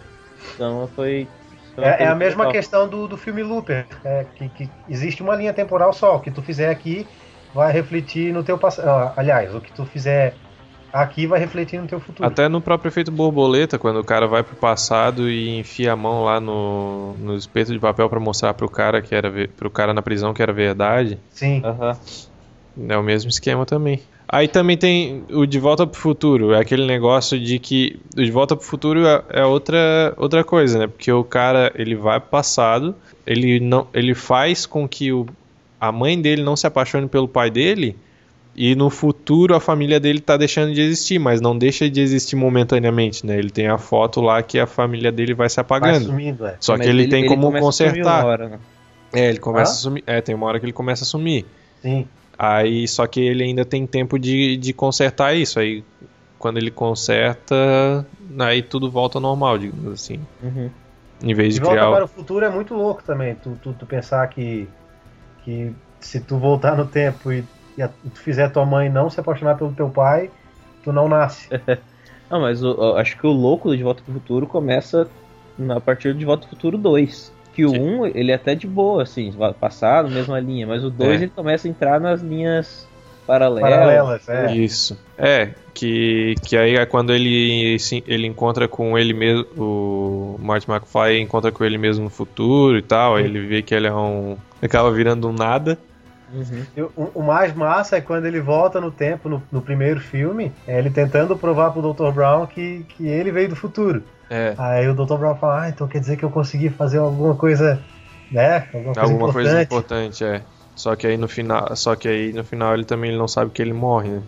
Então 0.55 0.89
foi. 0.95 1.27
foi 1.75 1.85
É, 1.85 2.05
é 2.05 2.07
a 2.07 2.15
mesma 2.15 2.45
legal. 2.45 2.53
questão 2.53 2.87
do, 2.89 3.09
do 3.09 3.17
filme 3.17 3.43
Looper, 3.43 3.87
é, 4.05 4.27
que, 4.37 4.49
que 4.51 4.71
existe 4.89 5.23
uma 5.23 5.35
linha 5.35 5.55
temporal 5.55 5.93
só. 5.93 6.17
O 6.17 6.21
que 6.21 6.31
tu 6.31 6.43
fizer 6.43 6.69
aqui 6.69 7.07
vai 7.55 7.73
refletir 7.73 8.33
no 8.33 8.45
teu 8.45 8.59
passado. 8.59 9.13
Aliás, 9.17 9.55
o 9.55 9.61
que 9.61 9.73
tu 9.73 9.87
fizer 9.87 10.35
aqui 10.93 11.27
vai 11.27 11.39
refletir 11.39 11.81
no 11.81 11.87
teu 11.87 12.01
futuro. 12.01 12.29
Até 12.29 12.49
no 12.49 12.61
próprio 12.61 12.89
efeito 12.89 13.11
borboleta, 13.11 13.79
quando 13.79 14.01
o 14.01 14.05
cara 14.05 14.27
vai 14.27 14.43
pro 14.43 14.57
passado 14.57 15.29
e 15.31 15.59
enfia 15.59 15.93
a 15.93 15.97
mão 15.97 16.25
lá 16.25 16.41
no, 16.41 17.15
no 17.19 17.37
espeto 17.37 17.73
de 17.73 17.79
papel 17.79 18.09
pra 18.09 18.21
mostrar 18.21 18.55
pro 18.55 18.69
cara 18.69 19.03
que 19.03 19.15
era 19.15 19.31
pro 19.57 19.71
cara 19.71 19.93
na 19.93 20.03
prisão 20.03 20.35
que 20.35 20.43
era 20.43 20.53
verdade, 20.53 21.19
Sim. 21.31 21.63
Aham. 21.65 21.97
é 22.89 22.97
o 22.97 23.03
mesmo 23.03 23.29
esquema 23.29 23.65
também. 23.67 24.01
Aí 24.31 24.47
também 24.47 24.77
tem 24.77 25.25
o 25.31 25.47
De 25.47 25.59
Volta 25.59 25.87
pro 25.87 25.99
Futuro, 25.99 26.53
é 26.53 26.61
aquele 26.61 26.87
negócio 26.87 27.41
de 27.41 27.59
que 27.59 27.99
o 28.15 28.23
De 28.23 28.31
Volta 28.31 28.55
pro 28.55 28.65
Futuro 28.65 29.07
é, 29.07 29.25
é 29.31 29.45
outra 29.45 30.13
outra 30.19 30.45
coisa, 30.45 30.81
né? 30.81 30.87
Porque 30.87 31.11
o 31.11 31.25
cara, 31.25 31.73
ele 31.75 31.95
vai 31.95 32.21
pro 32.21 32.29
passado, 32.29 32.95
ele 33.27 33.59
não 33.59 33.87
ele 33.95 34.15
faz 34.15 34.67
com 34.67 34.87
que 34.87 35.11
o, 35.13 35.27
a 35.81 35.91
mãe 35.91 36.21
dele 36.21 36.43
não 36.43 36.57
se 36.57 36.67
apaixone 36.67 37.09
pelo 37.09 37.27
pai 37.27 37.51
dele. 37.51 37.97
E 38.61 38.75
no 38.75 38.91
futuro 38.91 39.55
a 39.55 39.61
família 39.61 40.01
dele 40.01 40.19
tá 40.19 40.37
deixando 40.37 40.75
de 40.75 40.81
existir, 40.81 41.17
mas 41.21 41.41
não 41.41 41.57
deixa 41.57 41.89
de 41.89 42.01
existir 42.01 42.35
momentaneamente, 42.35 43.25
né? 43.25 43.39
Ele 43.39 43.51
tem 43.51 43.69
a 43.69 43.79
foto 43.79 44.21
lá 44.21 44.43
que 44.43 44.59
a 44.59 44.67
família 44.67 45.13
dele 45.13 45.33
vai 45.33 45.49
se 45.49 45.55
Vai 45.57 45.63
apagando. 45.63 46.07
sumindo, 46.07 46.45
é. 46.45 46.57
Só 46.59 46.73
Mas 46.77 46.85
que 46.85 46.91
ele, 46.91 47.07
tem 47.07 47.25
como 47.27 47.43
começa 47.47 47.69
a 47.69 47.73
sumir 47.73 47.91
consertar. 47.93 48.25
hora, 48.27 48.49
né? 48.49 48.59
É, 49.13 49.29
ele 49.29 49.39
começa 49.39 49.71
Hã? 49.71 49.75
a 49.75 49.79
sumir. 49.79 50.03
É, 50.05 50.21
tem 50.21 50.35
uma 50.35 50.47
hora 50.47 50.59
que 50.59 50.67
ele 50.67 50.73
começa 50.73 51.05
a 51.05 51.07
sumir. 51.07 51.47
Sim. 51.81 52.05
Aí, 52.37 52.89
só 52.89 53.07
que 53.07 53.21
ele 53.21 53.45
ainda 53.45 53.65
tem 53.65 53.87
tempo 53.87 54.19
de, 54.19 54.57
de 54.57 54.73
consertar 54.73 55.37
isso. 55.37 55.61
Aí, 55.61 55.85
quando 56.37 56.57
ele 56.59 56.73
conserta, 56.73 58.05
aí 58.41 58.61
tudo 58.61 58.91
volta 58.91 59.19
ao 59.19 59.23
normal, 59.23 59.57
digamos 59.57 59.93
assim. 59.93 60.19
Uhum. 60.43 60.69
Em 61.23 61.33
vez 61.35 61.55
De 61.55 61.61
de 61.61 61.65
volta 61.65 61.79
criar. 61.81 61.93
para 61.95 62.05
o 62.05 62.09
futuro 62.09 62.45
é 62.45 62.51
muito 62.51 62.75
louco 62.75 63.05
também. 63.05 63.37
Tu, 63.37 63.57
tu, 63.63 63.73
tu 63.73 63.87
pensar 63.87 64.27
que, 64.29 64.69
que 65.45 65.73
se 66.01 66.19
tu 66.21 66.39
voltar 66.39 66.77
no 66.77 66.87
tempo 66.87 67.33
e, 67.33 67.45
e 67.79 67.83
a- 67.83 67.89
tu 67.89 68.21
fizer 68.21 68.51
tua 68.51 68.67
mãe 68.67 68.91
não 68.91 69.09
se 69.09 69.19
apaixonar 69.21 69.57
pelo 69.57 69.73
teu 69.73 69.89
pai, 69.89 70.31
tu 70.85 70.93
não 70.93 71.09
nasce. 71.09 71.49
Não, 72.31 72.43
mas 72.43 72.63
o- 72.63 72.73
eu 72.75 72.97
acho 72.99 73.17
que 73.17 73.27
o 73.27 73.31
louco 73.31 73.71
do 73.71 73.77
De 73.77 73.83
Volta 73.83 74.03
pro 74.05 74.13
Futuro 74.13 74.47
começa 74.47 75.09
na- 75.59 75.77
a 75.79 75.81
partir 75.81 76.13
do 76.13 76.19
De 76.19 76.27
Volta 76.27 76.43
pro 76.47 76.51
Futuro 76.55 76.77
2. 76.77 77.33
Que 77.55 77.65
o 77.65 77.71
Sim. 77.71 77.79
1, 78.01 78.07
ele 78.09 78.31
é 78.31 78.35
até 78.35 78.55
de 78.55 78.67
boa, 78.67 79.03
assim, 79.03 79.31
vai 79.31 79.51
passar 79.55 80.05
na 80.05 80.11
mesma 80.11 80.39
linha, 80.39 80.67
mas 80.67 80.85
o 80.85 80.91
2 80.91 81.21
É. 81.23 81.25
ele 81.25 81.33
começa 81.35 81.67
a 81.67 81.71
entrar 81.71 81.99
nas 81.99 82.21
linhas 82.21 82.87
paralelas. 83.27 83.71
Paralelas, 83.71 84.29
é. 84.29 84.55
Isso. 84.55 84.99
É, 85.17 85.55
que, 85.73 86.35
que 86.45 86.55
aí 86.55 86.77
é 86.77 86.85
quando 86.85 87.15
ele, 87.15 87.79
ele 88.07 88.27
encontra 88.27 88.69
com 88.69 88.99
ele 88.99 89.15
mesmo. 89.15 89.47
O 89.57 90.37
Marty 90.39 90.71
McFly 90.71 91.21
encontra 91.23 91.51
com 91.51 91.65
ele 91.65 91.79
mesmo 91.79 92.05
no 92.05 92.11
futuro 92.11 92.77
e 92.77 92.83
tal. 92.83 93.17
Aí 93.17 93.25
ele 93.25 93.41
vê 93.41 93.63
que 93.63 93.75
ele 93.75 93.87
é 93.87 93.95
um. 93.95 94.37
acaba 94.63 94.91
virando 94.93 95.27
um 95.29 95.33
nada. 95.33 95.79
Uhum. 96.33 96.91
O, 96.97 97.21
o 97.21 97.23
mais 97.23 97.55
massa 97.55 97.97
é 97.97 98.01
quando 98.01 98.27
ele 98.27 98.41
volta 98.41 98.81
no 98.81 98.91
tempo, 98.91 99.29
no, 99.29 99.43
no 99.51 99.63
primeiro 99.63 100.01
filme, 100.01 100.53
é 100.67 100.79
ele 100.79 100.91
tentando 100.91 101.37
provar 101.37 101.71
pro 101.71 101.81
Dr. 101.93 102.11
Brown 102.13 102.47
que, 102.47 102.85
que 102.91 103.07
ele 103.07 103.31
veio 103.33 103.49
do 103.49 103.57
futuro. 103.57 104.03
É. 104.31 104.55
Aí 104.59 104.87
o 104.89 104.95
Dr. 104.95 105.15
Brown 105.17 105.35
fala, 105.37 105.63
ah, 105.63 105.69
então 105.69 105.89
quer 105.89 106.01
dizer 106.01 106.17
que 106.17 106.25
eu 106.25 106.31
consegui 106.31 106.69
fazer 106.69 106.99
alguma 106.99 107.35
coisa, 107.35 107.81
né? 108.31 108.67
Alguma 108.75 108.95
coisa 108.95 109.01
Alguma 109.01 109.33
coisa 109.33 109.63
importante. 109.63 110.23
importante, 110.23 110.25
é. 110.25 110.43
Só 110.77 110.95
que 110.95 111.07
aí 111.07 111.17
no 111.17 111.27
final, 111.29 111.75
só 111.75 111.97
que 111.97 112.07
aí 112.07 112.33
no 112.33 112.45
final 112.45 112.75
ele 112.75 112.85
também 112.85 113.11
ele 113.11 113.19
não 113.19 113.27
sabe 113.27 113.51
que 113.51 113.61
ele 113.63 113.73
morre, 113.73 114.11
né? 114.11 114.23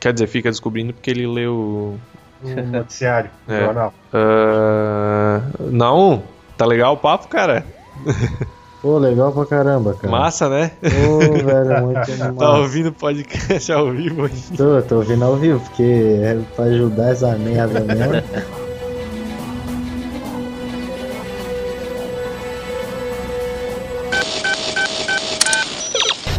Quer 0.00 0.12
dizer, 0.12 0.26
fica 0.28 0.48
descobrindo 0.50 0.92
porque 0.94 1.10
ele 1.10 1.26
leu 1.26 1.52
o- 1.54 2.00
No 2.42 2.66
noticiário, 2.66 3.30
no 3.48 3.54
É. 3.54 3.64
jornal. 3.64 3.92
Ah, 4.12 5.40
não, 5.58 6.22
tá 6.56 6.64
legal 6.66 6.94
o 6.94 6.96
papo, 6.98 7.28
cara. 7.28 7.64
Pô, 8.86 8.98
legal 8.98 9.32
pra 9.32 9.44
caramba, 9.46 9.94
cara. 9.94 10.12
Massa, 10.12 10.48
né? 10.48 10.70
Pô, 10.80 11.18
velho, 11.18 11.82
muito 11.86 12.06
Tá 12.16 12.24
animado. 12.26 12.60
ouvindo 12.60 12.92
podcast 12.92 13.72
ao 13.72 13.90
vivo 13.90 14.26
aí. 14.26 14.56
Tô, 14.56 14.80
tô 14.82 14.96
ouvindo 14.98 15.24
ao 15.24 15.34
vivo, 15.34 15.58
porque 15.58 15.82
é 15.82 16.38
pra 16.54 16.66
ajudar 16.66 17.10
essa 17.10 17.36
merda 17.36 17.80
mesmo. 17.80 18.22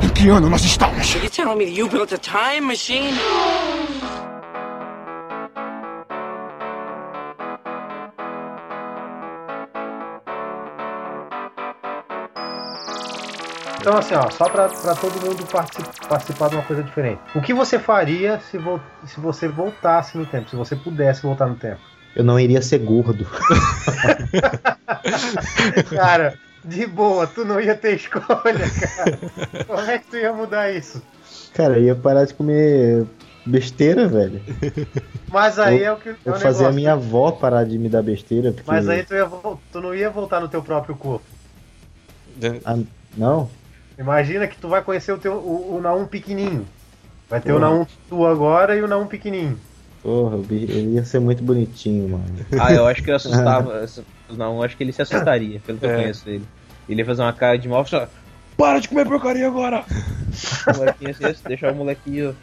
Em 0.03 0.09
que 0.09 0.29
ano 0.29 0.49
nós 0.49 0.63
estamos? 0.63 1.13
You 1.15 1.29
telling 1.29 1.57
me 1.57 1.65
you 1.65 1.87
built 1.89 2.11
a 2.13 2.17
time 2.17 2.61
machine? 2.67 3.11
Então, 13.87 13.99
assim, 13.99 14.15
ó, 14.15 14.29
só 14.29 14.49
pra, 14.49 14.67
pra 14.67 14.95
todo 14.95 15.13
mundo 15.25 15.45
partici- 15.49 15.81
participar 16.09 16.49
de 16.49 16.55
uma 16.55 16.63
coisa 16.63 16.83
diferente. 16.83 17.21
O 17.33 17.39
que 17.39 17.53
você 17.53 17.79
faria 17.79 18.37
se, 18.37 18.57
vo- 18.57 18.81
se 19.05 19.17
você 19.17 19.47
voltasse 19.47 20.17
no 20.17 20.25
tempo? 20.25 20.49
Se 20.49 20.57
você 20.57 20.75
pudesse 20.75 21.21
voltar 21.21 21.47
no 21.47 21.55
tempo? 21.55 21.79
Eu 22.13 22.25
não 22.25 22.37
iria 22.37 22.61
ser 22.61 22.79
gordo. 22.79 23.25
Cara, 25.89 26.37
De 26.65 26.85
boa, 26.85 27.25
tu 27.27 27.45
não 27.45 27.61
ia 27.61 27.75
ter 27.75 27.95
escolha, 27.95 28.25
cara. 28.27 29.19
Como 29.65 29.79
é 29.89 29.97
que 29.99 30.07
tu 30.07 30.17
ia 30.17 30.33
mudar 30.33 30.69
isso? 30.69 31.01
Cara, 31.53 31.77
eu 31.79 31.83
ia 31.83 31.95
parar 31.95 32.25
de 32.25 32.33
comer 32.33 33.05
besteira, 33.45 34.05
velho. 34.05 34.41
Mas 35.29 35.57
aí 35.57 35.83
é 35.83 35.93
o 35.93 35.95
que 35.95 36.09
é 36.09 36.15
Eu 36.25 36.33
o 36.33 36.39
fazer 36.41 36.65
a 36.65 36.73
minha 36.73 36.91
avó 36.91 37.31
parar 37.31 37.63
de 37.63 37.77
me 37.79 37.87
dar 37.87 38.03
besteira. 38.03 38.51
Porque... 38.51 38.69
Mas 38.69 38.89
aí 38.89 39.05
tu, 39.05 39.13
ia, 39.13 39.25
tu 39.71 39.79
não 39.79 39.95
ia 39.95 40.09
voltar 40.09 40.41
no 40.41 40.49
teu 40.49 40.61
próprio 40.61 40.93
corpo. 40.93 41.23
Ah, 42.65 42.77
não? 43.15 43.49
Imagina 43.97 44.47
que 44.47 44.57
tu 44.57 44.67
vai 44.67 44.81
conhecer 44.81 45.11
o 45.11 45.17
teu 45.17 45.33
o, 45.33 45.75
o 45.77 45.81
Naum 45.81 46.05
pequenininho. 46.05 46.65
Vai 47.29 47.41
ter 47.41 47.51
o 47.51 47.55
Porra. 47.59 47.69
Naum 47.69 47.85
tu 48.09 48.25
agora 48.25 48.75
e 48.75 48.81
o 48.81 48.87
Naum 48.87 49.07
pequenininho. 49.07 49.59
Porra, 50.03 50.35
o 50.37 50.41
bicho- 50.43 50.71
ele 50.71 50.95
ia 50.95 51.03
ser 51.03 51.19
muito 51.19 51.43
bonitinho, 51.43 52.09
mano. 52.09 52.23
Ah, 52.59 52.71
eu 52.73 52.85
acho 52.87 53.03
que 53.03 53.09
eu 53.11 53.15
assustava. 53.15 53.85
Não, 54.29 54.57
eu 54.57 54.63
acho 54.63 54.77
que 54.77 54.83
ele 54.83 54.91
se 54.93 55.01
assustaria, 55.01 55.59
pelo 55.65 55.77
que 55.77 55.85
eu 55.85 55.89
É. 55.89 55.95
conheço 55.95 56.29
ele. 56.29 56.43
Ele 56.87 57.01
ia 57.01 57.05
fazer 57.05 57.21
uma 57.21 57.33
cara 57.33 57.57
de 57.57 57.67
mal 57.67 57.83
e 57.83 57.89
falar, 57.89 58.09
Para 58.55 58.79
de 58.79 58.87
comer 58.89 59.05
porcaria 59.05 59.47
agora! 59.47 59.83
O 60.73 60.77
molequinho 60.77 61.11
assim, 61.11 61.35
deixar 61.47 61.71
o 61.71 61.75
molequinho. 61.75 62.35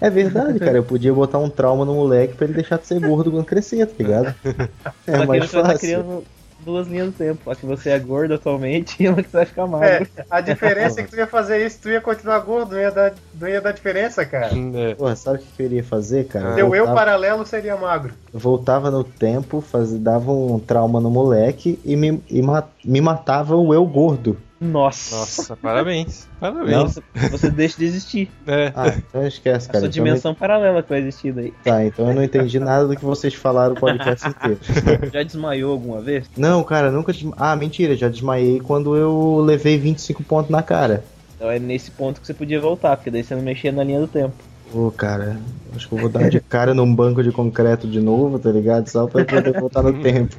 É 0.00 0.10
verdade, 0.10 0.58
cara. 0.58 0.76
Eu 0.78 0.84
podia 0.84 1.12
botar 1.14 1.38
um 1.38 1.48
trauma 1.48 1.84
no 1.84 1.94
moleque 1.94 2.34
pra 2.34 2.44
ele 2.46 2.54
deixar 2.54 2.78
de 2.78 2.86
ser 2.86 3.00
gordo 3.00 3.30
quando 3.30 3.44
crescer, 3.44 3.86
tá 3.86 3.94
ligado? 3.98 4.34
É 5.06 5.12
Só 5.16 5.20
que 5.20 5.26
mais 5.26 5.44
estar 5.44 5.62
fácil. 5.62 5.78
criando 5.78 6.24
duas 6.64 6.86
linhas 6.88 7.08
do 7.08 7.12
tempo. 7.12 7.50
A 7.50 7.54
que 7.56 7.66
você 7.66 7.90
é 7.90 7.98
gordo 7.98 8.34
atualmente 8.34 8.96
e 9.02 9.08
uma 9.08 9.22
que 9.22 9.30
você 9.30 9.36
vai 9.36 9.46
ficar 9.46 9.66
magro. 9.66 9.86
É, 9.88 10.24
a 10.30 10.40
diferença 10.40 11.00
é 11.00 11.04
que 11.04 11.10
tu 11.10 11.16
ia 11.16 11.26
fazer 11.26 11.64
isso, 11.64 11.80
tu 11.82 11.88
ia 11.88 12.00
continuar 12.00 12.38
gordo, 12.40 12.72
não 12.74 12.80
ia 12.80 12.90
dar, 12.90 13.12
não 13.38 13.48
ia 13.48 13.60
dar 13.60 13.72
diferença, 13.72 14.24
cara. 14.24 14.50
É. 14.74 14.94
Porra, 14.94 15.16
sabe 15.16 15.38
o 15.38 15.40
que 15.40 15.46
que 15.56 15.62
eu 15.62 15.66
iria 15.66 15.84
fazer, 15.84 16.26
cara? 16.26 16.54
Teu 16.54 16.66
eu 16.74 16.84
voltava, 16.84 16.94
paralelo 16.96 17.46
seria 17.46 17.76
magro. 17.76 18.14
voltava 18.32 18.90
no 18.90 19.04
tempo, 19.04 19.60
faz, 19.60 19.92
dava 19.98 20.30
um 20.32 20.58
trauma 20.58 21.00
no 21.00 21.10
moleque 21.10 21.78
e 21.84 21.96
me, 21.96 22.22
e 22.30 22.42
ma- 22.42 22.68
me 22.84 23.00
matava 23.00 23.56
o 23.56 23.74
eu 23.74 23.84
gordo. 23.86 24.36
Nossa! 24.60 25.16
Nossa, 25.16 25.56
parabéns. 25.56 26.28
Não? 26.40 26.52
Parabéns. 26.52 26.82
Você, 26.94 27.02
você 27.30 27.50
deixa 27.50 27.78
de 27.78 27.84
existir. 27.86 28.30
É. 28.46 28.70
Ah, 28.76 28.88
então 28.94 29.26
esquece, 29.26 29.68
A 29.68 29.72
cara. 29.72 29.80
sua 29.80 29.88
Então, 29.88 30.04
dimensão 30.04 30.34
paralela 30.34 30.82
que 30.82 30.88
vai 30.90 30.98
existir 31.00 31.32
daí. 31.32 31.54
Tá, 31.64 31.82
então 31.84 32.06
eu 32.08 32.14
não 32.14 32.22
entendi 32.22 32.60
nada 32.60 32.86
do 32.86 32.94
que 32.94 33.02
vocês 33.04 33.32
falaram 33.32 33.72
o 33.72 33.80
podcast 33.80 34.28
inteiro. 34.28 34.58
Já 35.10 35.22
desmaiou 35.22 35.72
alguma 35.72 36.02
vez? 36.02 36.28
Não, 36.36 36.62
cara, 36.62 36.90
nunca. 36.90 37.10
desma- 37.12 37.34
Ah, 37.38 37.56
mentira, 37.56 37.96
já 37.96 38.08
desmaiei 38.08 38.60
quando 38.60 38.94
eu 38.94 39.40
levei 39.42 39.78
25 39.78 40.22
pontos 40.24 40.50
na 40.50 40.62
cara. 40.62 41.02
Então 41.36 41.50
é 41.50 41.58
nesse 41.58 41.90
ponto 41.90 42.20
que 42.20 42.26
você 42.26 42.34
podia 42.34 42.60
voltar, 42.60 42.96
porque 42.98 43.10
daí 43.10 43.24
você 43.24 43.34
não 43.34 43.42
mexia 43.42 43.72
na 43.72 43.82
linha 43.82 44.00
do 44.00 44.06
tempo. 44.08 44.34
Pô, 44.70 44.90
cara, 44.90 45.38
acho 45.74 45.88
que 45.88 45.94
eu 45.94 45.98
vou 45.98 46.08
dar 46.10 46.28
de 46.28 46.38
cara 46.38 46.74
num 46.74 46.94
banco 46.94 47.22
de 47.22 47.32
concreto 47.32 47.88
de 47.88 47.98
novo, 47.98 48.38
tá 48.38 48.50
ligado? 48.52 48.86
Só 48.88 49.06
pra 49.06 49.22
eu 49.22 49.26
poder 49.26 49.58
voltar 49.58 49.82
no 49.82 49.94
tempo. 50.02 50.36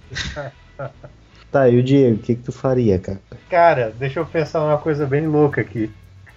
Tá, 1.52 1.68
e 1.68 1.78
o 1.78 1.84
Diego, 1.84 2.16
o 2.16 2.20
que, 2.20 2.36
que 2.36 2.44
tu 2.44 2.52
faria, 2.52 2.98
cara? 2.98 3.20
Cara, 3.50 3.94
deixa 4.00 4.20
eu 4.20 4.26
pensar 4.26 4.64
uma 4.64 4.78
coisa 4.78 5.06
bem 5.06 5.28
louca 5.28 5.60
aqui. 5.60 5.92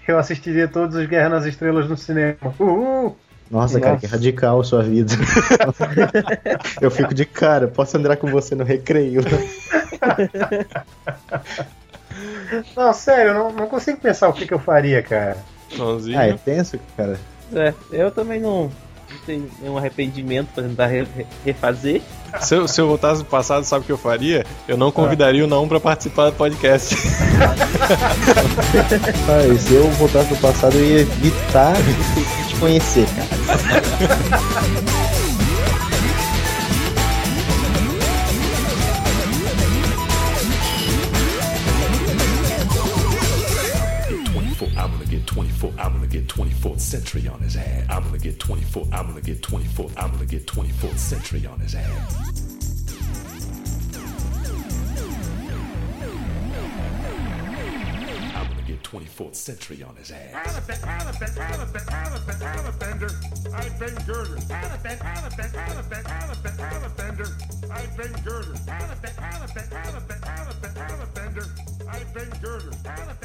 Eu 0.06 0.18
assistiria 0.18 0.66
todos 0.66 0.96
os 0.96 1.06
Guerra 1.06 1.28
nas 1.28 1.46
Estrelas 1.46 1.88
no 1.88 1.96
cinema. 1.96 2.36
Uhul! 2.58 3.16
Nossa, 3.50 3.78
cara, 3.78 3.92
Nossa. 3.94 4.06
que 4.06 4.12
radical 4.12 4.60
a 4.60 4.64
sua 4.64 4.82
vida. 4.82 5.12
eu 6.80 6.90
fico 6.90 7.14
de 7.14 7.24
cara, 7.24 7.68
posso 7.68 7.96
andar 7.96 8.16
com 8.16 8.26
você 8.26 8.54
no 8.54 8.64
recreio? 8.64 9.22
Não, 12.76 12.92
sério, 12.92 13.30
eu 13.30 13.34
não, 13.34 13.52
não 13.52 13.66
consigo 13.66 13.98
pensar 13.98 14.28
o 14.28 14.32
que, 14.32 14.46
que 14.46 14.54
eu 14.54 14.58
faria, 14.58 15.02
cara. 15.02 15.36
Sonzinho. 15.70 16.18
Ah, 16.18 16.28
é 16.28 16.32
tenso, 16.34 16.78
cara. 16.96 17.18
É, 17.52 17.74
eu 17.90 18.10
também 18.10 18.40
não, 18.40 18.70
tenho 19.26 19.48
nenhum 19.60 19.76
arrependimento 19.78 20.48
pra 20.54 20.62
tentar 20.62 20.86
re- 20.86 21.06
re- 21.16 21.26
refazer. 21.44 22.02
Se, 22.40 22.54
eu, 22.56 22.66
se 22.66 22.80
eu 22.80 22.86
voltasse 22.88 23.20
no 23.20 23.24
passado, 23.26 23.64
sabe 23.64 23.82
o 23.82 23.86
que 23.86 23.92
eu 23.92 23.98
faria? 23.98 24.44
Eu 24.66 24.76
não 24.76 24.90
convidaria 24.90 25.44
o 25.44 25.46
não 25.46 25.68
pra 25.68 25.78
participar 25.78 26.30
do 26.30 26.36
podcast. 26.36 26.94
Ah, 29.28 29.46
e 29.46 29.58
se 29.58 29.74
eu 29.74 29.88
voltasse 29.92 30.30
no 30.32 30.36
passado, 30.38 30.76
eu 30.76 30.84
ia 30.84 31.00
evitar 31.02 31.74
de 31.74 32.48
te 32.48 32.56
conhecer, 32.56 33.06
cara. 33.14 34.34
Get 44.08 44.32
24, 44.32 44.68
I'm 44.76 44.90
gonna 44.92 45.06
get 45.06 45.26
24, 45.26 45.72
I'm 45.78 45.92
gonna 45.94 46.06
get 46.06 46.28
24th 46.64 46.80
century 46.80 47.28
on 47.28 47.38
his 47.40 47.56
ass. 47.56 47.84
I'm 47.90 48.04
gonna 48.04 48.16
get 48.18 48.40
24, 48.40 48.86
I'm 48.90 49.08
gonna 49.08 49.20
get 49.20 49.42
24, 49.42 49.90
I'm 49.98 50.12
gonna 50.12 50.24
get 50.24 50.46
24th 50.46 50.98
century 50.98 51.44
on 51.46 51.60
his 51.60 51.74
ass. 51.74 52.16
I'm 58.34 58.48
gonna 58.48 58.62
get 58.66 58.82
24th 58.82 59.34
century 59.34 59.82
on 59.82 59.94
his 59.96 60.10
ass. 60.10 60.32
Girder. 60.34 60.54
I've 60.54 60.66
been, 60.66 60.78
I've 60.84 61.20
been, 61.20 61.30
I've 61.30 61.72
been, 61.72 61.82
I've 61.88 62.26
been, 62.26 62.42
I've 62.42 62.78
bender. 62.78 63.20
I've 63.52 63.78
been 63.78 63.94
girder. 72.42 72.72
I've 72.86 73.24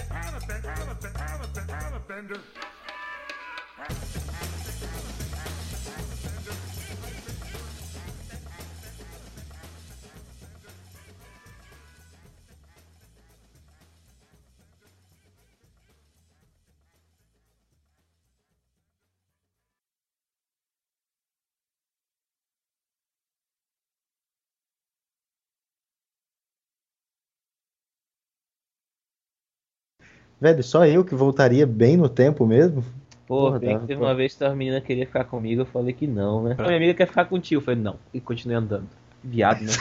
Velho, 30.41 30.63
só 30.63 30.85
eu 30.85 31.03
que 31.03 31.13
voltaria 31.15 31.67
bem 31.67 31.97
no 31.97 32.07
tempo 32.07 32.45
mesmo? 32.45 32.83
Pô, 33.29 33.41
Porra, 33.41 33.59
bem 33.59 33.77
teve 33.81 34.01
uma 34.01 34.15
vez 34.15 34.33
que 34.33 34.43
a 34.43 34.55
menina 34.55 34.81
queria 34.81 35.05
ficar 35.05 35.23
comigo, 35.23 35.61
eu 35.61 35.65
falei 35.67 35.93
que 35.93 36.07
não, 36.07 36.41
né? 36.45 36.55
A 36.57 36.63
minha 36.63 36.77
amiga 36.77 36.95
quer 36.95 37.05
ficar 37.05 37.25
contigo, 37.25 37.61
eu 37.61 37.63
falei 37.63 37.79
não. 37.79 37.95
E 38.11 38.19
continuei 38.19 38.57
andando. 38.57 38.87
Viado, 39.23 39.61
né? 39.61 39.71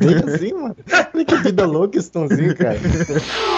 Bem 0.00 0.16
assim, 0.24 0.54
mano. 0.54 0.74
Olha 1.14 1.24
que 1.26 1.36
vida 1.36 1.66
louca 1.66 1.98
esse 1.98 2.10
Tonzinho, 2.10 2.56
cara. 2.56 2.80